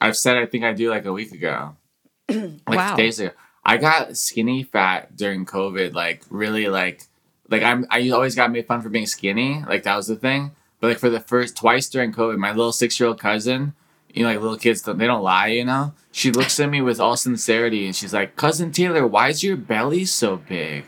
I've 0.00 0.16
said 0.16 0.36
I 0.36 0.46
think 0.46 0.64
I 0.64 0.72
do 0.72 0.90
like 0.90 1.04
a 1.06 1.12
week 1.12 1.32
ago. 1.32 1.76
like 2.28 2.60
Wow. 2.68 2.96
days 2.96 3.18
ago. 3.20 3.32
I 3.64 3.78
got 3.78 4.16
skinny 4.16 4.62
fat 4.62 5.16
during 5.16 5.46
COVID, 5.46 5.94
like 5.94 6.22
really 6.28 6.68
like 6.68 7.02
like 7.48 7.62
I'm 7.62 7.86
I 7.90 8.10
always 8.10 8.34
got 8.34 8.50
made 8.52 8.66
fun 8.66 8.82
for 8.82 8.90
being 8.90 9.06
skinny. 9.06 9.64
Like 9.66 9.84
that 9.84 9.96
was 9.96 10.06
the 10.08 10.16
thing. 10.16 10.50
But 10.80 10.88
like 10.88 10.98
for 10.98 11.08
the 11.08 11.20
first 11.20 11.56
twice 11.56 11.88
during 11.88 12.12
COVID, 12.12 12.36
my 12.36 12.50
little 12.50 12.72
six 12.72 13.00
year 13.00 13.08
old 13.08 13.18
cousin, 13.18 13.72
you 14.14 14.22
know, 14.22 14.30
like 14.30 14.40
little 14.40 14.56
kids 14.56 14.80
they 14.82 15.06
don't 15.06 15.22
lie, 15.22 15.48
you 15.48 15.64
know? 15.64 15.92
She 16.12 16.30
looks 16.30 16.58
at 16.60 16.70
me 16.70 16.80
with 16.80 17.00
all 17.00 17.16
sincerity 17.16 17.84
and 17.84 17.94
she's 17.94 18.14
like, 18.14 18.36
Cousin 18.36 18.70
Taylor, 18.70 19.06
why 19.06 19.28
is 19.28 19.42
your 19.42 19.56
belly 19.56 20.04
so 20.04 20.36
big? 20.36 20.84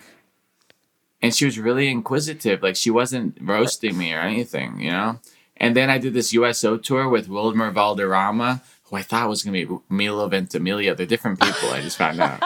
And 1.20 1.35
she 1.35 1.45
was 1.45 1.59
really 1.59 1.89
inquisitive. 1.89 2.62
Like 2.62 2.77
she 2.77 2.91
wasn't 2.91 3.37
roasting 3.41 3.99
me 3.99 4.12
or 4.12 4.20
anything, 4.20 4.79
you 4.79 4.93
know? 4.93 5.18
And 5.57 5.74
then 5.74 5.91
I 5.91 5.99
did 5.99 6.14
this 6.14 6.33
USO 6.33 6.77
tour 6.77 7.09
with 7.09 7.29
Wilmer 7.29 7.72
Valderrama, 7.72 8.62
who 8.85 8.97
I 8.97 9.03
thought 9.03 9.29
was 9.29 9.43
gonna 9.43 9.66
be 9.66 9.77
Milo 9.89 10.29
Ventimiglia. 10.29 10.95
They're 10.95 11.07
different 11.07 11.41
people. 11.41 11.70
I 11.70 11.81
just 11.81 11.97
found 11.97 12.20
out. 12.20 12.41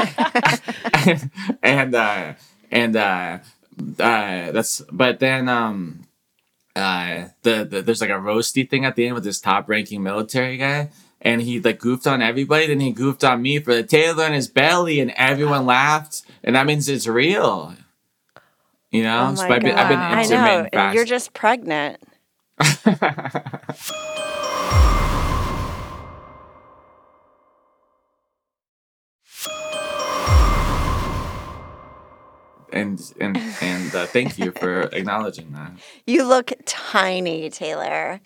and 1.62 1.94
uh, 1.94 2.34
and 2.70 2.96
uh, 2.96 3.38
uh, 3.98 4.52
that's. 4.52 4.80
But 4.90 5.18
then 5.18 5.48
um, 5.48 6.06
uh, 6.80 7.28
the, 7.42 7.64
the 7.64 7.82
there's 7.82 8.00
like 8.00 8.10
a 8.10 8.14
roasty 8.14 8.68
thing 8.68 8.84
at 8.84 8.96
the 8.96 9.06
end 9.06 9.14
with 9.14 9.24
this 9.24 9.40
top 9.40 9.68
ranking 9.68 10.02
military 10.02 10.56
guy. 10.56 10.90
And 11.22 11.42
he 11.42 11.60
like 11.60 11.78
goofed 11.78 12.06
on 12.06 12.22
everybody. 12.22 12.66
Then 12.66 12.80
he 12.80 12.92
goofed 12.92 13.22
on 13.24 13.42
me 13.42 13.58
for 13.58 13.74
the 13.74 13.82
Taylor 13.82 14.24
in 14.26 14.32
his 14.32 14.48
belly, 14.48 15.00
and 15.00 15.10
everyone 15.16 15.66
laughed. 15.66 16.22
And 16.42 16.56
that 16.56 16.64
means 16.64 16.88
it's 16.88 17.06
real. 17.06 17.74
You 18.90 19.02
know, 19.02 19.28
Oh 19.30 19.34
so 19.34 19.44
I've 19.44 19.60
been, 19.60 19.76
I've 19.76 19.88
been. 19.88 19.98
I 19.98 20.22
know. 20.24 20.68
fast. 20.72 20.94
You're 20.94 21.04
just 21.04 21.34
pregnant. 21.34 22.02
and 32.72 33.00
and 33.20 33.36
and 33.60 33.94
uh, 33.94 34.06
thank 34.06 34.38
you 34.38 34.52
for 34.52 34.82
acknowledging 34.92 35.52
that. 35.52 35.72
You 36.06 36.24
look 36.24 36.52
tiny, 36.66 37.50
Taylor. 37.50 38.20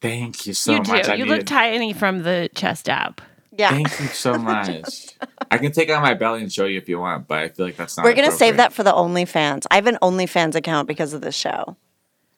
Thank 0.00 0.46
you 0.46 0.54
so 0.54 0.72
you 0.72 0.80
do. 0.82 0.92
much. 0.92 1.08
I 1.08 1.14
you 1.14 1.24
needed- 1.24 1.38
look 1.38 1.46
tiny 1.46 1.92
from 1.92 2.22
the 2.22 2.48
chest 2.54 2.88
up. 2.88 3.20
Yeah. 3.56 3.70
Thank 3.70 4.00
you 4.00 4.06
so 4.06 4.34
much. 4.38 5.08
I 5.50 5.58
can 5.58 5.72
take 5.72 5.90
out 5.90 6.02
my 6.02 6.14
belly 6.14 6.40
and 6.42 6.52
show 6.52 6.64
you 6.64 6.78
if 6.78 6.88
you 6.88 6.98
want, 7.00 7.28
but 7.28 7.38
I 7.38 7.48
feel 7.48 7.66
like 7.66 7.76
that's 7.76 7.96
not. 7.96 8.04
We're 8.04 8.14
going 8.14 8.30
to 8.30 8.36
save 8.36 8.56
that 8.56 8.72
for 8.72 8.82
the 8.82 8.92
OnlyFans. 8.92 9.66
I 9.70 9.74
have 9.74 9.86
an 9.86 9.98
OnlyFans 10.00 10.54
account 10.54 10.88
because 10.88 11.12
of 11.12 11.20
this 11.20 11.34
show. 11.34 11.76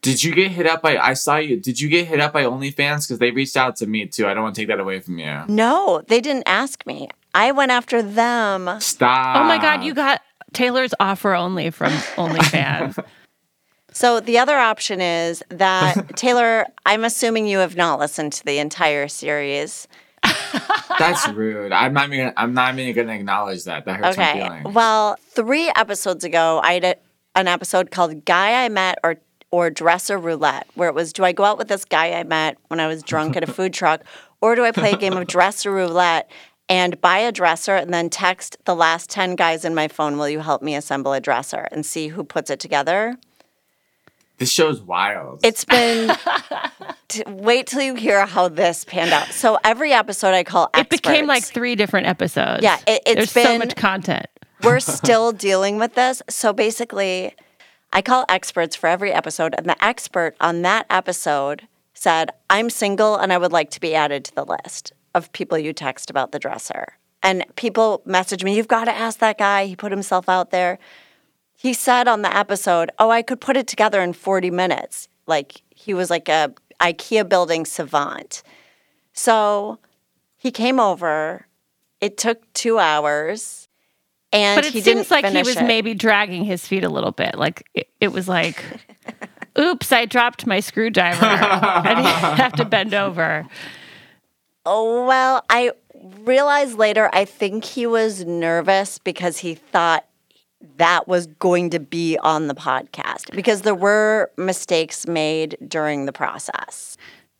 Did 0.00 0.24
you 0.24 0.34
get 0.34 0.50
hit 0.50 0.66
up 0.66 0.82
by? 0.82 0.96
I 0.96 1.12
saw 1.14 1.36
you. 1.36 1.60
Did 1.60 1.80
you 1.80 1.88
get 1.88 2.08
hit 2.08 2.18
up 2.18 2.32
by 2.32 2.42
OnlyFans? 2.42 3.06
Because 3.06 3.18
they 3.20 3.30
reached 3.30 3.56
out 3.56 3.76
to 3.76 3.86
me 3.86 4.06
too. 4.06 4.26
I 4.26 4.34
don't 4.34 4.42
want 4.42 4.56
to 4.56 4.60
take 4.60 4.68
that 4.68 4.80
away 4.80 4.98
from 4.98 5.18
you. 5.18 5.42
No, 5.46 6.02
they 6.08 6.20
didn't 6.20 6.42
ask 6.46 6.84
me. 6.86 7.08
I 7.34 7.52
went 7.52 7.70
after 7.70 8.02
them. 8.02 8.68
Stop. 8.80 9.36
Oh 9.36 9.44
my 9.44 9.58
God, 9.58 9.84
you 9.84 9.94
got 9.94 10.20
Taylor's 10.52 10.94
offer 11.00 11.34
only 11.34 11.70
from 11.70 11.90
OnlyFans. 12.16 13.02
So 13.92 14.20
the 14.20 14.38
other 14.38 14.56
option 14.56 15.00
is 15.00 15.42
that 15.50 16.08
Taylor, 16.16 16.66
I'm 16.86 17.04
assuming 17.04 17.46
you 17.46 17.58
have 17.58 17.76
not 17.76 17.98
listened 17.98 18.32
to 18.34 18.44
the 18.44 18.58
entire 18.58 19.06
series. 19.08 19.86
That's 20.98 21.28
rude. 21.28 21.72
I'm 21.72 21.92
not 21.92 22.12
even. 22.12 22.32
I'm 22.36 22.54
not 22.54 22.78
even 22.78 22.94
going 22.94 23.08
to 23.08 23.14
acknowledge 23.14 23.64
that. 23.64 23.84
That 23.86 23.96
hurts 23.96 24.16
my 24.16 24.30
Okay. 24.30 24.40
feelings. 24.40 24.74
Well, 24.74 25.16
three 25.30 25.70
episodes 25.74 26.22
ago, 26.24 26.60
I 26.62 26.74
had 26.74 26.84
a, 26.84 26.94
an 27.34 27.48
episode 27.48 27.90
called 27.90 28.24
"Guy 28.24 28.64
I 28.64 28.68
Met" 28.68 28.98
or 29.02 29.16
or 29.50 29.68
"Dresser 29.68 30.18
Roulette," 30.18 30.66
where 30.74 30.88
it 30.88 30.94
was, 30.94 31.12
do 31.12 31.24
I 31.24 31.32
go 31.32 31.44
out 31.44 31.58
with 31.58 31.68
this 31.68 31.84
guy 31.84 32.12
I 32.12 32.22
met 32.22 32.56
when 32.68 32.78
I 32.78 32.86
was 32.86 33.02
drunk 33.02 33.36
at 33.36 33.42
a 33.42 33.46
food 33.52 33.72
truck, 33.74 34.02
or 34.40 34.54
do 34.54 34.64
I 34.64 34.70
play 34.70 34.92
a 34.92 34.96
game 34.96 35.14
of 35.16 35.26
Dresser 35.26 35.72
Roulette 35.72 36.30
and 36.68 37.00
buy 37.00 37.18
a 37.18 37.32
dresser 37.32 37.74
and 37.76 37.92
then 37.92 38.08
text 38.10 38.56
the 38.64 38.74
last 38.74 39.10
ten 39.10 39.34
guys 39.36 39.64
in 39.64 39.74
my 39.74 39.88
phone, 39.88 40.16
"Will 40.18 40.28
you 40.28 40.40
help 40.40 40.62
me 40.62 40.74
assemble 40.74 41.12
a 41.12 41.20
dresser?" 41.20 41.68
and 41.72 41.84
see 41.84 42.08
who 42.08 42.24
puts 42.24 42.50
it 42.50 42.60
together? 42.60 43.16
This 44.38 44.50
show's 44.50 44.80
wild. 44.80 45.40
It's 45.44 45.64
been. 45.64 46.16
t- 47.08 47.22
wait 47.26 47.66
till 47.66 47.82
you 47.82 47.94
hear 47.94 48.26
how 48.26 48.48
this 48.48 48.84
panned 48.84 49.12
out. 49.12 49.28
So 49.28 49.58
every 49.62 49.92
episode 49.92 50.34
I 50.34 50.42
call 50.44 50.68
experts. 50.74 50.98
it 51.00 51.02
became 51.02 51.26
like 51.26 51.44
three 51.44 51.76
different 51.76 52.06
episodes. 52.06 52.62
Yeah, 52.62 52.78
it- 52.86 53.02
it's 53.06 53.14
There's 53.14 53.30
so 53.30 53.42
been- 53.44 53.58
much 53.58 53.76
content. 53.76 54.26
we're 54.62 54.80
still 54.98 55.30
dealing 55.32 55.78
with 55.78 55.94
this. 55.94 56.22
So 56.28 56.52
basically, 56.52 57.34
I 57.92 58.02
call 58.02 58.24
experts 58.28 58.74
for 58.74 58.88
every 58.88 59.12
episode, 59.12 59.54
and 59.56 59.66
the 59.68 59.84
expert 59.84 60.34
on 60.40 60.62
that 60.62 60.86
episode 60.90 61.68
said, 61.94 62.30
I'm 62.50 62.68
single 62.70 63.16
and 63.16 63.32
I 63.32 63.38
would 63.38 63.52
like 63.52 63.70
to 63.72 63.80
be 63.80 63.94
added 63.94 64.24
to 64.24 64.34
the 64.34 64.44
list 64.44 64.92
of 65.14 65.32
people 65.32 65.58
you 65.58 65.72
text 65.72 66.10
about 66.10 66.32
the 66.32 66.38
dresser. 66.38 66.94
And 67.22 67.44
people 67.56 68.02
message 68.04 68.42
me, 68.44 68.56
You've 68.56 68.68
got 68.68 68.84
to 68.86 68.92
ask 68.92 69.18
that 69.20 69.38
guy. 69.38 69.66
He 69.66 69.76
put 69.76 69.92
himself 69.92 70.28
out 70.28 70.50
there. 70.50 70.78
He 71.56 71.72
said 71.72 72.08
on 72.08 72.22
the 72.22 72.36
episode, 72.36 72.90
Oh, 72.98 73.10
I 73.10 73.22
could 73.22 73.40
put 73.40 73.56
it 73.56 73.66
together 73.68 74.00
in 74.02 74.12
40 74.12 74.50
minutes. 74.50 75.08
Like 75.26 75.62
he 75.70 75.94
was 75.94 76.10
like 76.10 76.28
a 76.28 76.52
IKEA 76.80 77.28
building 77.28 77.64
savant. 77.64 78.42
So 79.12 79.78
he 80.36 80.50
came 80.50 80.80
over. 80.80 81.46
It 82.00 82.16
took 82.16 82.52
two 82.54 82.78
hours. 82.78 83.68
And 84.32 84.56
But 84.56 84.64
it 84.64 84.72
he 84.72 84.80
seems 84.80 85.08
didn't 85.08 85.10
like 85.10 85.26
he 85.26 85.38
was 85.42 85.56
it. 85.56 85.64
maybe 85.64 85.94
dragging 85.94 86.44
his 86.44 86.66
feet 86.66 86.84
a 86.84 86.88
little 86.88 87.12
bit. 87.12 87.36
Like 87.36 87.68
it, 87.74 87.88
it 88.00 88.08
was 88.08 88.26
like, 88.28 88.64
oops, 89.58 89.92
I 89.92 90.06
dropped 90.06 90.46
my 90.46 90.58
screwdriver. 90.60 91.24
and 91.24 91.98
he 92.00 92.04
have 92.06 92.54
to 92.54 92.64
bend 92.64 92.94
over. 92.94 93.46
Oh, 94.64 95.06
well, 95.06 95.44
I 95.50 95.72
realized 96.20 96.78
later, 96.78 97.10
I 97.12 97.24
think 97.24 97.64
he 97.64 97.86
was 97.86 98.24
nervous 98.24 98.98
because 98.98 99.38
he 99.38 99.54
thought 99.54 100.06
that 100.76 101.08
was 101.08 101.26
going 101.26 101.70
to 101.70 101.80
be 101.80 102.16
on 102.18 102.46
the 102.46 102.54
podcast 102.54 103.34
because 103.34 103.62
there 103.62 103.74
were 103.74 104.30
mistakes 104.36 105.06
made 105.06 105.56
during 105.66 106.06
the 106.06 106.12
process. 106.12 106.96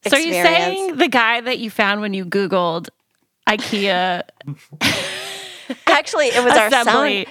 So 0.07 0.17
are 0.17 0.21
you 0.21 0.35
Experience. 0.35 0.79
saying 0.79 0.97
the 0.97 1.09
guy 1.09 1.41
that 1.41 1.61
you 1.61 1.71
found 1.71 2.01
when 2.01 2.13
you 2.15 2.25
Googled 2.25 2.89
IKEA 3.49 4.23
Actually, 5.87 6.27
it 6.27 6.45
was 6.45 6.57
our 6.57 6.71
sound, 6.71 7.27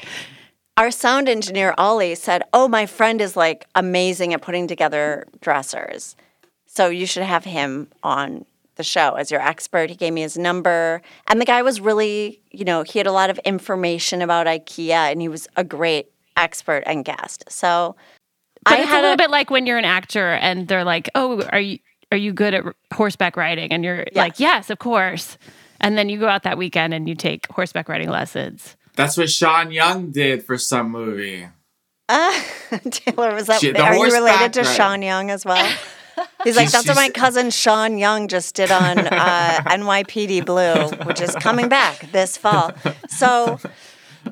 our 0.78 0.92
sound 0.92 1.28
engineer, 1.30 1.74
Ollie, 1.78 2.16
said, 2.16 2.44
Oh, 2.54 2.68
my 2.68 2.86
friend 2.86 3.20
is 3.22 3.36
like 3.36 3.66
amazing 3.76 4.34
at 4.34 4.42
putting 4.42 4.68
together 4.68 5.28
dressers. 5.42 6.16
So 6.66 6.88
you 6.88 7.06
should 7.06 7.24
have 7.24 7.44
him 7.44 7.90
on 8.04 8.46
the 8.82 8.86
show 8.86 9.14
as 9.14 9.30
your 9.30 9.42
expert. 9.42 9.90
He 9.92 9.96
gave 9.96 10.12
me 10.12 10.22
his 10.22 10.38
number. 10.38 11.02
And 11.28 11.40
the 11.40 11.46
guy 11.46 11.62
was 11.62 11.80
really, 11.80 12.42
you 12.52 12.66
know, 12.66 12.82
he 12.82 12.98
had 12.98 13.06
a 13.06 13.12
lot 13.12 13.30
of 13.30 13.38
information 13.46 14.22
about 14.24 14.48
IKEA 14.48 15.12
and 15.12 15.22
he 15.22 15.28
was 15.28 15.48
a 15.56 15.64
great 15.64 16.08
expert 16.36 16.82
and 16.88 17.06
guest. 17.06 17.44
So 17.48 17.96
But 18.64 18.74
I 18.74 18.82
it's 18.82 18.92
a 18.92 18.96
little 18.96 19.14
a, 19.14 19.18
bit 19.18 19.30
like 19.30 19.50
when 19.52 19.66
you're 19.68 19.78
an 19.78 19.86
actor 19.86 20.34
and 20.34 20.68
they're 20.68 20.84
like, 20.84 21.10
"Oh, 21.14 21.44
are 21.52 21.60
you 21.60 21.78
are 22.12 22.18
you 22.18 22.34
good 22.34 22.54
at 22.56 22.64
horseback 22.94 23.38
riding?" 23.38 23.72
And 23.72 23.84
you're 23.84 24.06
like, 24.16 24.40
"Yes, 24.40 24.70
of 24.72 24.80
course." 24.80 25.38
And 25.80 25.98
then 25.98 26.10
you 26.10 26.18
go 26.20 26.28
out 26.28 26.44
that 26.44 26.58
weekend 26.58 26.94
and 26.94 27.08
you 27.08 27.16
take 27.16 27.48
horseback 27.52 27.88
riding 27.90 28.10
lessons. 28.10 28.76
That's 28.96 29.18
what 29.18 29.30
Sean 29.30 29.72
Young 29.72 30.12
did 30.12 30.44
for 30.46 30.58
some 30.58 30.90
movie. 30.92 31.48
Taylor, 32.10 33.34
was 33.34 33.48
that, 33.48 33.62
She- 33.62 33.72
the 33.72 33.82
are 33.82 33.96
you 33.96 34.12
related 34.12 34.54
to 34.54 34.62
ride. 34.62 34.76
Sean 34.76 35.02
Young 35.02 35.30
as 35.32 35.46
well? 35.46 35.66
He's 36.44 36.56
like, 36.56 36.72
that's 36.72 36.88
what 36.88 36.96
my 36.96 37.10
cousin 37.10 37.50
Sean 37.50 37.98
Young 37.98 38.28
just 38.28 38.56
did 38.56 38.72
on 38.72 39.00
uh, 39.00 39.60
NYPD 39.66 40.46
Blue, 40.46 40.90
which 41.06 41.22
is 41.22 41.36
coming 41.36 41.70
back 41.70 42.12
this 42.12 42.38
fall. 42.38 42.72
So, 43.10 43.60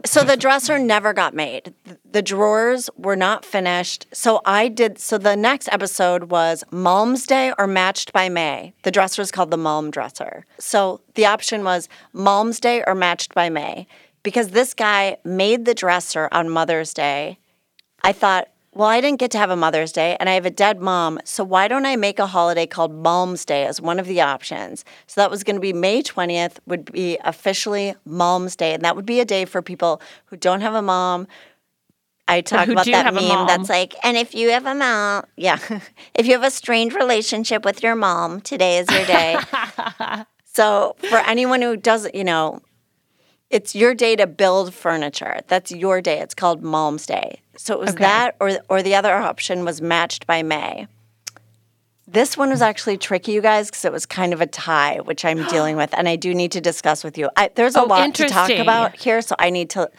so 0.06 0.24
the 0.24 0.38
dresser 0.38 0.80
never 0.80 1.14
got 1.14 1.34
made. 1.34 1.74
The 2.10 2.22
drawers 2.22 2.90
were 2.98 3.16
not 3.16 3.46
finished. 3.46 4.08
So 4.12 4.42
I 4.46 4.68
did. 4.68 5.00
So 5.00 5.18
the 5.18 5.36
next 5.36 5.70
episode 5.72 6.26
was 6.26 6.64
Malm's 6.72 7.26
Day 7.26 7.54
or 7.58 7.68
Matched 7.68 8.14
by 8.14 8.30
May. 8.30 8.74
The 8.84 8.92
dresser 8.92 9.22
is 9.22 9.32
called 9.32 9.52
the 9.52 9.58
Malm 9.58 9.92
dresser. 9.92 10.46
So 10.58 11.02
the 11.16 11.26
option 11.26 11.64
was 11.64 11.90
Malm's 12.14 12.60
Day 12.60 12.84
or 12.86 12.96
Matched 12.96 13.34
by 13.34 13.50
May 13.50 13.88
because 14.24 14.50
this 14.50 14.74
guy 14.74 15.18
made 15.24 15.66
the 15.66 15.74
dresser 15.74 16.30
on 16.32 16.50
Mother's 16.50 16.94
Day. 16.94 17.38
I 18.04 18.12
thought, 18.14 18.50
well, 18.74 18.88
I 18.88 19.02
didn't 19.02 19.20
get 19.20 19.32
to 19.32 19.38
have 19.38 19.50
a 19.50 19.56
Mother's 19.56 19.92
Day 19.92 20.16
and 20.20 20.30
I 20.30 20.34
have 20.34 20.46
a 20.46 20.52
dead 20.52 20.80
mom. 20.80 21.20
So 21.24 21.44
why 21.44 21.68
don't 21.68 21.86
I 21.86 21.96
make 21.96 22.20
a 22.20 22.28
holiday 22.28 22.68
called 22.68 22.94
Mom's 22.94 23.44
Day 23.44 23.66
as 23.66 23.82
one 23.82 24.00
of 24.00 24.06
the 24.06 24.22
options? 24.22 24.86
So 25.08 25.22
that 25.22 25.32
was 25.32 25.44
going 25.44 25.56
to 25.56 25.62
be 25.62 25.74
May 25.74 26.04
20th, 26.04 26.58
would 26.68 26.92
be 26.92 27.18
officially 27.24 27.96
Mom's 28.06 28.56
Day. 28.56 28.74
And 28.74 28.84
that 28.84 28.96
would 28.96 29.06
be 29.06 29.20
a 29.20 29.26
day 29.26 29.46
for 29.46 29.62
people 29.62 30.02
who 30.26 30.38
don't 30.38 30.62
have 30.62 30.76
a 30.76 30.82
mom. 30.82 31.28
I 32.28 32.42
talk 32.42 32.68
about 32.68 32.86
that 32.86 33.12
meme 33.12 33.48
that's 33.48 33.70
like, 33.70 33.96
and 34.04 34.16
if 34.16 34.36
you 34.36 34.52
have 34.52 34.68
a 34.68 34.76
mom, 34.76 35.24
yeah, 35.36 35.58
if 36.14 36.28
you 36.28 36.34
have 36.34 36.44
a 36.44 36.52
strained 36.52 36.94
relationship 36.94 37.66
with 37.66 37.82
your 37.82 37.96
mom, 37.96 38.40
today 38.40 38.78
is 38.78 38.88
your 38.92 39.06
day. 39.08 39.36
so 40.46 40.96
for 41.10 41.18
anyone 41.18 41.64
who 41.64 41.76
doesn't, 41.76 42.14
you 42.14 42.24
know, 42.24 42.62
it's 43.50 43.74
your 43.74 43.96
day 43.96 44.16
to 44.16 44.28
build 44.28 44.76
furniture. 44.76 45.40
That's 45.48 45.72
your 45.72 46.02
day. 46.02 46.20
It's 46.20 46.36
called 46.36 46.62
Mom's 46.62 47.08
Day. 47.08 47.42
So 47.62 47.74
it 47.74 47.80
was 47.82 47.90
Okay. 47.92 48.04
that, 48.06 48.38
or 48.40 48.52
or 48.70 48.82
the 48.82 48.96
other 48.96 49.14
option 49.14 49.66
was 49.66 49.82
matched 49.82 50.26
by 50.26 50.44
May. 50.44 50.88
This 52.08 52.38
one 52.38 52.50
was 52.50 52.62
actually 52.62 52.98
tricky, 52.98 53.34
you 53.34 53.42
guys, 53.42 53.70
because 53.70 53.84
it 53.84 53.92
was 53.92 54.06
kind 54.06 54.32
of 54.34 54.40
a 54.40 54.48
tie, 54.48 55.00
which 55.04 55.26
I'm 55.26 55.44
dealing 55.50 55.76
with, 55.76 55.94
and 55.96 56.08
I 56.08 56.16
do 56.16 56.34
need 56.34 56.54
to 56.54 56.62
discuss 56.62 57.04
with 57.04 57.18
you. 57.18 57.30
I, 57.36 57.50
there's 57.54 57.76
a 57.76 57.82
Oh, 57.82 57.86
lot 57.86 58.16
to 58.16 58.30
talk 58.30 58.50
about 58.52 58.96
here, 58.96 59.22
so 59.22 59.36
I 59.38 59.50
need 59.50 59.70
to. 59.72 59.90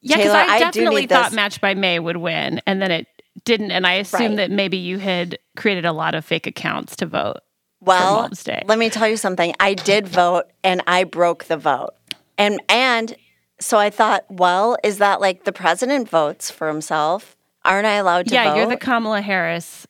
Yeah, 0.00 0.16
because 0.16 0.32
I 0.32 0.46
I 0.46 0.58
definitely 0.58 1.02
need 1.02 1.10
thought 1.10 1.30
this. 1.30 1.36
Match 1.36 1.60
by 1.60 1.74
May 1.74 1.98
would 1.98 2.16
win, 2.16 2.62
and 2.66 2.80
then 2.80 2.90
it 2.90 3.06
didn't. 3.44 3.72
And 3.72 3.86
I 3.86 3.94
assumed 3.94 4.38
Right. 4.38 4.48
that 4.48 4.50
maybe 4.50 4.78
you 4.78 4.98
had 4.98 5.38
created 5.54 5.84
a 5.84 5.92
lot 5.92 6.14
of 6.14 6.24
fake 6.24 6.46
accounts 6.46 6.96
to 6.96 7.06
vote. 7.06 7.36
Well, 7.80 8.30
let 8.64 8.78
me 8.78 8.88
tell 8.88 9.06
you 9.06 9.18
something. 9.18 9.54
I 9.60 9.74
did 9.74 10.08
vote, 10.08 10.46
and 10.64 10.82
I 10.86 11.04
broke 11.04 11.44
the 11.44 11.58
vote, 11.58 11.90
and 12.38 12.60
and 12.70 13.14
so 13.58 13.78
I 13.78 13.90
thought, 13.90 14.24
well, 14.30 14.76
is 14.84 14.98
that 14.98 15.20
like 15.20 15.44
the 15.44 15.52
president 15.52 16.08
votes 16.08 16.50
for 16.50 16.68
himself? 16.68 17.36
Aren't 17.64 17.86
I 17.86 17.94
allowed 17.94 18.28
to 18.28 18.34
yeah, 18.34 18.50
vote? 18.50 18.56
you're 18.56 18.68
the 18.68 18.76
Kamala 18.76 19.20
Harris 19.22 19.86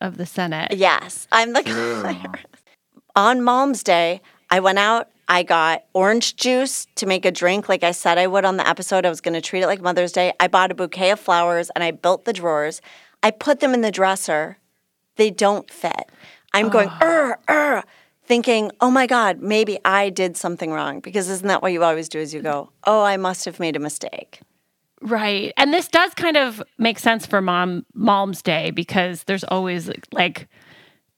of 0.00 0.16
the 0.16 0.26
Senate. 0.26 0.72
Yes, 0.72 1.28
I'm 1.30 1.52
the 1.52 1.62
True. 1.62 2.14
on 3.14 3.42
Mom's 3.42 3.82
Day, 3.82 4.20
I 4.48 4.60
went 4.60 4.78
out, 4.78 5.10
I 5.28 5.44
got 5.44 5.84
orange 5.92 6.34
juice 6.36 6.88
to 6.96 7.06
make 7.06 7.24
a 7.24 7.30
drink 7.30 7.68
like 7.68 7.84
I 7.84 7.92
said 7.92 8.18
I 8.18 8.26
would 8.26 8.44
on 8.44 8.56
the 8.56 8.68
episode. 8.68 9.06
I 9.06 9.10
was 9.10 9.20
going 9.20 9.34
to 9.34 9.40
treat 9.40 9.62
it 9.62 9.68
like 9.68 9.80
Mother's 9.80 10.10
Day. 10.10 10.32
I 10.40 10.48
bought 10.48 10.72
a 10.72 10.74
bouquet 10.74 11.10
of 11.10 11.20
flowers 11.20 11.70
and 11.74 11.84
I 11.84 11.92
built 11.92 12.24
the 12.24 12.32
drawers. 12.32 12.82
I 13.22 13.30
put 13.30 13.60
them 13.60 13.72
in 13.72 13.80
the 13.80 13.92
dresser. 13.92 14.58
They 15.16 15.30
don't 15.30 15.70
fit. 15.70 16.10
I'm 16.52 16.68
going, 16.68 16.90
er, 17.00 17.38
er, 17.48 17.84
thinking, 18.30 18.70
oh 18.80 18.92
my 18.92 19.08
God, 19.08 19.40
maybe 19.40 19.80
I 19.84 20.08
did 20.08 20.36
something 20.36 20.70
wrong. 20.70 21.00
Because 21.00 21.28
isn't 21.28 21.48
that 21.48 21.62
what 21.62 21.72
you 21.72 21.82
always 21.82 22.08
do 22.08 22.20
is 22.20 22.32
you 22.32 22.40
go, 22.40 22.70
oh, 22.84 23.02
I 23.02 23.16
must 23.16 23.44
have 23.44 23.58
made 23.58 23.74
a 23.74 23.80
mistake. 23.80 24.38
Right. 25.02 25.52
And 25.56 25.74
this 25.74 25.88
does 25.88 26.14
kind 26.14 26.36
of 26.36 26.62
make 26.78 27.00
sense 27.00 27.26
for 27.26 27.40
mom 27.40 27.84
mom's 27.92 28.40
day 28.40 28.70
because 28.70 29.24
there's 29.24 29.42
always 29.42 29.90
like 30.12 30.46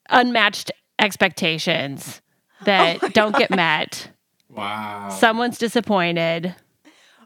unmatched 0.08 0.70
expectations 0.98 2.22
oh 2.62 2.64
that 2.64 3.12
don't 3.12 3.36
get 3.36 3.50
met. 3.50 4.08
Wow. 4.48 5.10
Someone's 5.10 5.58
disappointed. 5.58 6.54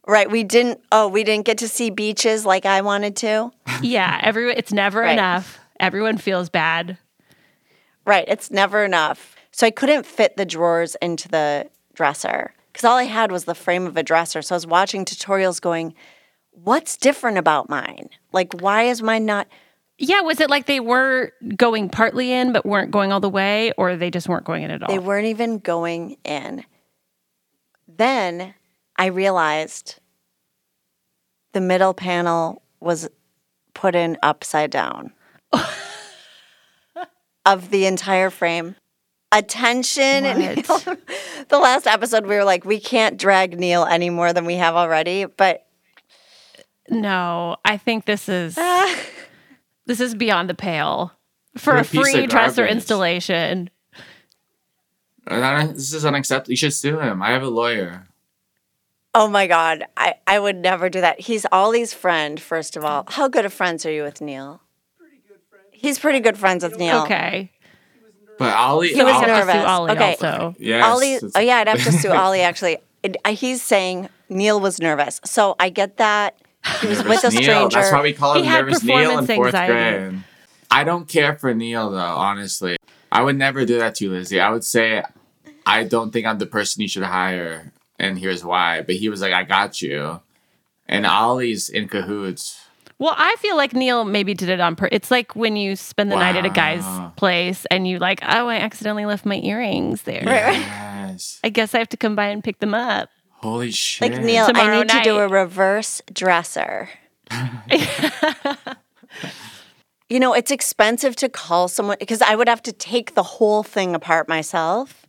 Right. 0.09 0.28
We 0.28 0.43
didn't, 0.43 0.80
oh, 0.91 1.07
we 1.07 1.22
didn't 1.22 1.47
get 1.47 1.59
to 1.59 1.68
see 1.68 1.91
beaches 1.91 2.45
like 2.45 2.66
I 2.66 2.80
wanted 2.80 3.14
to. 3.18 3.53
Yeah, 3.82 4.18
every 4.20 4.53
it's 4.53 4.72
never 4.72 5.01
Right. 5.03 5.12
enough. 5.12 5.61
Everyone 5.78 6.18
feels 6.18 6.49
bad. 6.49 6.99
Right. 8.05 8.24
It's 8.26 8.51
never 8.51 8.84
enough. 8.84 9.36
So 9.57 9.67
I 9.67 9.71
couldn't 9.71 10.05
fit 10.05 10.37
the 10.37 10.45
drawers 10.45 10.97
into 11.01 11.29
the 11.29 11.71
dresser 11.95 12.53
because 12.71 12.85
all 12.85 12.99
I 12.99 13.05
had 13.05 13.33
was 13.33 13.47
the 13.47 13.55
frame 13.55 13.87
of 13.87 13.97
a 13.97 14.03
dresser. 14.03 14.43
So 14.43 14.55
I 14.55 14.57
was 14.57 14.67
watching 14.67 15.07
tutorials 15.07 15.63
going, 15.63 15.95
what's 16.51 16.99
different 16.99 17.39
about 17.39 17.71
mine? 17.71 18.11
Like, 18.33 18.53
why 18.61 18.83
is 18.83 19.01
mine 19.01 19.25
not? 19.25 19.49
Yeah, 19.97 20.21
was 20.21 20.41
it 20.41 20.51
like 20.51 20.67
they 20.67 20.79
were 20.79 21.33
going 21.57 21.89
partly 21.89 22.33
in 22.33 22.53
but 22.53 22.67
weren't 22.67 22.91
going 22.91 23.13
all 23.13 23.21
the 23.21 23.31
way 23.31 23.73
or 23.79 23.97
they 23.97 24.11
just 24.11 24.29
weren't 24.29 24.45
going 24.45 24.63
in 24.63 24.71
at 24.71 24.83
all? 24.83 24.89
They 24.89 24.99
weren't 24.99 25.29
even 25.29 25.59
going 25.59 26.19
in. 26.23 26.63
Then 27.89 28.53
I 28.99 29.07
realized 29.07 30.01
the 31.55 31.63
middle 31.63 31.95
panel 31.95 32.61
was 32.79 33.09
put 33.73 33.95
in 33.95 34.19
upside 34.23 34.71
down 34.71 35.13
of 37.47 37.71
the 37.71 37.87
entire 37.87 38.29
frame. 38.29 38.77
Attention. 39.33 40.24
And 40.24 40.66
What? 40.66 40.99
the 41.49 41.59
last 41.59 41.87
episode, 41.87 42.27
we 42.27 42.37
were 42.37 42.45
like, 42.45 42.64
we 42.64 42.81
can't 42.81 43.16
drag 43.16 43.59
Neil 43.59 43.85
any 43.85 44.11
more 44.11 44.33
than 44.33 44.45
we 44.45 44.55
have 44.55 44.74
already. 44.74 45.24
But 45.24 45.66
No, 46.89 47.57
I 47.64 47.77
think 47.77 48.05
this 48.05 48.29
is 48.29 48.57
ah. 48.59 48.97
this 49.87 50.01
is 50.01 50.14
beyond 50.14 50.49
the 50.49 50.55
pale 50.55 51.12
for 51.57 51.74
a 51.77 51.81
a 51.81 51.85
free 51.85 52.27
dresser 52.27 52.66
installation. 52.66 53.70
Uh, 55.27 55.66
this 55.68 55.93
is 55.93 56.05
unacceptable. 56.05 56.53
You 56.53 56.57
should 56.57 56.72
sue 56.72 57.01
him. 57.01 57.20
I 57.20 57.31
have 57.31 57.43
a 57.43 57.49
lawyer. 57.49 58.07
oh 59.12 59.27
my 59.29 59.49
God, 59.49 59.85
I, 59.97 60.14
I 60.27 60.39
would 60.39 60.57
never 60.57 60.89
do 60.89 61.01
that. 61.01 61.18
He's 61.20 61.45
Ollie's 61.51 61.93
friend, 61.93 62.41
first 62.41 62.77
of 62.77 62.85
all. 62.85 63.05
How 63.09 63.27
good 63.27 63.45
of 63.45 63.53
friends 63.53 63.85
are 63.85 63.91
you 63.91 64.05
with 64.05 64.20
Neil? 64.20 64.61
He's 65.72 65.99
pretty 65.99 66.20
good 66.20 66.39
friends 66.39 66.62
with 66.62 66.79
Neil. 66.79 67.03
Okay. 67.03 67.51
But 68.39 68.55
Ollie, 68.55 68.89
He 68.89 69.03
was 69.03 69.14
I'll 69.14 69.20
have 69.20 69.28
to 69.28 69.47
nervous. 69.47 69.55
sue 69.55 69.66
Ollie 69.66 69.91
Okay. 69.93 70.11
also. 70.20 70.55
Yes. 70.59 70.84
Ollie, 70.84 71.18
oh 71.34 71.41
yeah, 71.41 71.57
I'd 71.57 71.68
have 71.68 71.82
to 71.84 71.93
sue 71.93 72.11
Ollie 72.12 72.41
actually. 72.43 72.78
It- 73.03 73.16
uh, 73.24 73.30
he's 73.34 73.62
saying 73.62 74.09
Neil 74.28 74.61
was 74.61 74.80
nervous. 74.80 75.20
So 75.24 75.57
I 75.59 75.68
get 75.70 75.97
that. 75.99 76.37
He 76.80 76.89
was 76.89 76.99
with 76.99 77.07
a 77.07 77.11
Nervous 77.30 77.34
Neil. 77.34 77.43
stranger. 77.43 77.78
That's 77.80 77.93
why 77.93 78.03
we 78.03 78.12
call 78.12 78.34
him 78.34 78.45
He 78.45 78.51
Nervous 78.51 78.82
Neil 78.82 79.18
in 79.18 79.26
fourth 79.26 79.55
anxiety. 79.55 79.72
grade. 80.11 80.22
I 80.70 80.84
don't 80.84 81.07
care 81.09 81.37
for 81.37 81.55
Neil 81.55 81.91
though, 81.91 81.99
honestly. 81.99 82.76
I 83.12 83.22
would 83.22 83.37
never 83.37 83.64
do 83.64 83.78
that 83.78 83.95
to 83.97 84.05
you, 84.05 84.11
Lizzy. 84.11 84.41
I 84.41 84.51
would 84.51 84.64
say 84.64 85.03
I 85.64 85.84
don't 85.84 86.11
think 86.12 86.26
I'm 86.26 86.39
the 86.39 86.47
person 86.47 86.82
you 86.82 86.89
should 86.89 87.05
hire, 87.05 87.72
and 87.99 88.18
here's 88.18 88.45
why. 88.45 88.82
But 88.82 88.97
he 88.97 89.09
was 89.09 89.20
like, 89.20 89.32
I 89.32 89.45
got 89.45 89.80
you. 89.80 90.20
And 90.89 91.07
Ollie's 91.07 91.68
in 91.68 91.89
cahoots. 91.89 92.66
Well, 92.99 93.15
I 93.17 93.37
feel 93.39 93.57
like 93.57 93.75
Neil 93.75 94.05
maybe 94.05 94.33
did 94.33 94.49
it 94.49 94.59
on 94.59 94.75
purpose. 94.75 94.97
It's 94.97 95.11
like 95.11 95.37
when 95.37 95.57
you 95.57 95.77
spend 95.77 96.11
the 96.11 96.17
night 96.17 96.35
at 96.35 96.47
a 96.47 96.51
guy's 96.51 96.85
place 97.17 97.67
and 97.71 97.87
you 97.87 97.99
like, 97.99 98.21
oh, 98.23 98.49
I 98.49 98.57
accidentally 98.57 99.05
left 99.05 99.27
my 99.27 99.37
earrings 99.37 100.03
there. 100.03 100.23
Yes. 100.25 101.41
I 101.45 101.51
guess 101.51 101.75
I 101.75 101.79
have 101.79 101.91
to 101.91 101.99
come 101.99 102.17
by 102.17 102.29
and 102.29 102.43
pick 102.43 102.61
them 102.61 102.75
up. 102.75 103.11
Holy 103.33 103.71
shit. 103.71 104.11
Like 104.11 104.23
Neil, 104.23 104.45
I 104.45 104.47
Tomorrow 104.47 104.79
need 104.79 104.89
to 104.89 105.03
do 105.03 105.19
a 105.19 105.29
reverse 105.29 106.01
dresser. 106.11 106.89
you 110.09 110.19
know, 110.19 110.33
it's 110.33 110.51
expensive 110.51 111.17
to 111.17 111.29
call 111.29 111.69
someone 111.69 111.99
because 112.01 112.23
I 112.23 112.35
would 112.35 112.49
have 112.49 112.63
to 112.63 112.73
take 112.73 113.15
the 113.15 113.23
whole 113.23 113.63
thing 113.63 113.95
apart 113.95 114.27
myself. 114.27 115.06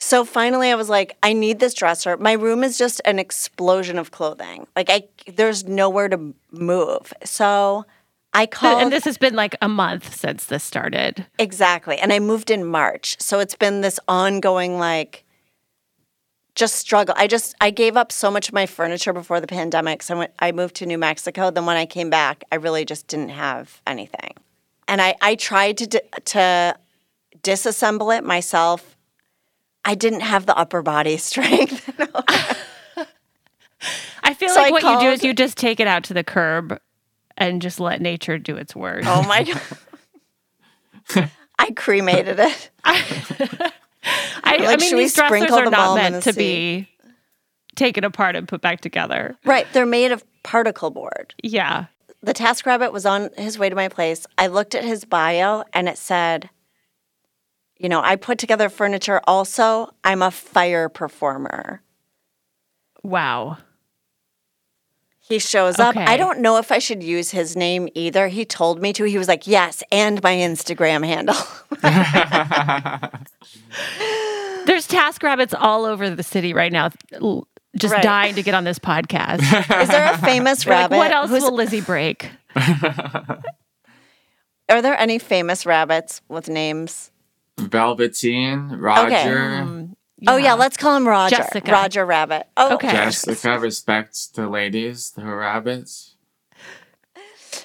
So 0.00 0.24
finally 0.24 0.70
I 0.70 0.74
was 0.74 0.88
like, 0.88 1.16
I 1.22 1.34
need 1.34 1.60
this 1.60 1.74
dresser. 1.74 2.16
My 2.16 2.32
room 2.32 2.64
is 2.64 2.78
just 2.78 3.02
an 3.04 3.18
explosion 3.18 3.98
of 3.98 4.10
clothing. 4.10 4.66
Like 4.74 4.88
I 4.90 5.04
there's 5.30 5.64
nowhere 5.64 6.08
to 6.08 6.34
move. 6.50 7.12
So 7.22 7.84
I 8.32 8.46
called 8.58 8.82
And 8.82 8.92
this 8.92 9.04
has 9.04 9.18
been 9.18 9.34
like 9.34 9.56
a 9.60 9.68
month 9.68 10.16
since 10.16 10.46
this 10.46 10.64
started. 10.64 11.26
Exactly. 11.38 11.98
And 11.98 12.12
I 12.12 12.18
moved 12.18 12.50
in 12.50 12.64
March. 12.64 13.20
So 13.20 13.40
it's 13.40 13.54
been 13.54 13.82
this 13.82 14.00
ongoing 14.08 14.78
like 14.78 15.24
just 16.54 16.76
struggle. 16.76 17.14
I 17.18 17.26
just 17.26 17.54
I 17.60 17.70
gave 17.70 17.96
up 17.96 18.10
so 18.10 18.30
much 18.30 18.48
of 18.48 18.54
my 18.54 18.64
furniture 18.64 19.12
before 19.12 19.38
the 19.40 19.46
pandemic. 19.46 20.02
So 20.02 20.14
I 20.14 20.18
went 20.18 20.32
I 20.38 20.52
moved 20.52 20.76
to 20.76 20.86
New 20.86 20.98
Mexico. 20.98 21.50
Then 21.50 21.66
when 21.66 21.76
I 21.76 21.84
came 21.84 22.08
back, 22.08 22.42
I 22.50 22.56
really 22.56 22.86
just 22.86 23.06
didn't 23.06 23.30
have 23.30 23.82
anything. 23.86 24.32
And 24.88 25.02
I 25.02 25.14
I 25.20 25.34
tried 25.34 25.76
to 25.76 25.86
to 26.24 26.74
disassemble 27.42 28.16
it 28.16 28.24
myself. 28.24 28.96
I 29.84 29.94
didn't 29.94 30.20
have 30.20 30.46
the 30.46 30.56
upper 30.56 30.82
body 30.82 31.16
strength. 31.18 31.88
I 34.22 34.34
feel 34.34 34.50
So 34.50 34.60
like 34.60 34.68
I 34.68 34.70
what 34.72 34.82
you 34.82 35.00
do 35.08 35.12
is 35.12 35.24
you 35.24 35.32
just 35.34 35.56
take 35.56 35.80
it 35.80 35.86
out 35.86 36.04
to 36.04 36.14
the 36.14 36.22
curb 36.24 36.78
and 37.36 37.62
just 37.62 37.80
let 37.80 38.00
nature 38.00 38.38
do 38.38 38.56
its 38.56 38.76
work. 38.76 39.02
oh 39.06 39.22
my 39.26 39.44
god. 39.44 41.30
I 41.58 41.70
cremated 41.72 42.38
it. 42.38 42.70
I, 42.84 43.72
I 44.44 44.56
Like, 44.58 44.80
mean, 44.80 44.96
these 44.96 45.14
dressers 45.14 45.50
are 45.50 45.66
not 45.70 45.94
meant 45.96 46.22
to 46.24 46.32
be 46.32 46.88
taken 47.76 48.04
apart 48.04 48.36
and 48.36 48.46
put 48.48 48.60
back 48.60 48.80
together. 48.80 49.36
Right. 49.44 49.66
They're 49.72 49.86
made 49.86 50.12
of 50.12 50.24
particle 50.42 50.90
board. 50.90 51.34
Yeah. 51.42 51.86
the 52.22 52.32
TaskRabbit 52.34 52.92
was 52.92 53.04
on 53.06 53.30
his 53.36 53.58
way 53.58 53.68
to 53.68 53.74
my 53.76 53.88
place. 53.88 54.26
I 54.38 54.46
looked 54.46 54.74
at 54.74 54.84
his 54.84 55.04
bio 55.04 55.64
and 55.72 55.88
it 55.88 55.98
said, 55.98 56.48
you 57.80 57.88
know, 57.88 58.00
I 58.02 58.16
put 58.16 58.38
together 58.38 58.68
furniture 58.68 59.20
also. 59.26 59.90
I'm 60.04 60.22
a 60.22 60.30
fire 60.30 60.88
performer. 60.88 61.82
Wow. 63.02 63.58
He 65.18 65.38
shows 65.38 65.78
up. 65.78 65.96
Okay. 65.96 66.04
I 66.04 66.16
don't 66.16 66.40
know 66.40 66.58
if 66.58 66.70
I 66.72 66.78
should 66.78 67.02
use 67.02 67.30
his 67.30 67.56
name 67.56 67.88
either. 67.94 68.28
He 68.28 68.44
told 68.44 68.82
me 68.82 68.92
to. 68.94 69.04
He 69.04 69.16
was 69.16 69.28
like, 69.28 69.46
yes, 69.46 69.82
and 69.90 70.22
my 70.22 70.34
Instagram 70.34 71.06
handle. 71.06 71.36
There's 74.66 74.86
TaskRabbits 74.86 75.54
all 75.58 75.84
over 75.84 76.10
the 76.10 76.22
city 76.22 76.52
right 76.52 76.72
now, 76.72 76.90
just 77.76 77.94
Right. 77.94 78.02
dying 78.02 78.34
to 78.34 78.42
get 78.42 78.54
on 78.54 78.64
this 78.64 78.78
podcast. 78.78 79.40
Is 79.82 79.88
there 79.88 80.12
a 80.12 80.18
famous 80.18 80.64
They're 80.64 80.74
like, 80.74 80.82
rabbit? 80.90 80.96
what 80.98 81.10
else 81.12 81.30
who's- 81.30 81.42
will 81.42 81.54
Lizzy 81.54 81.80
break? 81.80 82.30
are 82.56 83.42
there 84.82 84.98
any 84.98 85.18
famous 85.18 85.64
rabbits 85.64 86.20
with 86.28 86.48
names? 86.48 87.10
Velveteen, 87.68 88.70
Roger, 88.78 89.48
Um, 89.62 89.96
Oh, 90.26 90.36
yeah, 90.36 90.52
let's 90.54 90.76
call 90.76 90.96
him 90.96 91.08
Roger. 91.08 91.36
Jessica. 91.36 91.72
Roger 91.72 92.04
Rabbit. 92.04 92.46
Oh, 92.56 92.74
Okay. 92.74 92.90
Jessica 92.92 93.58
respects 93.58 94.26
the 94.26 94.48
ladies, 94.48 95.12
the 95.12 95.24
rabbits. 95.24 96.14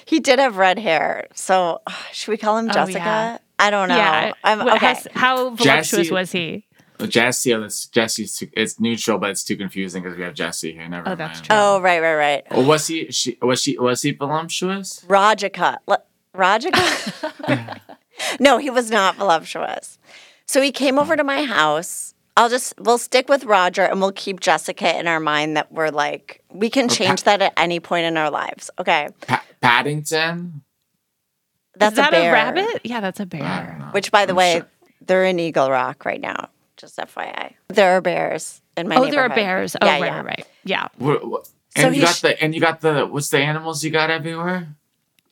He 0.06 0.20
did 0.20 0.38
have 0.38 0.56
red 0.56 0.78
hair. 0.78 1.26
So 1.34 1.80
should 2.12 2.30
we 2.30 2.36
call 2.38 2.56
him 2.58 2.70
Oh, 2.70 2.72
Jessica? 2.72 2.98
yeah. 2.98 3.38
I 3.58 3.70
don't 3.70 3.88
know. 3.88 3.96
Yeah. 3.96 4.32
I'm, 4.44 4.60
okay. 4.62 4.76
How, 4.78 4.96
how 5.14 5.36
voluptuous 5.50 5.90
Jesse- 5.90 6.10
was 6.12 6.32
he? 6.32 6.66
Oh, 6.98 7.06
Jesse, 7.06 7.52
oh, 7.52 7.60
that's 7.60 7.86
Jesse's. 7.88 8.36
Too, 8.38 8.48
it's 8.54 8.80
neutral, 8.80 9.18
but 9.18 9.28
it's 9.30 9.44
too 9.44 9.56
confusing 9.56 10.02
because 10.02 10.16
we 10.16 10.24
have 10.24 10.32
Jessie 10.32 10.72
here. 10.72 10.88
Never 10.88 11.06
Oh, 11.06 11.10
mind. 11.10 11.20
that's 11.20 11.40
true. 11.42 11.48
Oh, 11.56 11.80
right, 11.82 12.00
right, 12.00 12.14
right. 12.14 12.46
Oh, 12.50 12.64
was 12.66 12.86
he? 12.86 13.10
She 13.12 13.36
was 13.42 13.60
she? 13.62 13.78
Was 13.78 14.00
he 14.00 14.12
voluptuous? 14.12 15.04
Rajica. 15.06 15.76
Le- 15.86 16.02
Rajica? 16.34 17.80
no, 18.40 18.58
he 18.58 18.70
was 18.70 18.90
not 18.90 19.16
voluptuous. 19.16 19.98
So 20.46 20.60
he 20.62 20.72
came 20.72 20.98
over 20.98 21.16
to 21.16 21.24
my 21.24 21.44
house. 21.44 22.14
I'll 22.36 22.48
just, 22.50 22.74
we'll 22.78 22.98
stick 22.98 23.28
with 23.28 23.44
Roger 23.44 23.82
and 23.82 24.00
we'll 24.00 24.12
keep 24.12 24.40
Jessica 24.40 24.98
in 24.98 25.06
our 25.08 25.20
mind 25.20 25.56
that 25.56 25.72
we're 25.72 25.88
like, 25.90 26.42
we 26.50 26.68
can 26.68 26.88
change 26.88 27.22
that 27.22 27.40
at 27.40 27.52
any 27.56 27.80
point 27.80 28.04
in 28.06 28.16
our 28.18 28.30
lives. 28.30 28.70
Okay. 28.78 29.08
Pa- 29.26 29.42
Paddington. 29.62 30.62
That's 31.76 31.92
Is 31.92 31.96
that 31.96 32.08
a 32.08 32.10
bear. 32.12 32.32
rabbit? 32.32 32.80
Yeah, 32.84 33.00
that's 33.00 33.20
a 33.20 33.26
bear. 33.26 33.88
Which, 33.92 34.10
by 34.12 34.26
the 34.26 34.32
I'm 34.32 34.36
way, 34.36 34.52
sure- 34.58 34.68
they're 35.06 35.24
in 35.24 35.38
Eagle 35.38 35.70
Rock 35.70 36.04
right 36.04 36.20
now. 36.20 36.48
Just 36.76 36.98
FYI. 36.98 37.54
There 37.68 37.92
are 37.96 38.00
bears 38.02 38.60
in 38.76 38.86
my 38.88 38.96
Oh, 38.96 39.06
there 39.10 39.22
are 39.22 39.28
bears. 39.30 39.74
Oh, 39.80 39.86
Yeah, 39.86 39.92
right, 39.92 40.02
yeah. 40.04 40.16
right, 40.16 40.24
right. 40.26 40.46
Yeah. 40.64 40.88
What- 40.98 41.26
what- 41.26 41.46
So 41.76 41.86
and 41.86 41.96
you 41.96 42.02
got 42.02 42.16
sh- 42.16 42.20
the 42.20 42.42
and 42.42 42.54
you 42.54 42.60
got 42.60 42.80
the 42.82 43.06
what's 43.06 43.30
the 43.30 43.38
animals 43.38 43.82
you 43.84 43.90
got 43.90 44.10
everywhere? 44.10 44.68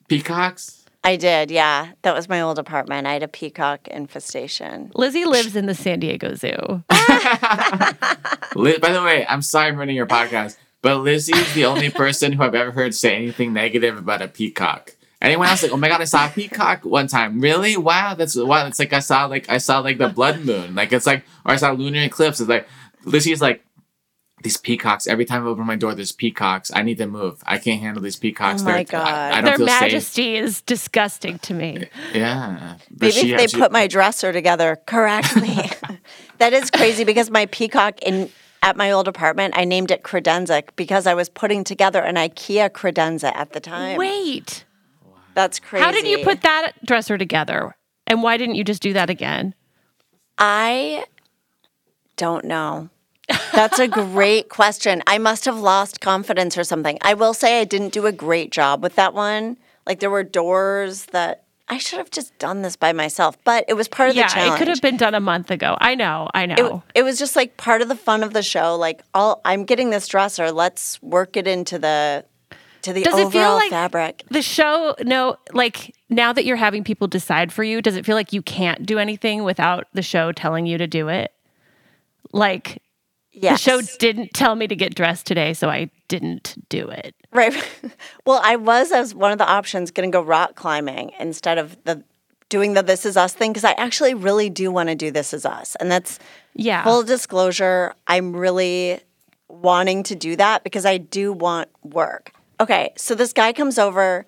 Peacocks. 0.07 0.84
I 1.05 1.17
did, 1.17 1.51
yeah. 1.51 1.91
That 2.01 2.15
was 2.15 2.27
my 2.27 2.41
old 2.41 2.57
apartment. 2.57 3.05
I 3.05 3.13
had 3.13 3.21
a 3.21 3.27
peacock 3.27 3.87
infestation. 3.89 4.91
Lizzy 4.95 5.23
lives 5.23 5.55
in 5.55 5.67
the 5.67 5.75
San 5.75 5.99
Diego 5.99 6.33
Zoo. 6.33 6.83
By 6.89 7.93
the 8.55 9.03
way, 9.05 9.23
I'm 9.29 9.43
sorry 9.43 9.67
I'm 9.67 9.77
running 9.77 9.95
your 9.95 10.07
podcast, 10.07 10.57
but 10.81 10.97
Lizzy's 10.97 11.53
the 11.53 11.65
only 11.65 11.91
person 11.91 12.31
who 12.31 12.41
I've 12.41 12.55
ever 12.55 12.71
heard 12.71 12.95
say 12.95 13.15
anything 13.15 13.53
negative 13.53 13.99
about 13.99 14.23
a 14.23 14.27
peacock. 14.27 14.95
Anyone 15.21 15.47
else 15.47 15.61
like, 15.61 15.71
oh 15.71 15.77
my 15.77 15.89
god, 15.89 16.01
I 16.01 16.05
saw 16.05 16.25
a 16.25 16.29
peacock 16.29 16.83
one 16.83 17.05
time. 17.05 17.39
Really? 17.39 17.77
Wow, 17.77 18.15
that's 18.15 18.35
wow. 18.35 18.65
It's 18.65 18.79
like 18.79 18.91
I 18.91 18.99
saw 18.99 19.25
like 19.25 19.47
I 19.47 19.59
saw 19.59 19.79
like 19.79 19.99
the 19.99 20.09
blood 20.09 20.43
moon. 20.43 20.73
Like 20.73 20.91
it's 20.91 21.05
like 21.05 21.23
or 21.45 21.51
I 21.53 21.57
saw 21.57 21.71
lunar 21.71 22.01
eclipse. 22.01 22.39
It's 22.39 22.49
like 22.49 22.67
Lizzy's 23.03 23.41
like 23.41 23.63
these 24.45 24.55
peacocks. 24.55 25.05
Every 25.07 25.25
time 25.25 25.43
I 25.45 25.49
open 25.49 25.65
my 25.65 25.75
door, 25.75 25.93
there's 25.93 26.13
peacocks. 26.13 26.71
I 26.73 26.81
need 26.83 26.97
to 26.99 27.07
move. 27.07 27.43
I 27.45 27.57
can't 27.57 27.81
handle 27.81 28.01
these 28.01 28.15
peacocks. 28.15 28.61
Oh 28.61 28.65
my 28.65 28.71
They're- 28.71 28.83
God. 28.85 29.07
I 29.33 29.41
don't 29.41 29.45
Their 29.45 29.57
feel 29.57 29.67
safe. 29.67 29.81
majesty 29.81 30.35
is 30.37 30.61
disgusting 30.61 31.39
to 31.39 31.53
me. 31.53 31.87
Yeah. 32.13 32.77
But 32.89 33.13
Maybe 33.15 33.31
if 33.31 33.37
they 33.37 33.43
actually- 33.43 33.59
put 33.59 33.71
my 33.73 33.87
dresser 33.87 34.31
together 34.31 34.77
correctly. 34.87 35.69
that 36.37 36.53
is 36.53 36.71
crazy 36.71 37.03
because 37.03 37.29
my 37.29 37.47
peacock 37.47 38.01
in 38.01 38.29
at 38.63 38.77
my 38.77 38.89
old 38.91 39.07
apartment, 39.07 39.53
I 39.57 39.65
named 39.65 39.91
it 39.91 40.01
credenza 40.03 40.63
because 40.75 41.05
I 41.05 41.13
was 41.13 41.27
putting 41.29 41.63
together 41.63 42.01
an 42.01 42.15
IKEA 42.15 42.69
credenza 42.71 43.31
at 43.35 43.51
the 43.51 43.59
time. 43.59 43.97
Wait. 43.97 44.63
That's 45.35 45.59
crazy. 45.59 45.83
How 45.83 45.91
did 45.91 46.07
you 46.07 46.23
put 46.23 46.41
that 46.41 46.71
dresser 46.85 47.17
together? 47.17 47.75
And 48.07 48.23
why 48.23 48.37
didn't 48.37 48.55
you 48.55 48.63
just 48.63 48.81
do 48.81 48.93
that 48.93 49.09
again? 49.09 49.53
I 50.37 51.05
don't 52.17 52.45
know. 52.45 52.89
That's 53.53 53.79
a 53.79 53.87
great 53.87 54.49
question. 54.49 55.01
I 55.07 55.17
must 55.17 55.45
have 55.45 55.57
lost 55.57 56.01
confidence 56.01 56.57
or 56.57 56.63
something. 56.63 56.97
I 57.01 57.13
will 57.13 57.33
say 57.33 57.61
I 57.61 57.63
didn't 57.63 57.93
do 57.93 58.05
a 58.05 58.11
great 58.11 58.51
job 58.51 58.83
with 58.83 58.95
that 58.95 59.13
one. 59.13 59.57
Like 59.87 59.99
there 59.99 60.09
were 60.09 60.23
doors 60.23 61.05
that 61.07 61.43
I 61.67 61.79
should 61.79 61.97
have 61.97 62.11
just 62.11 62.37
done 62.37 62.61
this 62.61 62.75
by 62.75 62.93
myself, 62.93 63.37
but 63.43 63.65
it 63.67 63.73
was 63.73 63.87
part 63.87 64.09
of 64.11 64.15
yeah, 64.15 64.27
the 64.27 64.33
challenge. 64.33 64.49
Yeah, 64.49 64.55
it 64.55 64.57
could 64.59 64.67
have 64.67 64.81
been 64.81 64.97
done 64.97 65.15
a 65.15 65.19
month 65.19 65.49
ago. 65.49 65.75
I 65.79 65.95
know. 65.95 66.29
I 66.33 66.45
know. 66.45 66.83
It, 66.93 66.99
it 66.99 67.03
was 67.03 67.17
just 67.17 67.35
like 67.35 67.57
part 67.57 67.81
of 67.81 67.87
the 67.87 67.95
fun 67.95 68.21
of 68.21 68.33
the 68.33 68.43
show. 68.43 68.75
Like, 68.75 69.01
all 69.15 69.41
I'm 69.43 69.65
getting 69.65 69.89
this 69.89 70.07
dresser. 70.07 70.51
Let's 70.51 71.01
work 71.01 71.35
it 71.35 71.47
into 71.47 71.79
the 71.79 72.25
to 72.83 72.93
the 72.93 73.01
Does 73.01 73.15
it 73.15 73.31
feel 73.31 73.41
overall 73.41 73.55
like- 73.55 73.71
fabric. 73.71 74.23
the 74.29 74.43
show, 74.43 74.95
no, 75.01 75.37
like 75.53 75.95
now 76.09 76.31
that 76.33 76.45
you're 76.45 76.55
having 76.55 76.83
people 76.83 77.07
decide 77.07 77.51
for 77.51 77.63
you, 77.63 77.81
does 77.81 77.95
it 77.95 78.05
feel 78.05 78.15
like 78.15 78.31
you 78.31 78.43
can't 78.43 78.85
do 78.85 78.99
anything 78.99 79.43
without 79.43 79.87
the 79.93 80.03
show 80.03 80.31
telling 80.31 80.67
you 80.67 80.77
to 80.77 80.85
do 80.85 81.07
it? 81.07 81.33
Like 82.31 82.83
Yes. 83.35 83.63
the 83.63 83.71
show 83.71 83.97
didn't 83.99 84.33
tell 84.33 84.55
me 84.55 84.67
to 84.67 84.75
get 84.75 84.95
dressed 84.95 85.25
today, 85.25 85.53
so 85.53 85.69
I 85.69 85.89
didn't 86.07 86.55
do 86.69 86.87
it. 86.89 87.13
Right. 87.31 87.53
well, 88.25 88.39
I 88.43 88.55
was 88.55 88.91
as 88.91 89.13
one 89.13 89.31
of 89.31 89.37
the 89.37 89.47
options 89.49 89.91
going 89.91 90.09
to 90.09 90.15
go 90.15 90.21
rock 90.23 90.55
climbing 90.55 91.11
instead 91.19 91.57
of 91.57 91.77
the 91.83 92.03
doing 92.47 92.73
the 92.73 92.83
This 92.83 93.05
Is 93.05 93.17
Us 93.17 93.33
thing 93.33 93.51
because 93.51 93.63
I 93.65 93.71
actually 93.73 94.13
really 94.13 94.49
do 94.49 94.71
want 94.71 94.89
to 94.89 94.95
do 94.95 95.11
This 95.11 95.33
Is 95.33 95.45
Us, 95.45 95.75
and 95.79 95.91
that's 95.91 96.19
Yeah. 96.53 96.83
full 96.83 97.03
disclosure. 97.03 97.93
I'm 98.07 98.35
really 98.35 98.99
wanting 99.49 100.03
to 100.03 100.15
do 100.15 100.35
that 100.35 100.63
because 100.63 100.85
I 100.85 100.97
do 100.97 101.33
want 101.33 101.69
work. 101.83 102.31
Okay, 102.59 102.93
so 102.97 103.15
this 103.15 103.33
guy 103.33 103.51
comes 103.51 103.77
over. 103.77 104.25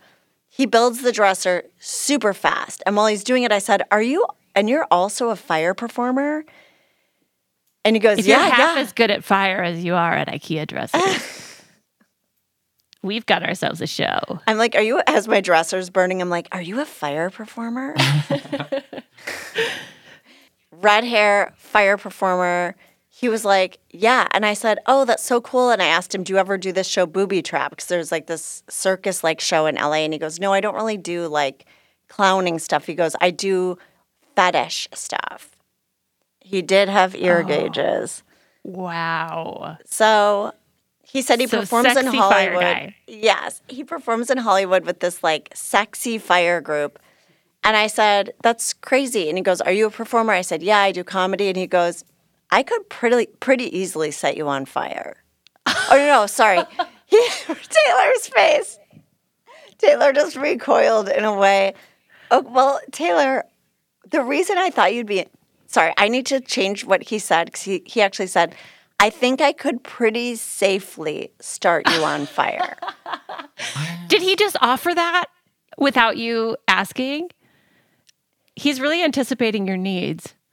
He 0.49 0.65
builds 0.65 1.01
the 1.01 1.11
dresser 1.11 1.63
super 1.79 2.33
fast, 2.33 2.81
and 2.85 2.95
while 2.95 3.07
he's 3.07 3.23
doing 3.23 3.43
it, 3.43 3.51
I 3.51 3.59
said, 3.59 3.83
"Are 3.91 4.01
you?" 4.01 4.25
And 4.55 4.67
you're 4.67 4.87
also 4.89 5.29
a 5.29 5.35
fire 5.35 5.73
performer. 5.75 6.43
And 7.87 7.95
he 7.95 7.99
goes, 8.01 8.19
if 8.19 8.25
"Yeah, 8.27 8.45
you're 8.45 8.53
half 8.55 8.75
yeah." 8.75 8.81
as 8.81 8.91
good 8.91 9.09
at 9.11 9.23
fire 9.23 9.63
as 9.63 9.83
you 9.83 9.95
are 9.95 10.13
at 10.13 10.27
IKEA 10.27 10.67
dresses, 10.67 11.61
we've 13.01 13.25
got 13.25 13.43
ourselves 13.43 13.79
a 13.81 13.87
show. 13.87 14.19
I'm 14.45 14.57
like, 14.57 14.75
are 14.75 14.81
you, 14.81 15.01
as 15.07 15.27
my 15.27 15.39
dresser's 15.39 15.89
burning, 15.89 16.21
I'm 16.21 16.29
like, 16.29 16.49
are 16.51 16.61
you 16.61 16.81
a 16.81 16.85
fire 16.85 17.29
performer? 17.29 17.95
Red 20.71 21.03
hair, 21.05 21.53
fire 21.57 21.97
performer. 21.97 22.75
he 23.09 23.29
was 23.29 23.43
like, 23.45 23.79
Yeah. 23.91 24.27
And 24.31 24.45
I 24.45 24.53
said, 24.53 24.77
Oh, 24.85 25.05
that's 25.05 25.23
so 25.23 25.41
cool. 25.41 25.69
And 25.71 25.81
I 25.81 25.87
asked 25.87 26.13
him, 26.13 26.23
Do 26.23 26.33
you 26.33 26.39
ever 26.39 26.57
do 26.57 26.71
this 26.71 26.87
show 26.87 27.05
Booby 27.05 27.41
Trap? 27.41 27.71
Because 27.71 27.87
there's 27.87 28.11
like 28.11 28.27
this 28.27 28.63
circus 28.69 29.23
like 29.23 29.39
show 29.39 29.65
in 29.65 29.75
LA. 29.75 30.03
And 30.03 30.13
he 30.13 30.19
goes, 30.19 30.39
No, 30.39 30.53
I 30.53 30.59
don't 30.61 30.75
really 30.75 30.97
do 30.97 31.27
like 31.27 31.65
clowning 32.09 32.59
stuff. 32.59 32.85
He 32.85 32.93
goes, 32.93 33.15
I 33.21 33.31
do 33.31 33.77
fetish 34.35 34.89
stuff. 34.93 35.56
He 36.47 36.61
did 36.61 36.87
have 36.89 37.13
ear 37.15 37.41
Oh. 37.43 37.47
gauges. 37.47 38.23
Wow. 38.63 39.77
So 39.85 40.53
he 41.03 41.21
said 41.21 41.39
he 41.39 41.47
So 41.47 41.59
performs 41.59 41.95
in 41.97 42.05
Hollywood. 42.07 42.61
guy. 42.61 42.95
Yes, 43.07 43.61
he 43.67 43.83
performs 43.83 44.29
in 44.29 44.37
Hollywood 44.37 44.85
with 44.85 44.99
this 44.99 45.23
like 45.23 45.49
sexy 45.53 46.17
fire 46.17 46.61
group. 46.61 46.99
And 47.63 47.75
I 47.75 47.87
said, 47.87 48.33
"That's 48.43 48.73
crazy." 48.73 49.27
And 49.29 49.37
he 49.37 49.43
goes, 49.43 49.59
"Are 49.61 49.71
you 49.71 49.87
a 49.87 49.91
performer?" 49.91 50.33
I 50.33 50.41
said, 50.41 50.63
"Yeah, 50.63 50.79
I 50.79 50.91
do 50.91 51.03
comedy." 51.03 51.47
And 51.49 51.57
he 51.57 51.67
goes, 51.67 52.05
"I 52.51 52.63
could 52.63 52.87
pretty 52.89 53.25
pretty 53.39 53.67
easily 53.77 54.11
set 54.11 54.37
you 54.37 54.47
on 54.47 54.65
fire." 54.65 55.23
oh 55.67 55.87
no, 55.91 56.05
no, 56.21 56.25
sorry. 56.27 56.61
He, 57.09 57.25
Taylor's 57.47 58.27
face. 58.27 58.79
Taylor 59.77 60.11
just 60.11 60.35
recoiled 60.35 61.07
in 61.07 61.23
a 61.23 61.33
way. 61.33 61.73
Oh, 62.31 62.41
well, 62.41 62.81
Taylor, 62.91 63.45
the 64.09 64.21
reason 64.23 64.57
I 64.57 64.69
thought 64.71 64.93
you'd 64.93 65.07
be 65.07 65.25
sorry, 65.67 65.93
I 65.97 66.07
need 66.07 66.25
to 66.27 66.39
change 66.39 66.85
what 66.85 67.03
he 67.03 67.19
said 67.19 67.45
because 67.45 67.61
he, 67.61 67.83
he 67.85 68.01
actually 68.01 68.27
said, 68.27 68.55
I 68.99 69.09
think 69.09 69.41
I 69.41 69.53
could 69.53 69.83
pretty 69.83 70.35
safely 70.35 71.31
start 71.39 71.87
you 71.89 72.03
on 72.03 72.25
fire. 72.37 72.75
Did 74.07 74.21
he 74.21 74.35
just 74.35 74.57
offer 74.61 74.93
that 74.95 75.25
without 75.77 76.17
you 76.17 76.57
asking? 76.67 77.29
He's 78.55 78.81
really 78.81 79.03
anticipating 79.03 79.67
your 79.67 79.77
needs. 79.77 80.33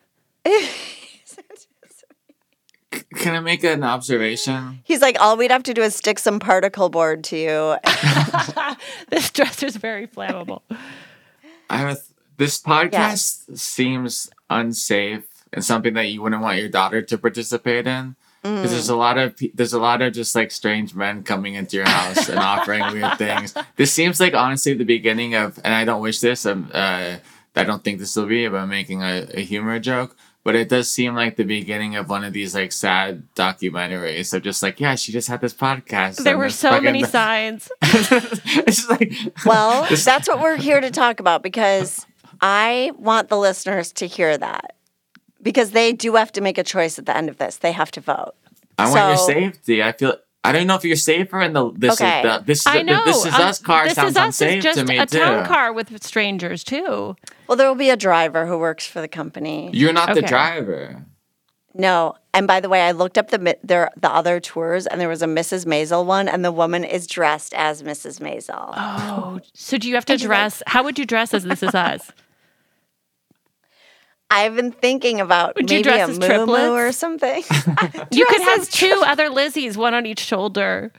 Can 3.15 3.35
I 3.35 3.41
make 3.41 3.65
an 3.65 3.83
observation? 3.83 4.81
He's 4.85 5.01
like, 5.01 5.21
all 5.21 5.37
we'd 5.37 5.51
have 5.51 5.63
to 5.65 5.75
do 5.75 5.83
is 5.83 5.97
stick 5.97 6.19
some 6.19 6.39
particle 6.39 6.89
board 6.91 7.25
to 7.25 7.37
you. 7.37 7.77
This 9.11 9.31
dresser's 9.31 9.77
very 9.77 10.07
flammable. 10.07 10.63
I 11.71 11.79
have 11.79 11.89
a 11.91 11.95
th- 11.95 12.07
this 12.37 12.61
podcast 12.61 13.57
seems 13.57 14.29
unsafe 14.51 15.25
and 15.53 15.65
something 15.65 15.95
that 15.95 16.09
you 16.09 16.23
wouldn't 16.23 16.43
want 16.43 16.59
your 16.59 16.69
daughter 16.69 17.03
to 17.03 17.19
participate 17.19 17.87
in. 17.87 18.17
Because 18.43 18.73
there's 18.73 18.91
a 18.91 18.97
lot 18.97 19.17
of 19.17 19.41
there's 19.55 19.73
a 19.73 19.79
lot 19.79 20.03
of 20.03 20.13
just 20.13 20.35
like 20.35 20.51
strange 20.51 20.95
men 20.95 21.23
coming 21.23 21.55
into 21.55 21.79
your 21.79 21.89
house 21.89 22.29
and 22.29 22.39
offering 22.39 22.83
weird 22.93 23.15
things. 23.19 23.55
This 23.77 23.91
seems 23.91 24.21
like 24.21 24.35
honestly 24.35 24.75
the 24.75 24.85
beginning 24.85 25.35
of, 25.35 25.59
and 25.65 25.73
I 25.73 25.87
don't 25.87 26.03
wish 26.03 26.21
this. 26.21 26.45
Um, 26.45 26.71
uh, 26.75 27.17
I 27.57 27.65
don't 27.65 27.83
think 27.83 28.01
this 28.01 28.15
will 28.17 28.27
be 28.27 28.45
about 28.45 28.69
making 28.69 29.03
a, 29.03 29.27
a 29.33 29.41
humor 29.41 29.79
joke, 29.79 30.15
but 30.43 30.55
it 30.55 30.69
does 30.69 30.91
seem 30.91 31.15
like 31.15 31.37
the 31.37 31.45
beginning 31.45 31.97
of 31.97 32.11
one 32.11 32.23
of 32.23 32.35
these 32.35 32.55
like 32.55 32.71
sad 32.73 33.23
documentaries 33.35 34.35
of 34.35 34.43
just 34.43 34.63
like 34.63 34.79
yeah, 34.79 34.95
she 34.95 35.11
just 35.11 35.29
had 35.29 35.41
this 35.41 35.55
podcast. 35.55 36.23
There 36.23 36.37
were 36.37 36.51
so 36.51 36.83
many 36.83 37.03
signs. 37.05 37.71
it's 37.83 38.91
like 38.91 39.15
Well, 39.47 39.87
that's 40.05 40.29
what 40.29 40.41
we're 40.41 40.59
here 40.59 40.83
to 40.83 40.91
talk 40.91 41.19
about 41.19 41.43
because 41.43 42.07
I 42.41 42.93
want 42.99 43.29
the 43.29 43.39
listeners 43.39 43.93
to 43.95 44.07
hear 44.07 44.37
that. 44.39 44.77
Because 45.43 45.73
they 45.73 45.93
do 45.93 46.15
have 46.15 46.33
to 46.33 46.41
make 46.41 46.57
a 46.57 46.65
choice 46.65 46.99
at 46.99 47.07
the 47.07 47.17
end 47.17 47.29
of 47.29 47.37
this. 47.37 47.57
They 47.59 47.73
have 47.73 47.91
to 47.93 48.01
vote. 48.01 48.33
I 48.79 48.91
want 48.91 49.09
your 49.09 49.17
safety. 49.19 49.83
I 49.83 49.93
feel. 49.93 50.17
I 50.43 50.53
don't 50.53 50.67
know 50.67 50.75
if 50.75 50.85
you're 50.85 50.97
safer 50.97 51.41
in 51.41 51.53
the 51.55 51.71
this 51.73 52.01
Okay. 52.01 52.19
is 52.19 52.23
the 52.25 52.45
this 52.45 52.61
is 52.61 52.67
I 52.67 52.79
the, 52.79 52.83
know. 52.85 53.05
this 53.05 53.25
is 53.25 53.33
um, 53.35 53.41
us 53.43 53.59
car 53.59 53.85
this 53.85 53.95
sounds 53.95 54.11
is 54.11 54.17
us 54.17 54.25
unsafe 54.27 54.59
is 54.59 54.65
just 54.65 54.79
to 54.79 54.85
me 54.85 54.99
a 54.99 55.07
too. 55.07 55.19
town 55.19 55.47
car 55.47 55.73
with 55.73 56.03
strangers 56.03 56.65
too. 56.65 57.17
Well, 57.47 57.57
there 57.57 57.67
will 57.69 57.75
be 57.77 57.89
a 57.91 57.97
driver 57.97 58.47
who 58.47 58.59
works 58.59 58.87
for 58.87 59.01
the 59.01 59.09
company. 59.09 59.71
You're 59.73 59.93
not 59.95 60.15
the 60.15 60.23
driver. 60.23 61.05
No. 61.75 62.15
And 62.33 62.47
by 62.47 62.61
the 62.61 62.69
way, 62.69 62.83
I 62.83 62.93
looked 62.93 63.17
up 63.19 63.31
the 63.31 63.57
there 63.63 63.91
the 63.97 64.11
other 64.11 64.39
tours, 64.41 64.87
and 64.87 65.01
there 65.01 65.09
was 65.09 65.23
a 65.23 65.27
Mrs. 65.27 65.67
Maisel 65.67 66.05
one, 66.05 66.29
and 66.29 66.45
the 66.45 66.53
woman 66.53 66.85
is 66.85 67.07
dressed 67.07 67.55
as 67.55 67.83
Mrs. 67.83 68.21
Maisel. 68.21 68.73
Oh, 68.77 69.41
so 69.55 69.79
do 69.79 69.89
you 69.89 69.95
have 69.95 70.05
to 70.07 70.17
dress? 70.17 70.63
How 70.67 70.83
would 70.85 70.99
you 70.99 71.07
dress 71.07 71.33
as 71.35 71.45
this 71.45 71.63
is 71.63 71.75
us? 71.75 72.11
I've 74.31 74.57
been 74.57 74.73
thinking 74.73 75.21
about 75.21 75.55
Would 75.57 75.71
you 75.71 75.77
maybe 75.79 75.83
dress 75.85 76.09
a 76.09 76.13
as 76.13 76.19
triplets? 76.19 76.71
or 76.71 76.93
something. 76.93 77.43
You 78.11 78.27
could 78.27 78.37
Dress 78.37 78.49
have 78.49 78.61
as 78.61 78.69
two 78.69 79.01
other 79.05 79.29
Lizzys, 79.31 79.77
one 79.77 79.95
on 79.95 80.07
each 80.07 80.21
shoulder. 80.21 80.93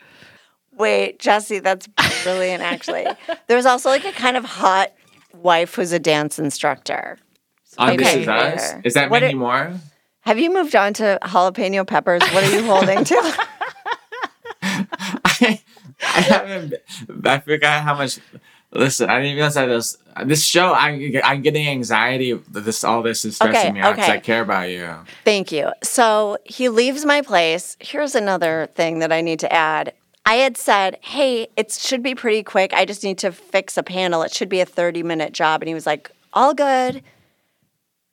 Wait, 0.73 1.19
Jessie, 1.19 1.59
that's 1.59 1.87
brilliant. 2.23 2.61
Actually, 2.63 3.07
there's 3.47 3.65
also 3.65 3.89
like 3.89 4.05
a 4.05 4.11
kind 4.11 4.35
of 4.37 4.43
hot 4.45 4.93
wife 5.33 5.75
who's 5.75 5.91
a 5.91 5.99
dance 5.99 6.37
instructor. 6.39 7.17
On 7.77 7.95
this 7.97 8.07
Okay. 8.07 8.21
is 8.21 8.27
us. 8.27 8.73
Is 8.83 8.93
that 8.93 9.09
What 9.09 9.21
many 9.21 9.33
it- 9.33 9.37
more? 9.37 9.73
Have 10.21 10.39
you 10.39 10.51
moved 10.53 10.75
on 10.75 10.93
to 10.95 11.19
jalapeno 11.21 11.85
peppers? 11.85 12.21
What 12.33 12.43
are 12.43 12.51
you 12.51 12.63
holding 12.65 13.03
to? 13.03 13.15
I, 14.61 15.61
I 16.01 16.21
haven't. 16.21 16.73
I 17.23 17.39
forgot 17.39 17.83
how 17.83 17.95
much. 17.95 18.19
Listen, 18.75 19.09
I 19.09 19.21
didn't 19.21 19.35
realize 19.35 19.55
that 19.55 19.67
this 19.67 19.97
this 20.25 20.43
show. 20.45 20.73
I'm 20.73 21.01
I'm 21.23 21.41
getting 21.41 21.67
anxiety. 21.67 22.33
This 22.33 22.83
all 22.83 23.01
this 23.01 23.25
is 23.25 23.35
stressing 23.35 23.55
Okay, 23.69 23.71
me 23.71 23.79
out 23.79 23.95
because 23.95 24.09
okay. 24.09 24.17
I 24.17 24.19
care 24.19 24.41
about 24.41 24.69
you. 24.69 24.93
Thank 25.23 25.51
you. 25.51 25.71
So 25.83 26.37
he 26.45 26.69
leaves 26.69 27.05
my 27.05 27.21
place. 27.21 27.77
Here's 27.79 28.15
another 28.15 28.69
thing 28.75 28.99
that 28.99 29.11
I 29.11 29.21
need 29.21 29.39
to 29.39 29.51
add. 29.51 29.93
I 30.27 30.35
had 30.35 30.57
said, 30.57 30.97
hey, 31.01 31.47
it 31.55 31.71
should 31.71 32.01
be 32.01 32.15
pretty 32.15 32.41
quick. 32.43 32.73
I 32.73 32.85
just 32.85 33.03
need 33.03 33.19
to 33.19 33.31
fix 33.31 33.77
a 33.77 33.83
panel. 33.83 34.23
It 34.23 34.33
should 34.33 34.49
be 34.49 34.59
a 34.59 34.65
30 34.65 35.03
minute 35.03 35.33
job. 35.33 35.61
And 35.61 35.67
he 35.67 35.75
was 35.75 35.85
like, 35.85 36.09
all 36.33 36.53
good. 36.53 37.03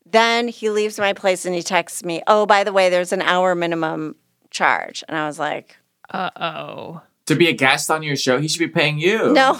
Then 0.04 0.48
he 0.48 0.68
leaves 0.70 0.98
my 0.98 1.12
place 1.14 1.46
and 1.46 1.54
he 1.54 1.62
texts 1.62 2.04
me, 2.04 2.22
oh, 2.26 2.44
by 2.44 2.64
the 2.64 2.72
way, 2.72 2.90
there's 2.90 3.12
an 3.12 3.22
hour 3.22 3.54
minimum 3.54 4.16
charge. 4.50 5.02
And 5.08 5.16
I 5.16 5.26
was 5.26 5.38
like, 5.38 5.76
Uh 6.10 6.30
oh. 6.36 7.00
To 7.26 7.36
be 7.36 7.48
a 7.48 7.52
guest 7.52 7.90
on 7.90 8.02
your 8.02 8.16
show, 8.16 8.38
he 8.38 8.48
should 8.48 8.58
be 8.58 8.68
paying 8.68 8.98
you. 8.98 9.32
no, 9.32 9.58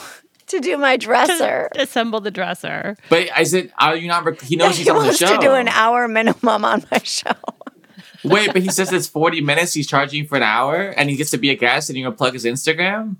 to 0.53 0.61
do 0.61 0.77
my 0.79 0.97
dresser. 0.97 1.69
Assemble 1.77 2.21
the 2.21 2.31
dresser. 2.31 2.97
But 3.11 3.29
is 3.39 3.53
it? 3.53 3.73
Are 3.79 3.97
you 3.97 4.09
not? 4.09 4.25
rec- 4.25 4.41
He 4.41 4.57
knows 4.57 4.77
he's 4.79 4.87
he 4.87 4.91
on 4.91 4.99
the 4.99 5.03
wants 5.05 5.19
show. 5.19 5.35
to 5.35 5.39
do 5.39 5.53
an 5.53 5.69
hour 5.69 6.07
minimum 6.09 6.65
on 6.65 6.85
my 6.91 6.99
show. 7.03 7.33
Wait, 8.25 8.53
but 8.53 8.63
he 8.63 8.69
says 8.71 8.93
it's 8.93 9.09
40 9.09 9.41
minutes. 9.41 9.75
He's 9.75 9.89
charging 9.89 10.27
for 10.27 10.37
an 10.37 10.45
hour, 10.45 10.77
and 10.97 11.11
he 11.11 11.17
gets 11.17 11.31
to 11.33 11.39
be 11.39 11.51
a 11.51 11.57
guest, 11.57 11.91
and 11.91 11.99
you're 11.99 12.07
gonna 12.09 12.17
plug 12.17 12.35
his 12.35 12.45
Instagram, 12.45 13.17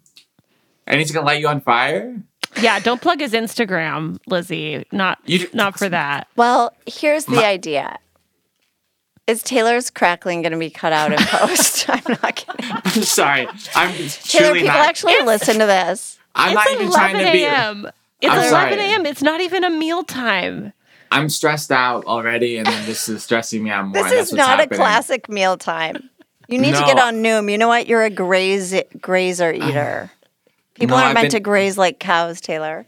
and 0.87 1.01
he's 1.01 1.11
gonna 1.11 1.27
light 1.27 1.41
you 1.41 1.49
on 1.49 1.61
fire. 1.61 2.23
Yeah, 2.61 2.79
don't 2.81 3.01
plug 3.01 3.19
his 3.21 3.33
Instagram, 3.33 4.19
Lizzy. 4.29 4.85
Not 4.93 5.19
You- 5.27 5.49
not 5.53 5.77
for 5.79 5.89
that. 5.89 6.29
Well, 6.37 6.73
here's 6.87 7.25
the 7.25 7.45
idea. 7.45 7.99
Is 9.27 9.43
Taylor's 9.43 9.89
crackling 9.89 10.43
going 10.43 10.51
to 10.53 10.59
be 10.59 10.69
cut 10.69 10.93
out 10.93 11.13
in 11.13 11.19
post? 11.21 11.89
I'm 11.89 12.03
not 12.09 12.35
kidding. 12.35 12.67
I'm 12.71 13.03
sorry. 13.05 13.47
I'm 13.75 13.95
Taylor, 13.95 14.09
truly 14.49 14.61
people 14.63 14.75
not. 14.77 14.89
actually 14.89 15.17
listen 15.23 15.61
to 15.61 15.65
this. 15.67 16.19
I'm 16.35 16.55
not 16.55 16.65
it's 16.67 16.75
even 16.75 16.87
11 16.89 16.93
trying 17.13 17.27
to 17.27 17.33
be. 17.33 17.45
a.m. 17.45 17.87
It's 18.21 18.33
I'm 18.33 18.49
11 18.49 18.79
a.m. 18.79 19.07
It's 19.07 19.23
not 19.23 19.41
even 19.41 19.65
a 19.65 19.71
meal 19.71 20.03
time. 20.05 20.73
I'm 21.11 21.29
stressed 21.29 21.71
out 21.71 22.05
already, 22.07 22.57
and 22.57 22.67
then 22.67 22.87
this 22.87 23.09
is 23.09 23.23
stressing 23.23 23.63
me 23.63 23.71
out 23.71 23.87
more. 23.89 24.03
This 24.03 24.13
is 24.13 24.33
not 24.33 24.61
happening. 24.61 24.73
a 24.73 24.77
classic 24.83 25.29
meal 25.29 25.57
time. 25.59 26.09
You 26.49 26.59
need 26.59 26.75
to 26.75 26.81
get 26.85 26.99
on 26.99 27.17
Noom. 27.17 27.51
You 27.51 27.59
know 27.59 27.69
what? 27.69 27.87
You're 27.87 28.03
a 28.05 28.11
graze 28.11 28.75
grazer 29.01 29.53
eater. 29.55 30.11
People 30.75 30.97
No, 30.97 31.03
aren't 31.03 31.09
I've 31.11 31.15
meant 31.15 31.25
been- 31.33 31.39
to 31.39 31.41
graze 31.41 31.77
like 31.77 31.99
cows, 31.99 32.41
Taylor. 32.41 32.87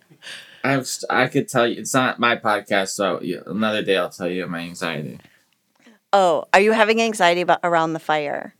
I've, 0.66 0.88
I 1.10 1.26
could 1.26 1.48
tell 1.48 1.66
you, 1.68 1.78
it's 1.78 1.92
not 1.92 2.18
my 2.18 2.36
podcast, 2.36 2.88
so 2.90 3.20
yeah, 3.20 3.40
another 3.46 3.82
day 3.82 3.98
I'll 3.98 4.08
tell 4.08 4.28
you 4.28 4.46
my 4.46 4.60
anxiety. 4.60 5.20
Oh, 6.10 6.44
are 6.54 6.60
you 6.60 6.72
having 6.72 7.02
anxiety 7.02 7.42
about 7.42 7.58
around 7.62 7.92
the 7.92 7.98
fire? 7.98 8.54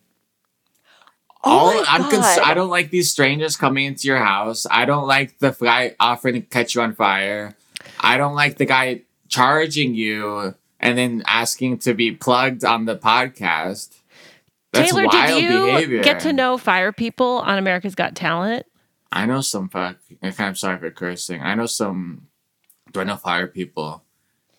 Oh 1.45 1.51
All 1.51 1.69
Oh 1.71 1.75
my 1.83 1.85
I'm 1.89 2.11
cons-. 2.11 2.39
I 2.43 2.55
don't 2.55 2.71
like 2.71 2.91
these 2.91 3.11
strangers 3.11 3.57
coming 3.57 3.87
into 3.87 4.09
your 4.09 4.19
house. 4.19 4.67
I 4.71 4.85
don't 4.85 5.07
like 5.07 5.39
the 5.39 5.51
guy 5.53 5.95
offering 6.01 6.35
to 6.35 6.41
catch 6.41 6.75
you 6.75 6.83
on 6.83 6.95
fire. 6.95 7.57
I 8.01 8.17
don't 8.17 8.35
like 8.35 8.57
the 8.57 8.67
guy 8.67 9.03
charging 9.29 9.95
you 9.95 10.55
and 10.81 10.99
then 10.99 11.23
asking 11.27 11.79
to 11.79 11.95
be 11.95 12.13
plugged 12.13 12.65
on 12.65 12.85
the 12.85 12.97
podcast. 12.97 13.91
That's 14.73 14.91
Taylor, 14.91 15.07
wild 15.07 15.29
did 15.29 15.43
you 15.45 15.65
behavior. 15.67 16.03
get 16.03 16.21
to 16.21 16.33
know 16.33 16.59
fire 16.59 16.93
people 16.93 17.39
on 17.47 17.59
America's 17.59 17.95
Got 17.95 18.15
Talent? 18.17 18.67
I 19.13 19.27
know 19.27 19.41
some 19.41 19.69
fuck. 19.69 19.97
I'm 20.23 20.57
sorry 20.57 20.79
for 20.79 20.91
cursing. 20.91 21.41
I 21.41 21.55
know 21.55 21.67
some. 21.67 22.27
Do 22.93 23.01
I 23.01 23.05
know 23.05 23.17
fire 23.17 23.47
people? 23.47 24.03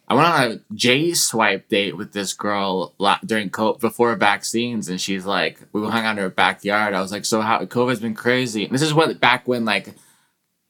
I 0.07 0.13
went 0.13 0.27
on 0.27 0.51
a 0.51 0.73
JSwipe 0.75 1.67
date 1.67 1.97
with 1.97 2.13
this 2.13 2.33
girl 2.33 2.93
during 3.25 3.49
COVID 3.49 3.79
before 3.79 4.15
vaccines, 4.15 4.87
and 4.87 5.01
she's 5.01 5.25
like, 5.25 5.59
we 5.73 5.81
hung 5.81 6.05
out 6.05 6.11
in 6.11 6.17
her 6.17 6.29
backyard. 6.29 6.93
I 6.93 7.01
was 7.01 7.11
like, 7.11 7.25
so 7.25 7.41
how 7.41 7.65
COVID's 7.65 8.01
been 8.01 8.13
crazy. 8.13 8.65
And 8.65 8.73
this 8.73 8.83
is 8.83 8.93
what 8.93 9.19
back 9.19 9.47
when 9.47 9.65
like, 9.65 9.89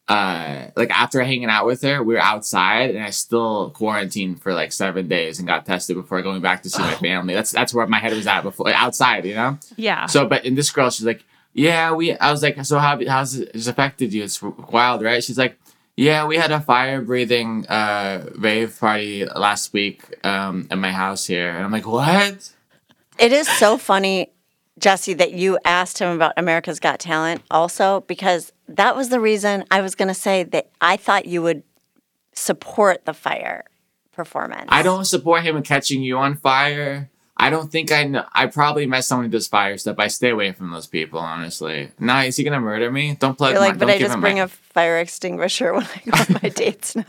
uh, 0.08 0.68
like 0.78 0.90
after 0.90 1.22
hanging 1.22 1.50
out 1.50 1.66
with 1.66 1.82
her, 1.82 2.02
we 2.02 2.14
were 2.14 2.22
outside, 2.22 2.96
and 2.96 3.04
I 3.04 3.10
still 3.10 3.72
quarantined 3.72 4.42
for 4.42 4.54
like 4.54 4.72
seven 4.72 5.10
days 5.10 5.40
and 5.40 5.48
got 5.48 5.66
tested 5.66 5.98
before 5.98 6.22
going 6.22 6.42
back 6.42 6.64
to 6.64 6.70
see 6.70 6.82
my 6.82 6.96
family. 6.96 7.34
That's 7.34 7.52
that's 7.52 7.74
where 7.74 7.88
my 7.88 8.00
head 8.00 8.14
was 8.14 8.28
at 8.28 8.42
before 8.42 8.70
outside, 8.70 9.26
you 9.26 9.36
know. 9.36 9.58
Yeah. 9.76 10.06
So, 10.06 10.28
but 10.28 10.46
in 10.46 10.56
this 10.56 10.72
girl, 10.72 10.90
she's 10.92 11.06
like, 11.06 11.26
yeah, 11.54 11.92
we. 11.92 12.16
I 12.18 12.32
was 12.32 12.42
like, 12.42 12.64
so 12.66 12.78
how 12.78 13.04
how's 13.06 13.36
it 13.36 13.52
it's 13.54 13.68
affected 13.68 14.14
you? 14.14 14.24
It's 14.24 14.42
wild, 14.42 15.02
right? 15.02 15.24
She's 15.24 15.38
like, 15.38 15.58
yeah, 15.98 16.26
we 16.26 16.36
had 16.38 16.52
a 16.52 16.60
fire 16.60 17.02
breathing 17.02 17.66
uh, 17.68 18.30
rave 18.36 18.78
party 18.80 19.26
last 19.26 19.72
week 19.74 20.04
um, 20.26 20.68
at 20.70 20.78
my 20.78 20.92
house 20.92 21.26
here, 21.26 21.50
and 21.50 21.64
I'm 21.64 21.72
like, 21.72 21.88
what? 21.88 22.52
It 23.18 23.32
is 23.32 23.48
so 23.48 23.78
funny, 23.78 24.32
Jessie, 24.78 25.14
that 25.14 25.32
you 25.32 25.58
asked 25.64 26.00
him 26.00 26.14
about 26.14 26.34
America's 26.36 26.82
Got 26.82 27.00
Talent 27.00 27.42
also, 27.50 28.02
because 28.02 28.52
that 28.68 28.96
was 28.96 29.10
the 29.10 29.22
reason 29.22 29.64
I 29.72 29.82
was 29.82 29.96
going 29.96 30.10
to 30.10 30.14
say 30.14 30.44
that 30.44 30.70
I 30.82 30.98
thought 30.98 31.26
you 31.26 31.42
would 31.42 31.64
support 32.34 33.06
the 33.06 33.14
fire 33.14 33.64
performance. 34.12 34.66
I 34.70 34.82
don't 34.82 35.06
support 35.06 35.44
him 35.44 35.62
catching 35.64 36.02
you 36.02 36.18
on 36.18 36.36
fire. 36.36 37.10
I 37.38 37.50
don't 37.50 37.70
think 37.72 37.92
I 37.92 38.06
know. 38.06 38.24
I 38.34 38.46
probably 38.48 38.86
met 38.88 39.04
someone 39.04 39.26
who 39.26 39.32
does 39.32 39.48
fire 39.48 39.78
stuff. 39.78 39.98
I 40.00 40.08
stay 40.08 40.30
away 40.30 40.54
from 40.54 40.72
those 40.72 40.88
people, 40.88 41.20
honestly. 41.20 41.92
Now, 42.00 42.22
is 42.22 42.38
he 42.38 42.44
gonna 42.46 42.62
murder 42.62 42.90
me? 42.92 43.16
Don't 43.20 43.38
plug. 43.38 43.52
You're 43.54 43.62
my, 43.62 43.74
but 43.74 43.90
I 43.90 43.98
just 44.00 44.20
bring 44.22 44.38
my- 44.38 44.44
a 44.44 44.48
fire 44.48 44.98
extinguisher 45.00 45.74
when 45.74 45.84
I 45.84 46.02
go 46.10 46.18
on 46.36 46.40
my 46.42 46.50
dates 46.56 46.96
now. 46.96 47.04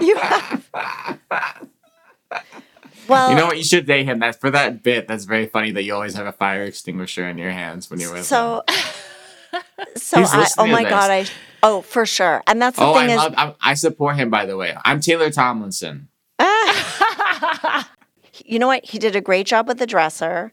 you 0.00 0.16
have. 0.16 0.68
Well, 3.08 3.30
You 3.30 3.36
know 3.36 3.46
what? 3.46 3.58
You 3.58 3.64
should 3.64 3.86
date 3.86 4.04
him. 4.04 4.20
That's 4.20 4.38
for 4.38 4.50
that 4.52 4.84
bit. 4.84 5.08
That's 5.08 5.24
very 5.24 5.46
funny 5.46 5.72
that 5.72 5.82
you 5.82 5.92
always 5.94 6.14
have 6.14 6.26
a 6.26 6.32
fire 6.32 6.62
extinguisher 6.62 7.26
in 7.28 7.38
your 7.38 7.50
hands 7.50 7.90
when 7.90 7.98
you're 7.98 8.10
with 8.10 8.20
him. 8.20 8.24
so. 8.24 8.62
So 9.96 10.22
I, 10.22 10.46
oh 10.58 10.66
my 10.66 10.84
god, 10.84 11.10
I 11.10 11.26
oh 11.64 11.80
for 11.82 12.06
sure, 12.06 12.40
and 12.46 12.62
that's 12.62 12.76
the 12.76 12.84
Oh, 12.84 12.94
thing 12.94 13.10
I 13.10 13.12
is, 13.14 13.16
love. 13.16 13.34
I, 13.36 13.54
I 13.60 13.74
support 13.74 14.14
him. 14.14 14.30
By 14.30 14.46
the 14.46 14.56
way, 14.56 14.76
I'm 14.84 15.00
Taylor 15.00 15.28
Tomlinson. 15.30 16.06
you 18.50 18.58
know 18.58 18.66
what? 18.66 18.84
He 18.84 18.98
did 18.98 19.14
a 19.16 19.20
great 19.20 19.46
job 19.46 19.68
with 19.68 19.78
the 19.78 19.86
dresser. 19.86 20.52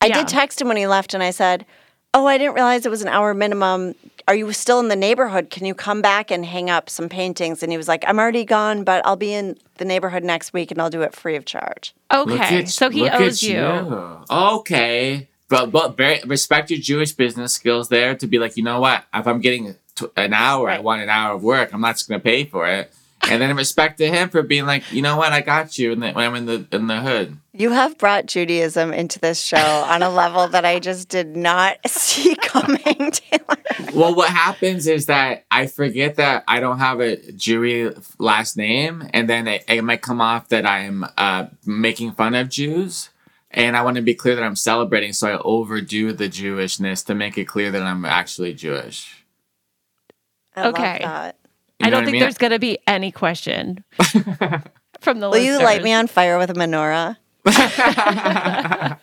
I 0.00 0.06
Yeah. 0.06 0.18
did 0.18 0.28
text 0.28 0.60
him 0.60 0.68
when 0.68 0.76
he 0.76 0.86
left 0.86 1.14
and 1.14 1.22
I 1.22 1.30
said, 1.30 1.64
Oh, 2.14 2.26
I 2.26 2.36
didn't 2.36 2.54
realize 2.54 2.84
it 2.84 2.90
was 2.90 3.00
an 3.00 3.08
hour 3.08 3.32
minimum. 3.32 3.94
Are 4.28 4.34
you 4.34 4.52
still 4.52 4.78
in 4.80 4.88
the 4.88 4.96
neighborhood? 4.96 5.48
Can 5.48 5.64
you 5.64 5.74
come 5.74 6.02
back 6.02 6.30
and 6.30 6.44
hang 6.44 6.68
up 6.68 6.90
some 6.90 7.08
paintings? 7.08 7.62
And 7.62 7.72
he 7.72 7.78
was 7.78 7.88
like, 7.88 8.04
I'm 8.06 8.18
already 8.18 8.44
gone, 8.44 8.84
but 8.84 9.00
I'll 9.06 9.16
be 9.16 9.32
in 9.32 9.56
the 9.78 9.86
neighborhood 9.86 10.22
next 10.22 10.52
week 10.52 10.70
and 10.70 10.80
I'll 10.80 10.90
do 10.90 11.00
it 11.00 11.14
free 11.16 11.36
of 11.36 11.46
charge. 11.46 11.94
Okay, 12.12 12.58
at- 12.58 12.68
so 12.68 12.90
he 12.90 13.08
owes 13.08 13.42
at 13.42 13.48
you. 13.48 14.18
Okay, 14.30 15.28
but 15.48 15.70
but 15.70 15.96
very, 15.96 16.20
respect 16.26 16.70
your 16.70 16.80
Jewish 16.80 17.12
business 17.12 17.54
skills 17.54 17.88
there 17.88 18.14
to 18.14 18.26
be 18.26 18.38
like, 18.38 18.56
you 18.58 18.62
know 18.62 18.80
what? 18.80 19.04
If 19.14 19.26
I'm 19.26 19.40
getting 19.40 19.76
t- 19.94 20.06
an 20.16 20.34
hour, 20.34 20.68
I 20.68 20.80
want 20.80 21.02
an 21.02 21.08
hour 21.08 21.34
of 21.34 21.42
work. 21.42 21.72
I'm 21.72 21.80
not 21.80 21.96
just 21.96 22.08
gonna 22.08 22.20
pay 22.20 22.44
for 22.44 22.66
it. 22.68 22.92
And 23.28 23.40
then 23.40 23.54
respect 23.56 23.98
to 23.98 24.08
him 24.08 24.28
for 24.30 24.42
being 24.42 24.66
like, 24.66 24.90
you 24.92 25.00
know 25.00 25.16
what? 25.16 25.32
I 25.32 25.40
got 25.40 25.78
you 25.78 25.92
and 25.92 26.02
the, 26.02 26.12
when 26.12 26.26
I'm 26.26 26.34
in 26.34 26.46
the 26.46 26.66
in 26.72 26.86
the 26.88 27.00
hood. 27.00 27.38
You 27.52 27.70
have 27.70 27.96
brought 27.98 28.26
Judaism 28.26 28.92
into 28.92 29.18
this 29.18 29.40
show 29.40 29.56
on 29.56 30.02
a 30.02 30.10
level 30.10 30.48
that 30.48 30.64
I 30.64 30.80
just 30.80 31.08
did 31.08 31.36
not 31.36 31.76
see 31.86 32.34
coming, 32.36 33.12
Taylor. 33.12 33.56
Well, 33.94 34.14
what 34.14 34.30
happens 34.30 34.86
is 34.86 35.06
that 35.06 35.44
I 35.50 35.66
forget 35.66 36.16
that 36.16 36.44
I 36.48 36.60
don't 36.60 36.78
have 36.78 37.00
a 37.00 37.16
Jewy 37.16 37.94
last 38.18 38.56
name, 38.56 39.08
and 39.12 39.28
then 39.28 39.46
it, 39.46 39.64
it 39.68 39.82
might 39.82 40.02
come 40.02 40.20
off 40.20 40.48
that 40.48 40.66
I'm 40.66 41.04
uh, 41.16 41.46
making 41.64 42.12
fun 42.12 42.34
of 42.34 42.48
Jews. 42.48 43.10
And 43.54 43.76
I 43.76 43.82
want 43.82 43.96
to 43.96 44.02
be 44.02 44.14
clear 44.14 44.34
that 44.34 44.42
I'm 44.44 44.56
celebrating, 44.56 45.12
so 45.12 45.28
I 45.28 45.38
overdo 45.38 46.14
the 46.14 46.28
Jewishness 46.28 47.04
to 47.04 47.14
make 47.14 47.36
it 47.36 47.44
clear 47.44 47.70
that 47.70 47.82
I'm 47.82 48.06
actually 48.06 48.54
Jewish. 48.54 49.26
I 50.56 50.62
love 50.62 50.74
Okay. 50.74 51.32
That. 51.82 51.86
You 51.86 51.88
I 51.88 51.90
don't 51.90 52.00
what 52.00 52.04
think 52.06 52.12
mean? 52.14 52.20
there's 52.20 52.38
going 52.38 52.52
to 52.52 52.58
be 52.58 52.78
any 52.86 53.10
question 53.12 53.84
from 55.00 55.20
the 55.20 55.28
Will 55.30 55.38
you 55.38 55.58
light 55.58 55.82
me 55.82 55.92
on 55.92 56.06
fire 56.06 56.38
with 56.38 56.50
a 56.50 56.54
menorah? 56.54 57.16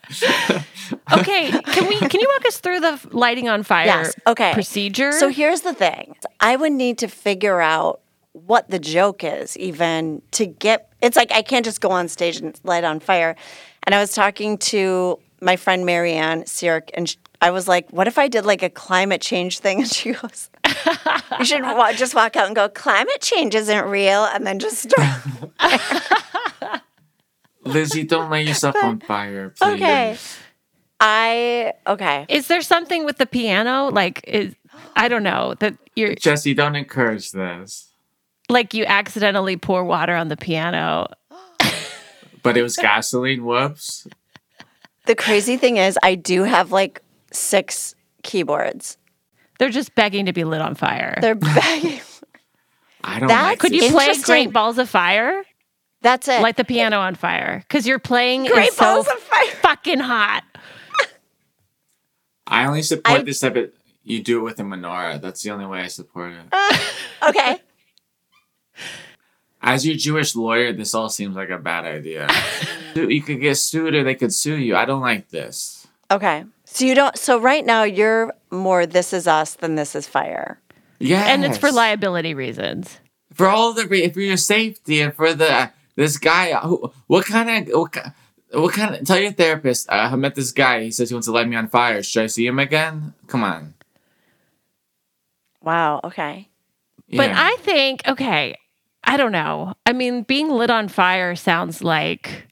Okay, 1.12 1.52
can 1.52 1.88
we 1.88 1.98
can 2.00 2.20
you 2.20 2.28
walk 2.36 2.46
us 2.48 2.60
through 2.60 2.80
the 2.80 3.00
lighting 3.12 3.48
on 3.50 3.64
fire 3.64 3.86
Yes. 3.86 4.16
Okay. 4.26 4.54
procedure? 4.54 5.12
So 5.12 5.30
here's 5.30 5.62
the 5.62 5.74
thing 5.74 6.16
I 6.40 6.56
would 6.56 6.72
need 6.72 6.98
to 7.00 7.08
figure 7.08 7.60
out 7.62 8.02
what 8.34 8.70
the 8.70 8.80
joke 8.80 9.24
is, 9.24 9.58
even 9.58 10.22
to 10.32 10.46
get 10.46 10.92
it's 11.02 11.16
like 11.18 11.32
I 11.32 11.42
can't 11.42 11.66
just 11.66 11.82
go 11.82 11.90
on 11.92 12.08
stage 12.08 12.38
and 12.38 12.60
light 12.64 12.84
on 12.84 13.00
fire. 13.00 13.36
And 13.84 13.94
I 13.96 14.00
was 14.00 14.12
talking 14.14 14.58
to 14.60 15.20
my 15.42 15.56
friend 15.56 15.86
Marianne 15.86 16.46
Sirk, 16.46 16.90
and 16.94 17.10
sh 17.10 17.16
I 17.42 17.52
was 17.52 17.68
like, 17.68 17.90
what 17.92 18.08
if 18.08 18.18
I 18.18 18.28
did 18.28 18.46
like 18.46 18.64
a 18.64 18.70
climate 18.70 19.22
change 19.22 19.60
thing? 19.60 19.80
And 19.84 19.88
she 19.90 20.12
goes, 20.14 20.50
you 21.40 21.46
should 21.46 21.62
wa- 21.64 21.94
just 21.94 22.14
walk 22.16 22.36
out 22.36 22.48
and 22.48 22.56
go, 22.56 22.68
climate 22.70 23.22
change 23.22 23.56
isn't 23.56 23.86
real. 23.86 24.26
And 24.26 24.46
then 24.46 24.60
just 24.60 24.90
start. 24.90 25.22
Lizzy, 27.64 28.04
don't 28.04 28.30
light 28.30 28.48
yourself 28.48 28.76
on 28.82 29.00
fire, 29.00 29.50
please. 29.52 29.74
okay. 29.76 30.18
I, 31.02 31.74
okay. 31.88 32.26
is 32.28 32.48
there 32.48 32.62
something 32.62 33.06
with 33.06 33.18
the 33.18 33.26
piano 33.26 33.90
like 33.90 34.22
is 34.28 34.54
I 34.98 35.08
don't 35.08 35.24
know 35.24 35.54
that 35.60 35.78
you're 35.96 36.14
Jessie, 36.16 36.54
don't 36.54 36.76
encourage 36.76 37.32
this. 37.32 37.90
like 38.50 38.74
you 38.74 38.84
accidentally 38.86 39.56
pour 39.56 39.86
water 39.86 40.14
on 40.14 40.28
the 40.28 40.36
piano. 40.36 41.08
But 42.44 42.58
it 42.58 42.64
was 42.64 42.76
gasoline. 42.78 43.46
Whoops. 43.46 44.08
The 45.06 45.16
crazy 45.16 45.56
thing 45.58 45.78
is, 45.78 45.98
I 46.04 46.16
do 46.16 46.44
have 46.44 46.72
like 46.72 47.02
six 47.32 47.96
keyboards. 48.24 48.98
They're 49.60 49.70
just 49.70 49.94
begging 49.96 50.26
to 50.28 50.34
be 50.34 50.44
lit 50.44 50.62
on 50.62 50.76
fire. 50.76 51.18
They're 51.22 51.36
begging. 51.36 52.00
I 53.04 53.20
don't. 53.20 53.28
That's 53.30 53.44
like 53.48 53.60
Could 53.60 53.74
you 53.74 53.90
play 53.90 54.14
Great 54.24 54.52
Balls 54.54 54.78
of 54.78 54.90
Fire? 54.90 55.44
That's 56.02 56.28
it. 56.28 56.42
Light 56.42 56.56
the 56.58 56.64
piano 56.64 56.98
on 57.00 57.16
fire 57.16 57.60
because 57.68 57.86
you're 57.86 58.00
playing 58.00 58.46
Great 58.46 58.70
is 58.70 58.76
so 58.76 58.86
balls 58.86 59.08
of 59.08 59.20
fire. 59.20 59.48
fucking 59.62 60.00
hot. 60.00 60.44
I 62.48 62.66
only 62.66 62.82
support 62.82 63.20
I- 63.20 63.24
this 63.24 63.40
type 63.42 63.56
of. 63.58 63.72
you 64.04 64.24
do 64.24 64.40
it 64.40 64.44
with 64.44 64.60
a 64.60 64.64
menorah. 64.64 65.22
That's 65.22 65.44
the 65.44 65.52
only 65.52 65.66
way 65.66 65.82
I 65.82 65.88
support 65.88 66.32
it. 66.34 66.82
okay. 67.30 67.60
As 69.62 69.86
your 69.86 69.96
Jewish 69.98 70.36
lawyer, 70.36 70.72
this 70.72 70.96
all 70.96 71.10
seems 71.10 71.36
like 71.36 71.50
a 71.50 71.58
bad 71.58 71.84
idea. 71.86 72.30
you 72.96 73.22
could 73.22 73.42
get 73.42 73.56
sued 73.56 73.94
or 73.94 74.04
they 74.06 74.16
could 74.16 74.34
sue 74.34 74.56
you. 74.56 74.76
I 74.78 74.86
don't 74.86 75.02
like 75.02 75.28
this. 75.30 75.86
Okay. 76.10 76.46
So 76.72 76.86
you 76.86 76.94
don't. 76.96 77.18
So 77.18 77.40
right 77.40 77.66
now 77.66 77.84
you're 77.84 78.32
more 78.52 78.86
"This 78.86 79.12
Is 79.12 79.28
Us" 79.28 79.56
than 79.56 79.76
"This 79.76 79.96
Is 79.96 80.08
Fire." 80.08 80.62
Yeah, 81.00 81.26
And 81.28 81.44
it's 81.46 81.58
for 81.58 81.72
liability 81.72 82.34
reasons. 82.34 83.00
for 83.34 83.48
all 83.48 83.74
the 83.74 83.88
re- 83.88 84.10
for 84.10 84.20
your 84.22 84.38
safety 84.38 85.02
and 85.02 85.14
for 85.14 85.34
the 85.34 85.72
this 85.96 86.18
guy. 86.18 86.54
Who, 86.54 86.92
what 87.08 87.26
kind 87.26 87.68
of 87.70 87.74
what, 87.74 88.14
what 88.52 88.74
kind 88.74 88.96
of? 88.96 89.06
Tell 89.08 89.18
your 89.20 89.32
therapist. 89.32 89.90
Uh, 89.90 90.10
I 90.12 90.16
met 90.16 90.36
this 90.36 90.52
guy. 90.52 90.84
He 90.84 90.92
says 90.92 91.10
he 91.10 91.16
wants 91.16 91.28
to 91.28 91.32
light 91.34 91.48
me 91.48 91.56
on 91.56 91.70
fire. 91.70 92.04
Should 92.04 92.24
I 92.24 92.28
see 92.28 92.46
him 92.46 92.60
again? 92.60 93.14
Come 93.28 93.44
on. 93.44 93.74
Wow. 95.62 96.02
Okay. 96.04 96.48
But 97.12 97.32
I 97.32 97.56
think, 97.62 98.02
okay, 98.08 98.56
I 99.04 99.18
don't 99.18 99.32
know. 99.32 99.74
I 99.86 99.94
mean, 99.94 100.22
being 100.24 100.50
lit 100.50 100.70
on 100.70 100.88
fire 100.88 101.36
sounds 101.36 101.82
like 101.82 102.46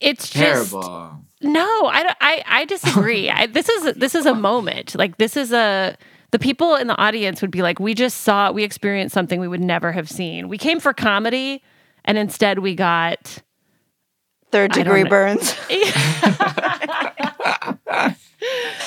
it's 0.00 0.30
just 0.30 0.70
terrible. 0.70 1.18
No. 1.42 1.86
I 1.86 2.14
I 2.20 2.44
I 2.46 2.64
disagree. 2.64 3.28
I, 3.30 3.46
this 3.46 3.68
is 3.68 3.94
this 3.94 4.14
is 4.14 4.26
a 4.26 4.34
moment. 4.34 4.94
Like 4.94 5.18
this 5.18 5.36
is 5.36 5.52
a 5.52 5.96
the 6.30 6.38
people 6.38 6.76
in 6.76 6.86
the 6.86 6.96
audience 6.98 7.42
would 7.42 7.50
be 7.50 7.60
like, 7.62 7.78
we 7.78 7.94
just 7.94 8.22
saw, 8.22 8.50
we 8.50 8.64
experienced 8.64 9.12
something 9.12 9.38
we 9.38 9.48
would 9.48 9.60
never 9.60 9.92
have 9.92 10.10
seen. 10.10 10.48
We 10.48 10.56
came 10.56 10.80
for 10.80 10.94
comedy, 10.94 11.62
and 12.06 12.16
instead 12.16 12.58
we 12.60 12.74
got 12.74 13.42
Third 14.50 14.72
degree 14.72 15.04
burns. 15.04 15.54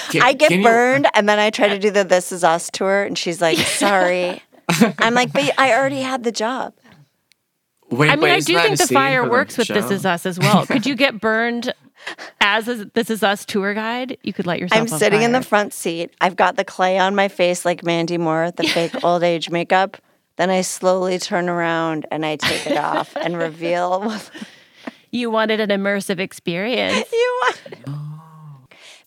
Can- 0.09 0.21
I 0.21 0.33
get 0.33 0.49
can 0.49 0.59
you- 0.59 0.63
burned, 0.63 1.07
and 1.15 1.27
then 1.27 1.39
I 1.39 1.49
try 1.49 1.69
to 1.69 1.79
do 1.79 1.89
the 1.89 2.03
"This 2.03 2.31
Is 2.31 2.43
Us" 2.43 2.69
tour, 2.69 3.03
and 3.03 3.17
she's 3.17 3.41
like, 3.41 3.57
"Sorry." 3.65 4.43
I'm 4.99 5.13
like, 5.13 5.33
"But 5.33 5.51
I 5.57 5.73
already 5.73 6.01
had 6.01 6.23
the 6.23 6.31
job." 6.31 6.73
Wait, 7.89 8.09
I 8.09 8.15
mean, 8.15 8.21
but 8.21 8.29
I 8.31 8.39
do 8.41 8.57
think 8.59 8.77
the 8.77 8.87
fire 8.87 9.27
works 9.27 9.57
with 9.57 9.67
This? 9.67 9.89
Is 9.91 10.05
Us 10.05 10.25
as 10.25 10.37
well. 10.37 10.65
Could 10.65 10.85
you 10.85 10.95
get 10.95 11.19
burned 11.19 11.73
as 12.41 12.67
a 12.67 12.85
This 12.85 13.09
Is 13.09 13.23
Us 13.23 13.45
tour 13.45 13.73
guide? 13.73 14.17
You 14.23 14.33
could 14.33 14.45
light 14.45 14.59
yourself 14.59 14.81
I'm 14.81 14.87
sitting 14.87 15.21
in 15.21 15.31
the 15.31 15.41
front 15.41 15.73
seat. 15.73 16.13
I've 16.21 16.35
got 16.35 16.55
the 16.55 16.63
clay 16.65 16.97
on 16.97 17.15
my 17.15 17.27
face 17.27 17.65
like 17.65 17.83
Mandy 17.83 18.17
Moore, 18.17 18.51
the 18.51 18.63
fake 18.63 18.91
old 19.03 19.23
age 19.23 19.49
makeup. 19.49 19.97
Then 20.37 20.49
I 20.49 20.61
slowly 20.61 21.17
turn 21.17 21.49
around 21.49 22.05
and 22.11 22.25
I 22.25 22.35
take 22.35 22.67
it 22.67 22.77
off 22.77 23.15
and 23.15 23.37
reveal 23.47 24.13
You 25.11 25.31
wanted 25.31 25.59
an 25.59 25.69
immersive 25.69 26.19
experience. 26.19 27.09
you 27.11 27.41
want. 27.43 27.61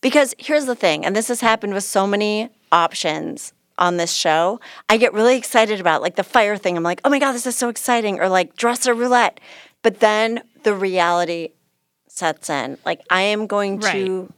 Because 0.01 0.35
here's 0.39 0.67
the 0.67 0.77
thing, 0.77 1.05
and 1.05 1.15
this 1.17 1.29
has 1.29 1.41
happened 1.41 1.75
with 1.75 1.85
so 1.85 2.07
many 2.07 2.51
options 2.71 3.53
on 3.79 3.97
this 3.97 4.13
show. 4.13 4.61
I 4.89 4.97
get 4.97 5.13
really 5.13 5.37
excited 5.37 5.81
about 5.81 6.03
like 6.03 6.17
the 6.17 6.25
fire 6.25 6.57
thing. 6.57 6.77
I'm 6.77 6.83
like, 6.83 7.01
oh 7.05 7.11
my 7.11 7.19
God, 7.19 7.33
this 7.33 7.47
is 7.47 7.57
so 7.57 7.69
exciting. 7.69 8.21
Or 8.21 8.29
like 8.29 8.57
dresser 8.57 8.95
roulette. 8.95 9.41
But 9.83 10.01
then 10.01 10.43
the 10.65 10.75
reality 10.75 11.51
sets 12.19 12.51
in. 12.51 12.77
Like 12.85 13.01
I 13.11 13.23
am 13.23 13.47
going 13.47 13.81
to 13.81 14.33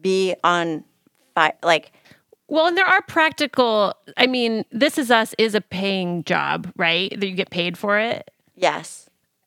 be 0.00 0.34
on 0.42 0.84
fire. 1.34 1.52
Like, 1.62 1.92
Well, 2.48 2.66
and 2.66 2.76
there 2.76 2.86
are 2.86 3.02
practical. 3.02 3.94
I 4.16 4.26
mean, 4.26 4.64
This 4.72 4.96
Is 4.98 5.10
Us 5.10 5.34
is 5.38 5.54
a 5.54 5.60
paying 5.60 6.24
job, 6.24 6.72
right? 6.76 7.10
That 7.18 7.26
you 7.28 7.34
get 7.34 7.50
paid 7.50 7.76
for 7.76 7.98
it. 7.98 8.30
yes. 8.56 9.06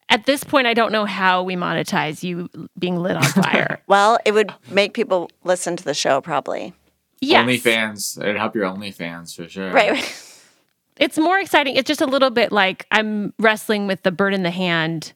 At 0.09 0.25
this 0.27 0.43
point, 0.43 0.67
I 0.67 0.75
don't 0.75 0.91
know 0.91 1.05
how 1.05 1.41
we 1.41 1.55
monetize 1.55 2.21
you 2.21 2.47
being 2.77 2.97
lit 2.97 3.15
on 3.15 3.23
fire. 3.23 3.79
Well, 3.87 4.19
it 4.25 4.33
would 4.33 4.53
make 4.69 4.93
people 4.93 5.31
listen 5.43 5.75
to 5.77 5.83
the 5.83 5.93
show 5.95 6.21
probably. 6.21 6.73
yes, 7.19 7.43
OnlyFans. 7.47 8.21
It'd 8.21 8.35
help 8.37 8.53
your 8.53 8.65
OnlyFans 8.65 9.35
for 9.35 9.49
sure. 9.49 9.71
Right. 9.71 9.97
it's 10.97 11.17
more 11.17 11.39
exciting. 11.39 11.77
It's 11.77 11.87
just 11.87 12.01
a 12.01 12.05
little 12.05 12.29
bit 12.29 12.51
like 12.51 12.85
I'm 12.91 13.33
wrestling 13.39 13.87
with 13.87 14.03
the 14.03 14.11
bird 14.11 14.35
in 14.35 14.43
the 14.43 14.51
hand 14.51 15.13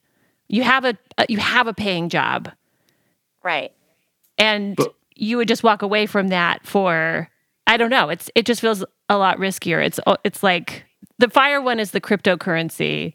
You 0.48 0.62
have 0.62 0.84
a, 0.84 0.96
a 1.18 1.26
you 1.28 1.38
have 1.38 1.66
a 1.66 1.74
paying 1.74 2.08
job, 2.08 2.50
Right. 3.42 3.72
and 4.38 4.76
But- 4.76 4.94
you 5.14 5.36
would 5.36 5.48
just 5.48 5.62
walk 5.62 5.82
away 5.82 6.06
from 6.06 6.28
that 6.28 6.66
for 6.66 7.28
I 7.66 7.76
don't 7.76 7.90
know. 7.90 8.08
It's 8.08 8.30
it 8.34 8.46
just 8.46 8.60
feels 8.60 8.84
a 9.08 9.18
lot 9.18 9.38
riskier. 9.38 9.84
It's 9.84 10.00
uh, 10.06 10.16
it's 10.24 10.42
like 10.42 10.84
the 11.18 11.28
fire 11.28 11.60
one 11.60 11.78
is 11.80 11.90
the 11.90 12.00
cryptocurrency, 12.00 13.14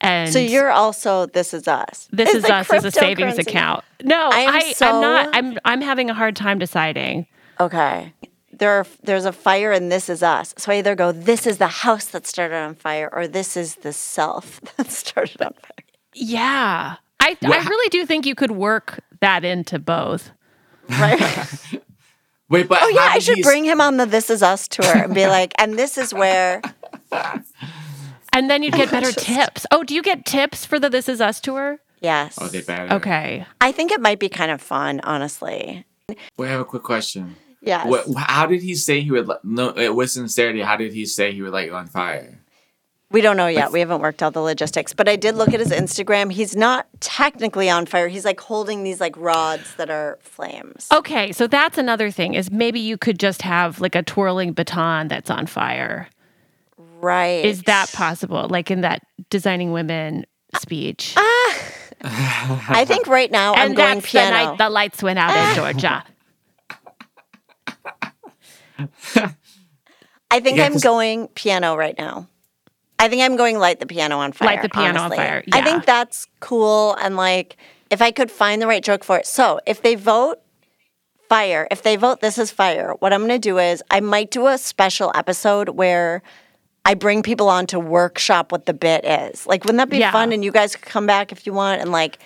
and 0.00 0.32
So 0.32 0.38
you're 0.38 0.70
also 0.70 1.26
this 1.26 1.52
is 1.52 1.66
us. 1.66 2.08
this 2.12 2.28
It's 2.28 2.44
is 2.44 2.50
us 2.50 2.70
as 2.72 2.84
a 2.84 2.90
savings 2.90 3.38
account. 3.38 3.84
No, 4.04 4.28
I 4.32 4.40
am 4.40 4.54
I, 4.54 4.74
I'm 4.82 5.00
not. 5.00 5.28
I'm 5.34 5.58
I'm 5.64 5.80
having 5.80 6.10
a 6.10 6.14
hard 6.14 6.36
time 6.36 6.58
deciding. 6.58 7.26
Okay. 7.58 8.12
There 8.52 8.70
are, 8.72 8.86
there's 9.04 9.24
a 9.24 9.32
fire 9.32 9.72
and 9.72 9.90
this 9.90 10.10
is 10.10 10.22
us. 10.22 10.52
So 10.58 10.70
I 10.70 10.76
either 10.78 10.94
go, 10.94 11.12
this 11.12 11.46
is 11.46 11.56
the 11.56 11.66
house 11.68 12.04
that 12.06 12.26
started 12.26 12.56
on 12.56 12.74
fire, 12.74 13.08
or 13.10 13.26
this 13.26 13.56
is 13.56 13.76
the 13.76 13.92
self 13.92 14.60
that 14.76 14.90
started 14.90 15.40
on 15.40 15.54
fire. 15.54 15.79
Yeah, 16.14 16.96
I 17.20 17.36
I 17.42 17.68
really 17.68 17.88
do 17.90 18.04
think 18.06 18.26
you 18.26 18.34
could 18.34 18.50
work 18.52 19.00
that 19.20 19.44
into 19.44 19.78
both. 19.78 20.30
Right? 20.88 21.20
Wait, 22.48 22.68
but 22.68 22.78
oh 22.82 22.88
yeah, 22.88 23.10
I 23.12 23.18
should 23.20 23.36
he- 23.36 23.42
bring 23.42 23.64
him 23.64 23.80
on 23.80 23.96
the 23.96 24.06
This 24.06 24.28
Is 24.28 24.42
Us 24.42 24.66
tour 24.66 24.84
and 24.96 25.14
be 25.14 25.26
like, 25.28 25.52
and 25.58 25.78
this 25.78 25.96
is 25.96 26.12
where 26.12 26.60
And 28.32 28.48
then 28.50 28.62
you'd 28.62 28.74
get 28.74 28.90
better 28.90 29.12
tips. 29.20 29.66
Oh, 29.70 29.82
do 29.84 29.94
you 29.94 30.02
get 30.02 30.24
tips 30.24 30.64
for 30.64 30.78
the 30.78 30.88
This 30.88 31.08
Is 31.08 31.20
Us 31.20 31.40
tour? 31.40 31.78
Yes. 32.00 32.38
Oh, 32.40 32.46
they 32.48 32.62
better. 32.62 32.94
Okay. 32.94 33.44
I 33.60 33.72
think 33.72 33.92
it 33.92 34.00
might 34.00 34.18
be 34.18 34.28
kind 34.28 34.50
of 34.50 34.60
fun, 34.62 35.00
honestly. 35.04 35.84
We 36.38 36.46
have 36.48 36.60
a 36.60 36.64
quick 36.64 36.82
question. 36.82 37.36
Yes. 37.60 37.86
What, 37.86 38.06
how 38.16 38.46
did 38.46 38.62
he 38.62 38.74
say 38.74 39.00
he 39.02 39.10
would? 39.10 39.28
li- 39.28 39.36
No, 39.44 39.68
it 39.70 39.94
was 39.94 40.12
sincerity. 40.12 40.60
How 40.60 40.76
did 40.76 40.92
he 40.92 41.04
say 41.06 41.32
he 41.32 41.42
would 41.42 41.52
light 41.52 41.66
you 41.66 41.74
on 41.74 41.86
fire? 41.88 42.39
We 43.10 43.20
don't 43.22 43.36
know 43.36 43.48
yet. 43.48 43.72
We 43.72 43.80
haven't 43.80 44.00
worked 44.00 44.22
out 44.22 44.34
the 44.34 44.40
logistics, 44.40 44.92
but 44.92 45.08
I 45.08 45.16
did 45.16 45.34
look 45.34 45.52
at 45.52 45.58
his 45.58 45.70
Instagram. 45.70 46.30
He's 46.32 46.54
not 46.54 46.86
technically 47.00 47.68
on 47.68 47.86
fire. 47.86 48.06
He's 48.06 48.24
like 48.24 48.38
holding 48.40 48.84
these 48.84 49.00
like 49.00 49.16
rods 49.16 49.74
that 49.76 49.90
are 49.90 50.18
flames. 50.22 50.86
Okay, 50.92 51.32
so 51.32 51.48
that's 51.48 51.76
another 51.76 52.12
thing 52.12 52.34
is 52.34 52.52
maybe 52.52 52.78
you 52.78 52.96
could 52.96 53.18
just 53.18 53.42
have 53.42 53.80
like 53.80 53.96
a 53.96 54.04
twirling 54.04 54.52
baton 54.52 55.08
that's 55.08 55.28
on 55.28 55.46
fire. 55.46 56.08
Right. 57.00 57.44
Is 57.44 57.62
that 57.62 57.90
possible? 57.92 58.46
Like 58.48 58.70
in 58.70 58.82
that 58.82 59.02
designing 59.28 59.72
women 59.72 60.24
speech. 60.60 61.14
I 62.02 62.84
think 62.86 63.08
right 63.08 63.30
now 63.30 63.54
I'm 63.54 63.68
and 63.68 63.76
going 63.76 64.02
piano. 64.02 64.30
the 64.30 64.44
night 64.50 64.58
the 64.58 64.70
lights 64.70 65.02
went 65.02 65.18
out 65.18 65.48
in 65.48 65.54
Georgia. 65.74 66.04
I 70.30 70.40
think 70.40 70.58
Yeah, 70.58 70.66
I'm 70.66 70.78
going 70.78 71.28
piano 71.28 71.76
right 71.76 71.98
now. 71.98 72.28
I 73.00 73.08
think 73.08 73.22
I'm 73.22 73.34
going 73.36 73.58
light 73.58 73.80
the 73.80 73.86
piano 73.86 74.18
on 74.18 74.32
fire. 74.32 74.46
Light 74.48 74.62
the 74.62 74.68
piano 74.68 74.98
on 75.00 75.06
honestly. 75.06 75.16
fire, 75.16 75.42
I 75.52 75.62
think 75.62 75.86
that's 75.86 76.26
cool 76.40 76.94
and 76.96 77.16
like 77.16 77.56
if 77.90 78.00
I 78.02 78.10
could 78.12 78.30
find 78.30 78.60
the 78.62 78.66
right 78.68 78.84
joke 78.84 79.02
for 79.02 79.18
it. 79.18 79.26
So 79.26 79.58
if 79.66 79.82
they 79.82 79.94
vote 79.96 80.36
fire, 81.28 81.66
if 81.70 81.82
they 81.82 81.96
vote 81.96 82.20
this 82.20 82.38
is 82.38 82.50
fire, 82.50 82.94
what 83.00 83.12
I'm 83.12 83.22
gonna 83.22 83.38
do 83.38 83.58
is 83.58 83.82
I 83.90 84.00
might 84.00 84.30
do 84.30 84.46
a 84.46 84.58
special 84.58 85.10
episode 85.14 85.70
where 85.70 86.22
I 86.84 86.94
bring 86.94 87.22
people 87.22 87.48
on 87.48 87.66
to 87.68 87.80
workshop 87.80 88.52
what 88.52 88.66
the 88.66 88.74
bit 88.74 89.04
is. 89.04 89.46
Like, 89.46 89.64
wouldn't 89.64 89.78
that 89.78 89.90
be 89.90 89.98
Yeah. 89.98 90.12
fun? 90.12 90.32
And 90.32 90.44
you 90.44 90.50
guys 90.52 90.74
could 90.76 90.84
come 90.86 91.06
back 91.06 91.30
if 91.32 91.46
you 91.46 91.52
want 91.52 91.80
and 91.80 91.90
like 91.92 92.18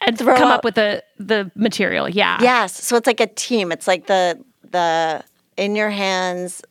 And 0.00 0.18
Throw 0.18 0.34
come 0.36 0.48
out- 0.48 0.58
up 0.58 0.64
with 0.64 0.74
the 0.74 1.02
the 1.18 1.50
material. 1.54 2.08
Yeah. 2.08 2.38
Yes. 2.40 2.74
So 2.84 2.96
it's 2.96 3.06
like 3.06 3.20
a 3.20 3.26
team. 3.26 3.72
It's 3.72 3.86
like 3.86 4.06
the 4.06 4.38
the 4.70 5.24
in 5.56 5.74
your 5.76 5.90
hands 5.90 6.62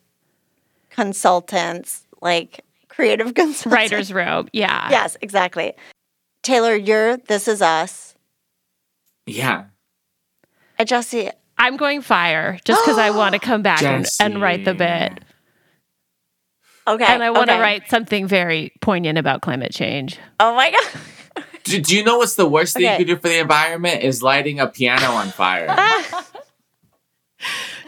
consultants, 0.90 2.06
like 2.22 2.62
creative 2.96 3.34
consultants. 3.34 3.66
Writer's 3.66 4.14
robe. 4.14 4.50
Yeah. 4.54 4.90
Yes, 4.90 5.18
exactly. 5.22 5.74
Taylor, 6.44 6.76
you're 6.76 7.18
this 7.18 7.48
is 7.48 7.62
us. 7.62 8.16
Yeah. 9.26 9.66
Uh, 10.78 10.86
Jessie, 10.86 11.30
I'm 11.58 11.78
going 11.78 12.02
fire 12.02 12.60
just 12.66 12.84
because 12.84 12.98
I 12.98 13.12
want 13.12 13.34
to 13.34 13.40
come 13.48 13.62
back 13.62 13.84
and, 13.84 14.06
and 14.20 14.42
write 14.42 14.66
the 14.66 14.74
bit. 14.74 15.20
Okay. 16.88 17.06
And 17.06 17.24
I 17.24 17.32
want 17.32 17.48
to 17.48 17.54
okay. 17.54 17.62
write 17.62 17.90
something 17.90 18.28
very 18.28 18.72
poignant 18.82 19.18
about 19.18 19.42
climate 19.42 19.72
change. 19.72 20.20
Oh 20.40 20.56
my 20.56 20.72
god. 20.72 21.44
Do, 21.64 21.82
do 21.82 21.98
you 21.98 22.04
know 22.04 22.20
what's 22.20 22.36
the 22.36 22.48
worst 22.48 22.76
thing 22.76 22.86
Okay. 22.86 22.92
you 22.92 22.98
could 23.00 23.08
do 23.08 23.16
for 23.16 23.28
the 23.28 23.40
environment? 23.40 24.04
Is 24.04 24.22
lighting 24.22 24.60
a 24.60 24.68
piano 24.68 25.08
on 25.08 25.30
fire. 25.30 25.66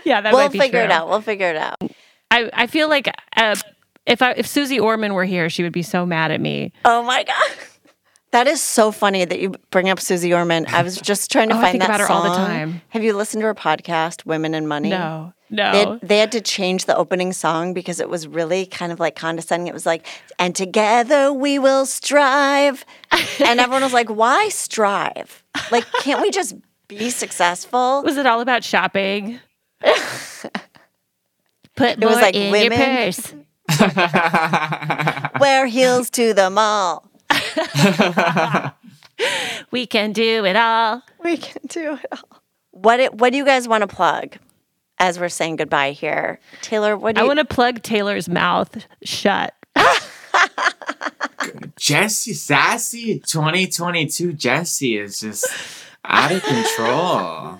Yeah, 0.03 0.21
that 0.21 0.33
we'll 0.33 0.43
might 0.43 0.51
be 0.53 0.59
figure 0.59 0.79
it 0.79 0.89
out. 0.89 1.09
We'll 1.09 1.21
figure 1.21 1.49
it 1.49 1.57
out. 1.57 1.81
I, 2.31 2.49
I 2.53 2.67
feel 2.67 2.87
like 2.87 3.13
uh, 3.35 3.55
if 4.07 4.21
I, 4.23 4.31
if 4.31 4.47
Suze 4.47 4.71
Orman 4.79 5.13
were 5.13 5.25
here, 5.25 5.49
she 5.49 5.61
would 5.61 5.73
be 5.73 5.83
so 5.83 6.05
mad 6.05 6.31
at 6.31 6.41
me. 6.41 6.71
Oh 6.85 7.03
my 7.03 7.23
god. 7.23 7.51
That 8.31 8.45
is 8.47 8.61
so 8.61 8.91
funny 8.91 9.23
that 9.23 9.39
you 9.39 9.53
bring 9.71 9.89
up 9.89 9.99
Suze 10.01 10.25
Orman. 10.25 10.65
I 10.67 10.81
was 10.83 10.99
just 10.99 11.31
trying 11.31 11.49
to 11.49 11.55
Oh, 11.55 11.59
I 11.59 11.61
find 11.61 11.71
think 11.73 11.83
that 11.83 11.89
about 11.95 11.99
her 12.01 12.11
all 12.11 12.23
the 12.23 12.33
song. 12.35 12.45
time. 12.47 12.81
Have 12.89 13.03
you 13.03 13.13
listened 13.15 13.41
to 13.41 13.45
her 13.47 13.55
podcast, 13.55 14.25
Women 14.25 14.53
and 14.53 14.67
Money? 14.67 14.89
No, 14.89 15.31
They 15.49 15.55
no. 15.55 15.71
had, 15.71 15.99
they 16.01 16.17
had 16.19 16.31
to 16.33 16.41
change 16.41 16.85
the 16.85 16.95
opening 16.97 17.31
song 17.31 17.73
because 17.73 18.01
it 18.01 18.09
was 18.09 18.27
really 18.27 18.65
kind 18.65 18.91
of 18.91 18.99
like 18.99 19.15
condescending. 19.15 19.67
It 19.67 19.73
was 19.73 19.85
like, 19.85 20.05
and 20.37 20.53
together 20.53 21.31
we 21.31 21.57
will 21.57 21.85
strive. 21.85 22.83
And 23.45 23.59
everyone 23.61 23.83
was 23.83 23.93
like, 23.93 24.09
why 24.09 24.49
strive? 24.49 25.41
Like, 25.71 25.85
can't 26.01 26.21
we 26.21 26.29
just 26.31 26.55
be 26.89 27.09
successful? 27.09 28.01
Was 28.05 28.17
it 28.17 28.25
all 28.25 28.41
about 28.41 28.63
shopping? 28.63 29.39
Put 31.75 31.99
was 31.99 32.13
more 32.13 32.21
like 32.21 32.35
in 32.35 32.51
women. 32.51 32.77
your 32.79 32.87
purse. 32.87 33.33
Wear 35.39 35.67
heels 35.67 36.09
to 36.11 36.33
the 36.33 36.49
mall. 36.49 37.09
We 39.71 39.85
can 39.87 40.11
do 40.13 40.45
it 40.45 40.55
all. 40.55 41.01
We 41.23 41.37
can 41.37 41.61
do 41.67 41.93
it 41.93 42.05
all. 42.11 42.41
What, 42.71 42.99
it, 42.99 43.15
what 43.15 43.31
do 43.31 43.37
you 43.37 43.45
guys 43.45 43.67
want 43.67 43.81
to 43.81 43.87
plug 43.87 44.37
as 44.99 45.19
we're 45.19 45.29
saying 45.29 45.55
goodbye 45.57 45.91
here? 45.91 46.39
Taylor, 46.61 46.95
what 46.95 47.15
do 47.15 47.21
I 47.21 47.23
you 47.23 47.27
want 47.27 47.39
to 47.39 47.45
plug 47.45 47.81
Taylor's 47.81 48.29
mouth 48.29 48.85
shut. 49.03 49.53
Jessie 51.77 52.33
Sassy 52.33 53.19
2022 53.19 54.33
Jessie 54.33 54.97
is 54.97 55.19
just 55.19 55.47
out 56.03 56.31
of 56.31 56.43
control. 56.43 57.59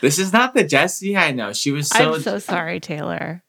This 0.00 0.18
is 0.18 0.32
not 0.32 0.54
the 0.54 0.64
Jessie 0.64 1.16
I 1.16 1.32
know. 1.32 1.52
She 1.52 1.72
was 1.72 1.88
so, 1.88 2.14
I'm 2.14 2.22
so 2.22 2.38
sorry, 2.38 2.80
Taylor. 2.80 3.42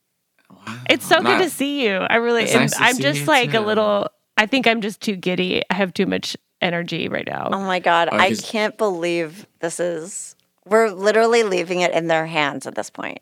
It's 0.89 1.05
so 1.07 1.17
I'm 1.17 1.23
good 1.23 1.39
to 1.43 1.49
see 1.49 1.85
you. 1.85 1.95
I 1.97 2.15
really 2.17 2.43
It's 2.43 2.53
am. 2.53 2.61
nice 2.61 2.71
to 2.77 2.83
I'm 2.83 2.95
see 2.95 3.01
just 3.03 3.19
you 3.21 3.25
like 3.25 3.53
a 3.53 3.59
little. 3.59 4.09
I 4.37 4.45
think 4.45 4.67
I'm 4.67 4.81
just 4.81 5.01
too 5.01 5.15
giddy. 5.15 5.63
I 5.69 5.73
have 5.75 5.93
too 5.93 6.05
much 6.05 6.37
energy 6.61 7.07
right 7.07 7.25
now. 7.27 7.49
Oh 7.51 7.59
my 7.61 7.79
God. 7.79 8.09
Oh, 8.11 8.17
I 8.17 8.29
'cause- 8.29 8.41
can't 8.41 8.77
believe 8.77 9.45
this 9.59 9.79
is. 9.79 10.35
We're 10.65 10.89
literally 10.89 11.43
leaving 11.43 11.81
it 11.81 11.91
in 11.91 12.07
their 12.07 12.25
hands 12.25 12.67
at 12.67 12.75
this 12.75 12.89
point. 12.89 13.19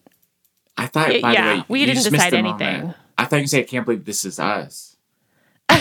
I 0.77 0.87
thought 0.87 1.09
Y- 1.09 1.21
by 1.21 1.33
yeah, 1.33 1.49
the 1.53 1.59
way, 1.59 1.65
we 1.69 1.79
you 1.81 1.85
didn't 1.85 1.97
just 2.03 2.11
decide 2.11 2.33
anything. 2.33 2.93
I 3.17 3.25
thought 3.25 3.39
you 3.41 3.47
said 3.47 3.61
I 3.61 3.63
can't 3.63 3.85
believe 3.85 4.05
this 4.05 4.25
is 4.25 4.39
us. 4.39 4.97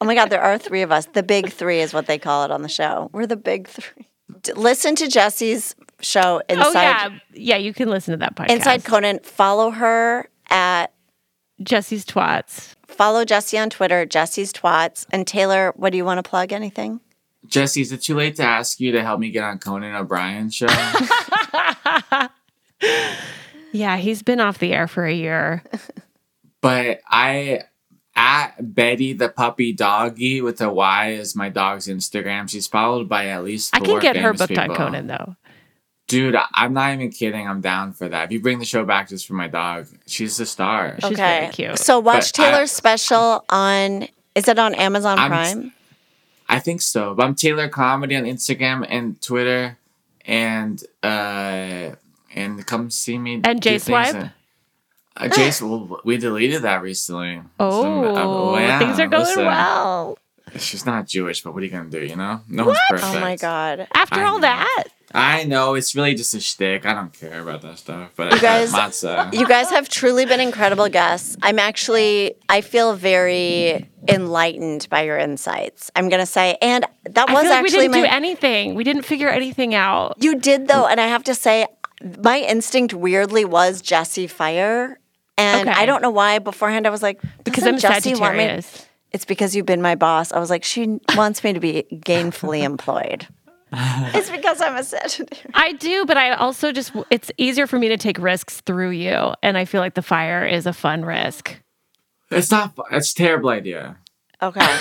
Oh 0.00 0.04
my 0.04 0.16
God, 0.16 0.30
there 0.30 0.40
are 0.40 0.58
three 0.58 0.82
of 0.82 0.90
us. 0.90 1.06
The 1.06 1.22
big 1.22 1.50
three 1.52 1.78
is 1.80 1.94
what 1.94 2.06
they 2.06 2.18
call 2.18 2.44
it 2.44 2.50
on 2.50 2.62
the 2.62 2.68
show. 2.68 3.08
We're 3.12 3.28
the 3.28 3.36
big 3.36 3.68
three. 3.68 4.08
D- 4.42 4.52
listen 4.54 4.96
to 4.96 5.06
Jessie's 5.06 5.76
show 6.00 6.42
oh 6.48 6.52
inside 6.54 6.82
yeah, 6.82 7.08
yeah. 7.34 7.56
You 7.56 7.72
can 7.72 7.88
listen 7.88 8.10
to 8.10 8.18
that 8.18 8.34
podcast. 8.34 8.50
Inside 8.50 8.84
Conan. 8.84 9.20
Follow 9.22 9.70
her 9.70 10.28
at 10.52 10.92
Jessie's 11.62 12.04
twats. 12.04 12.74
follow 12.86 13.24
Jessie 13.24 13.58
on 13.58 13.70
Twitter, 13.70 14.04
Jessie's 14.06 14.52
Twats. 14.52 15.06
And 15.12 15.26
Taylor, 15.26 15.72
what 15.76 15.90
do 15.90 15.96
you 15.96 16.04
want 16.04 16.18
to 16.22 16.28
plug? 16.28 16.52
Anything? 16.52 17.00
Jessie, 17.46 17.80
is 17.80 17.90
it 17.90 18.02
too 18.02 18.14
late 18.14 18.36
to 18.36 18.42
ask 18.44 18.78
you 18.78 18.92
to 18.92 19.02
help 19.02 19.18
me 19.18 19.30
get 19.30 19.42
on 19.44 19.58
Conan 19.58 19.94
O'Brien's 19.94 20.54
show? 20.54 20.66
Yeah, 23.74 23.96
he's 23.96 24.22
been 24.22 24.38
off 24.38 24.58
the 24.58 24.72
air 24.74 24.86
for 24.86 25.06
a 25.06 25.14
year. 25.14 25.62
but 26.60 27.00
I 27.08 27.62
at 28.14 28.74
Betty 28.74 29.14
the 29.14 29.30
puppy 29.30 29.72
doggy 29.72 30.42
with 30.42 30.60
a 30.60 30.70
Y 30.70 31.12
is 31.12 31.34
my 31.34 31.48
dog's 31.48 31.86
Instagram. 31.88 32.50
She's 32.50 32.66
followed 32.66 33.08
by 33.08 33.28
at 33.28 33.42
least 33.44 33.74
I 33.74 33.78
can 33.78 33.86
four 33.86 34.00
get 34.00 34.16
her 34.16 34.34
famous 34.34 34.46
booked 34.46 34.58
on. 34.58 34.76
Conan 34.76 35.06
though. 35.06 35.36
Dude, 36.12 36.36
I- 36.36 36.46
I'm 36.54 36.74
not 36.74 36.92
even 36.92 37.10
kidding. 37.10 37.48
I'm 37.48 37.60
down 37.62 37.92
for 37.94 38.06
that. 38.08 38.24
If 38.26 38.32
you 38.32 38.40
bring 38.40 38.58
the 38.58 38.64
show 38.66 38.84
back 38.84 39.08
just 39.08 39.26
for 39.26 39.32
my 39.34 39.48
dog, 39.48 39.86
she's 40.06 40.36
the 40.36 40.44
star. 40.46 40.96
She's 41.00 41.16
very 41.16 41.48
cute. 41.48 41.78
So 41.78 41.98
watch 42.00 42.32
But 42.32 42.40
I- 42.40 42.50
Taylor's 42.50 42.70
special 42.72 43.44
on. 43.48 44.08
Is 44.34 44.46
it 44.48 44.58
on 44.58 44.74
Amazon 44.74 45.18
I'm- 45.18 45.30
Prime? 45.30 45.72
I 46.48 46.58
think 46.58 46.82
so. 46.82 47.14
But 47.14 47.24
I'm 47.24 47.34
Taylor 47.34 47.68
Comedy 47.68 48.14
on 48.16 48.24
Instagram 48.24 48.86
and 48.90 49.20
Twitter, 49.22 49.78
and 50.26 50.82
uh, 51.02 51.92
and 52.34 52.66
come 52.66 52.90
see 52.90 53.16
me. 53.16 53.40
And 53.42 53.58
do 53.60 53.70
J 53.70 53.78
things 53.78 53.84
Swipe? 54.10 54.30
Uh, 55.16 55.24
Jace, 55.28 55.60
well, 55.62 56.00
we 56.04 56.16
deleted 56.18 56.62
that 56.62 56.82
recently. 56.82 57.42
Oh, 57.60 57.82
So, 57.82 58.54
uh, 58.54 58.58
yeah, 58.60 58.78
things 58.78 58.98
are 59.00 59.06
going 59.06 59.24
listen. 59.24 59.44
well. 59.46 60.18
She's 60.58 60.84
not 60.84 61.06
Jewish, 61.06 61.42
but 61.42 61.54
what 61.54 61.62
are 61.62 61.66
you 61.66 61.72
gonna 61.72 61.88
do? 61.88 62.02
You 62.04 62.16
know, 62.16 62.40
no 62.48 62.66
one's 62.66 62.78
perfect. 62.90 63.14
Oh 63.16 63.20
my 63.20 63.36
God. 63.36 63.86
After 63.94 64.20
I 64.20 64.24
all 64.24 64.36
know. 64.36 64.42
that, 64.42 64.84
I 65.14 65.44
know 65.44 65.74
it's 65.74 65.94
really 65.94 66.14
just 66.14 66.34
a 66.34 66.40
shtick. 66.40 66.86
I 66.86 66.94
don't 66.94 67.12
care 67.12 67.40
about 67.40 67.62
that 67.62 67.78
stuff. 67.78 68.10
But 68.16 68.32
You 68.34 68.40
guys- 68.40 68.72
matzah. 68.72 69.32
You 69.34 69.46
guys 69.46 69.70
have 69.70 69.88
truly 69.88 70.24
been 70.26 70.40
incredible 70.40 70.88
guests. 70.88 71.36
I'm 71.42 71.58
actually, 71.58 72.34
I 72.48 72.60
feel 72.60 72.94
very 72.94 73.90
enlightened 74.08 74.88
by 74.90 75.02
your 75.02 75.18
insights. 75.18 75.90
I'm 75.96 76.08
going 76.08 76.20
to 76.20 76.26
say, 76.26 76.56
and 76.62 76.86
that 77.04 77.28
I 77.28 77.32
was 77.32 77.42
feel 77.42 77.50
like 77.50 77.62
we 77.62 77.70
didn't 77.70 77.90
my. 77.92 77.98
do 78.00 78.04
anything. 78.06 78.74
We 78.74 78.84
didn't 78.84 79.02
figure 79.02 79.28
anything 79.28 79.74
out. 79.74 80.16
you 80.18 80.38
did 80.38 80.68
though, 80.68 80.86
and 80.86 81.00
I 81.00 81.06
have 81.08 81.24
to 81.24 81.34
say, 81.34 81.66
my 82.22 82.38
instinct 82.38 82.94
weirdly 82.94 83.44
was 83.44 83.80
Jessie 83.80 84.26
Fire, 84.26 84.98
and 85.38 85.68
Okay. 85.68 85.80
I 85.80 85.86
don't 85.86 86.02
know 86.02 86.10
why. 86.10 86.38
Beforehand, 86.40 86.86
I 86.86 86.90
was 86.90 87.02
like, 87.02 87.20
Because 87.44 87.64
I'm 87.64 87.78
Jessie 87.78 88.14
want 88.14 88.36
me- 88.36 88.44
Sagittarius. 88.44 88.86
It's 89.12 89.24
because 89.26 89.54
you've 89.54 89.66
been 89.66 89.82
my 89.82 89.94
boss. 89.94 90.32
I 90.32 90.38
was 90.38 90.48
like, 90.48 90.64
she 90.64 90.98
wants 91.14 91.44
me 91.44 91.52
to 91.52 91.60
be 91.60 91.84
gainfully 91.92 92.62
employed. 92.62 93.28
it's 94.14 94.30
because 94.30 94.60
I'm 94.60 94.76
a 94.76 94.84
Sagittarius. 94.84 95.46
I 95.54 95.72
do, 95.72 96.04
but 96.04 96.16
I 96.16 96.32
also 96.34 96.72
just 96.72 96.92
it's 97.10 97.30
easier 97.38 97.66
for 97.66 97.78
me 97.78 97.88
to 97.88 97.96
take 97.96 98.18
risks 98.18 98.60
through 98.60 98.90
you, 98.90 99.34
and 99.42 99.56
I 99.56 99.64
feel 99.64 99.80
like 99.80 99.94
the 99.94 100.02
fire 100.02 100.46
is 100.46 100.66
a 100.66 100.72
fun 100.72 101.04
risk. 101.04 101.58
It's 102.30 102.50
not. 102.50 102.74
It's 102.90 103.12
a 103.12 103.14
terrible 103.14 103.50
idea. 103.50 103.96
Okay. 104.42 104.78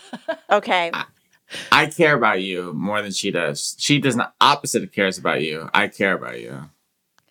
okay. 0.50 0.92
I 1.72 1.86
care 1.86 2.14
about 2.14 2.42
you 2.42 2.72
more 2.74 3.02
than 3.02 3.12
she 3.12 3.30
does. 3.30 3.74
She 3.78 3.98
does 3.98 4.14
not. 4.14 4.34
Opposite 4.40 4.92
cares 4.92 5.18
about 5.18 5.42
you. 5.42 5.68
I 5.74 5.88
care 5.88 6.14
about 6.14 6.40
you. 6.40 6.70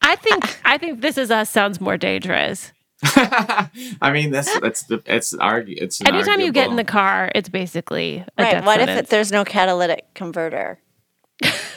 I 0.01 0.15
think 0.15 0.59
I 0.65 0.77
think 0.77 1.01
this 1.01 1.17
is 1.17 1.31
us 1.31 1.49
sounds 1.49 1.79
more 1.79 1.97
dangerous. 1.97 2.71
I 3.03 4.11
mean, 4.11 4.31
that's 4.31 4.59
that's 4.59 4.83
the 4.83 5.03
it's 5.05 5.33
argue. 5.35 5.77
It's 5.79 6.01
an 6.01 6.07
Anytime 6.07 6.41
you 6.41 6.51
get 6.51 6.69
in 6.69 6.77
the 6.77 6.83
car, 6.83 7.31
it's 7.35 7.49
basically 7.49 8.25
a 8.37 8.43
Right. 8.43 8.51
death 8.51 8.65
What 8.65 8.81
if 8.81 8.89
it, 8.89 9.07
there's 9.09 9.31
no 9.31 9.45
catalytic 9.45 10.13
converter? 10.15 10.79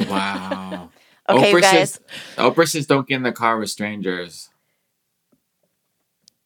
Wow. 0.08 0.90
Okay, 1.28 1.50
you 1.50 1.56
Oprah 1.56 1.60
guys. 1.62 1.90
Says, 1.92 2.00
Oprah 2.38 2.66
says, 2.68 2.86
"Don't 2.88 3.06
get 3.06 3.14
in 3.16 3.22
the 3.22 3.30
car 3.30 3.56
with 3.58 3.70
strangers." 3.70 4.48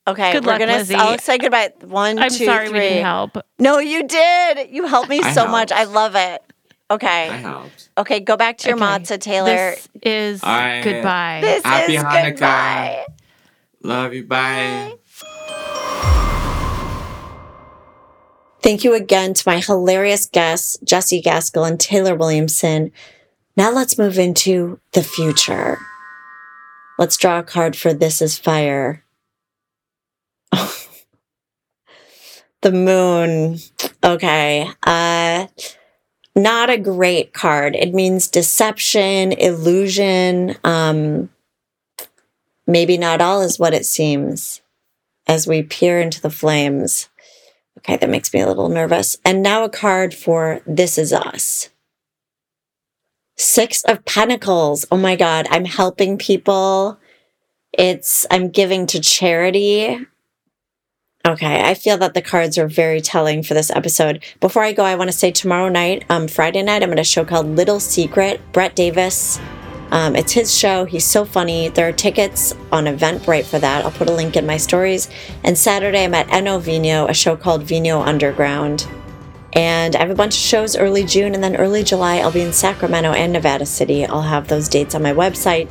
Okay, 0.07 0.33
Good 0.33 0.45
we're 0.45 0.53
luck, 0.53 0.59
gonna. 0.59 0.77
Lizzy. 0.77 0.95
I'll 0.95 1.17
say 1.19 1.39
goodbye. 1.39 1.73
One, 1.81 2.19
I'm 2.19 2.29
two, 2.29 2.45
sorry 2.45 2.69
we 2.69 2.81
didn't 2.81 3.05
help. 3.05 3.39
No, 3.59 3.79
you 3.79 4.07
did. 4.07 4.69
You 4.71 4.87
helped 4.87 5.09
me 5.09 5.23
I 5.23 5.33
so 5.33 5.47
much. 5.47 5.73
I 5.73 5.85
love 5.85 6.17
it. 6.17 6.43
Okay. 6.91 7.31
I 7.31 7.37
helped. 7.37 7.89
Okay, 7.97 8.21
go 8.21 8.37
back 8.37 8.59
to 8.59 8.69
your 8.69 8.77
Okay. 8.77 8.85
matzah, 8.85 9.19
Taylor. 9.19 9.71
This 9.71 9.89
is 10.03 10.43
All 10.43 10.55
right. 10.55 10.83
goodbye. 10.83 11.39
This 11.41 11.65
Happy 11.65 11.97
is 11.97 12.03
Hanukkah. 12.03 12.31
goodbye. 12.33 13.05
Love 13.83 14.13
you. 14.13 14.25
Bye. 14.25 14.93
Thank 18.65 18.83
you 18.83 18.95
again 18.95 19.35
to 19.35 19.43
my 19.45 19.61
hilarious 19.61 20.25
guests, 20.25 20.79
Jessie 20.83 21.21
Gaskell 21.21 21.67
and 21.67 21.79
Taylor 21.79 22.15
Williamson. 22.15 22.93
Now 23.59 23.71
let's 23.71 23.99
move 23.99 24.19
into 24.19 24.81
the 24.93 25.03
future. 25.03 25.77
Let's 26.99 27.19
draw 27.19 27.41
a 27.41 27.43
card 27.43 27.77
for 27.77 27.93
This 27.93 28.23
is 28.23 28.39
Fire. 28.39 29.05
the 32.63 32.73
moon. 32.73 33.59
Okay. 34.03 34.71
Uh 34.83 35.49
not 36.35 36.71
a 36.71 36.79
great 36.79 37.35
card. 37.35 37.77
It 37.77 37.93
means 37.93 38.29
deception, 38.29 39.33
illusion. 39.33 40.57
Um 40.65 41.29
maybe 42.67 42.97
not 42.97 43.21
all 43.21 43.43
is 43.43 43.59
what 43.59 43.75
it 43.75 43.85
seems 43.85 44.63
as 45.27 45.47
we 45.47 45.63
peer 45.63 46.01
into 46.01 46.23
the 46.23 46.31
flames. 46.31 47.11
Okay, 47.79 47.97
that 47.97 48.09
makes 48.09 48.33
me 48.33 48.41
a 48.41 48.47
little 48.47 48.69
nervous. 48.69 49.19
And 49.25 49.43
now 49.43 49.65
a 49.65 49.69
card 49.69 50.15
for 50.15 50.61
This 50.67 50.97
Is 50.97 51.13
Us. 51.13 51.71
Six 53.37 53.83
of 53.85 54.05
Pentacles. 54.05 54.87
Oh 54.91 54.97
my 54.97 55.17
God, 55.17 55.47
I'm 55.51 55.65
helping 55.65 56.19
people. 56.19 56.99
It's, 57.73 58.27
I'm 58.31 58.51
giving 58.51 58.87
to 58.87 59.01
charity. 59.01 60.07
Okay, 61.27 61.63
I 61.63 61.75
feel 61.75 61.97
that 61.99 62.15
the 62.15 62.23
cards 62.23 62.59
are 62.59 62.69
very 62.69 63.01
telling 63.01 63.43
for 63.43 63.55
this 63.55 63.71
episode. 63.71 64.23
Before 64.41 64.63
I 64.63 64.73
go, 64.73 64.85
I 64.85 64.95
want 64.95 65.11
to 65.11 65.17
say 65.17 65.31
tomorrow 65.31 65.71
night, 65.71 66.05
um, 66.11 66.29
Friday 66.29 66.63
night, 66.63 66.83
I'm 66.83 66.93
at 66.93 66.99
a 66.99 67.05
show 67.05 67.25
called 67.25 67.47
Little 67.47 67.81
Secret. 67.81 68.41
Brett 68.53 68.77
Davis. 68.77 69.41
Um, 69.91 70.17
it's 70.17 70.33
his 70.33 70.57
show. 70.57 70.85
He's 70.85 71.05
so 71.05 71.25
funny. 71.25 71.69
There 71.69 71.89
are 71.89 71.93
tickets 71.93 72.55
on 72.73 72.85
Eventbrite 72.85 73.45
for 73.47 73.59
that. 73.59 73.85
I'll 73.85 73.91
put 73.91 74.09
a 74.09 74.15
link 74.15 74.37
in 74.37 74.47
my 74.47 74.57
stories. 74.57 75.09
And 75.45 75.57
Saturday, 75.57 76.05
I'm 76.05 76.15
at 76.15 76.31
Eno 76.33 76.59
Vino, 76.59 77.07
a 77.07 77.15
show 77.15 77.37
called 77.37 77.63
Vino 77.63 78.01
Underground. 78.01 78.89
And 79.53 79.95
I 79.95 80.01
have 80.01 80.11
a 80.11 80.17
bunch 80.17 80.35
of 80.35 80.41
shows 80.41 80.77
early 80.77 81.05
June 81.05 81.35
and 81.35 81.45
then 81.45 81.57
early 81.57 81.85
July. 81.85 82.17
I'll 82.17 82.33
be 82.33 82.41
in 82.41 82.53
Sacramento 82.53 83.13
and 83.13 83.33
Nevada 83.33 83.67
City. 83.67 84.05
I'll 84.05 84.23
have 84.23 84.49
those 84.49 84.69
dates 84.69 84.95
on 84.95 85.03
my 85.03 85.13
website. 85.13 85.69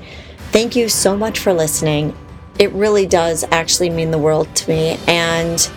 Thank 0.52 0.76
you 0.76 0.88
so 0.88 1.18
much 1.18 1.40
for 1.40 1.52
listening. 1.52 2.16
It 2.60 2.72
really 2.72 3.06
does 3.06 3.44
actually 3.52 3.90
mean 3.90 4.12
the 4.12 4.18
world 4.18 4.54
to 4.56 4.70
me. 4.70 4.98
And 5.08 5.70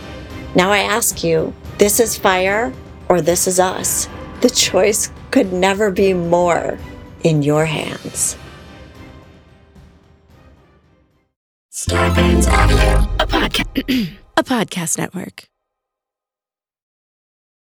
now 0.55 0.71
I 0.71 0.79
ask 0.79 1.25
you 1.25 1.53
this 1.79 1.99
is 1.99 2.17
fire 2.17 2.73
or 3.09 3.21
this 3.21 3.47
is 3.47 3.59
us? 3.59 4.09
The 4.41 4.51
choice 4.51 5.11
could 5.31 5.53
never 5.53 5.91
be 5.91 6.13
more 6.13 6.79
in 7.25 7.43
your 7.43 7.65
hands. 7.65 8.37
Starburns 11.73 12.49
Audio. 12.49 13.09
a 14.37 14.45
podcast 14.45 14.99
network. 14.99 15.49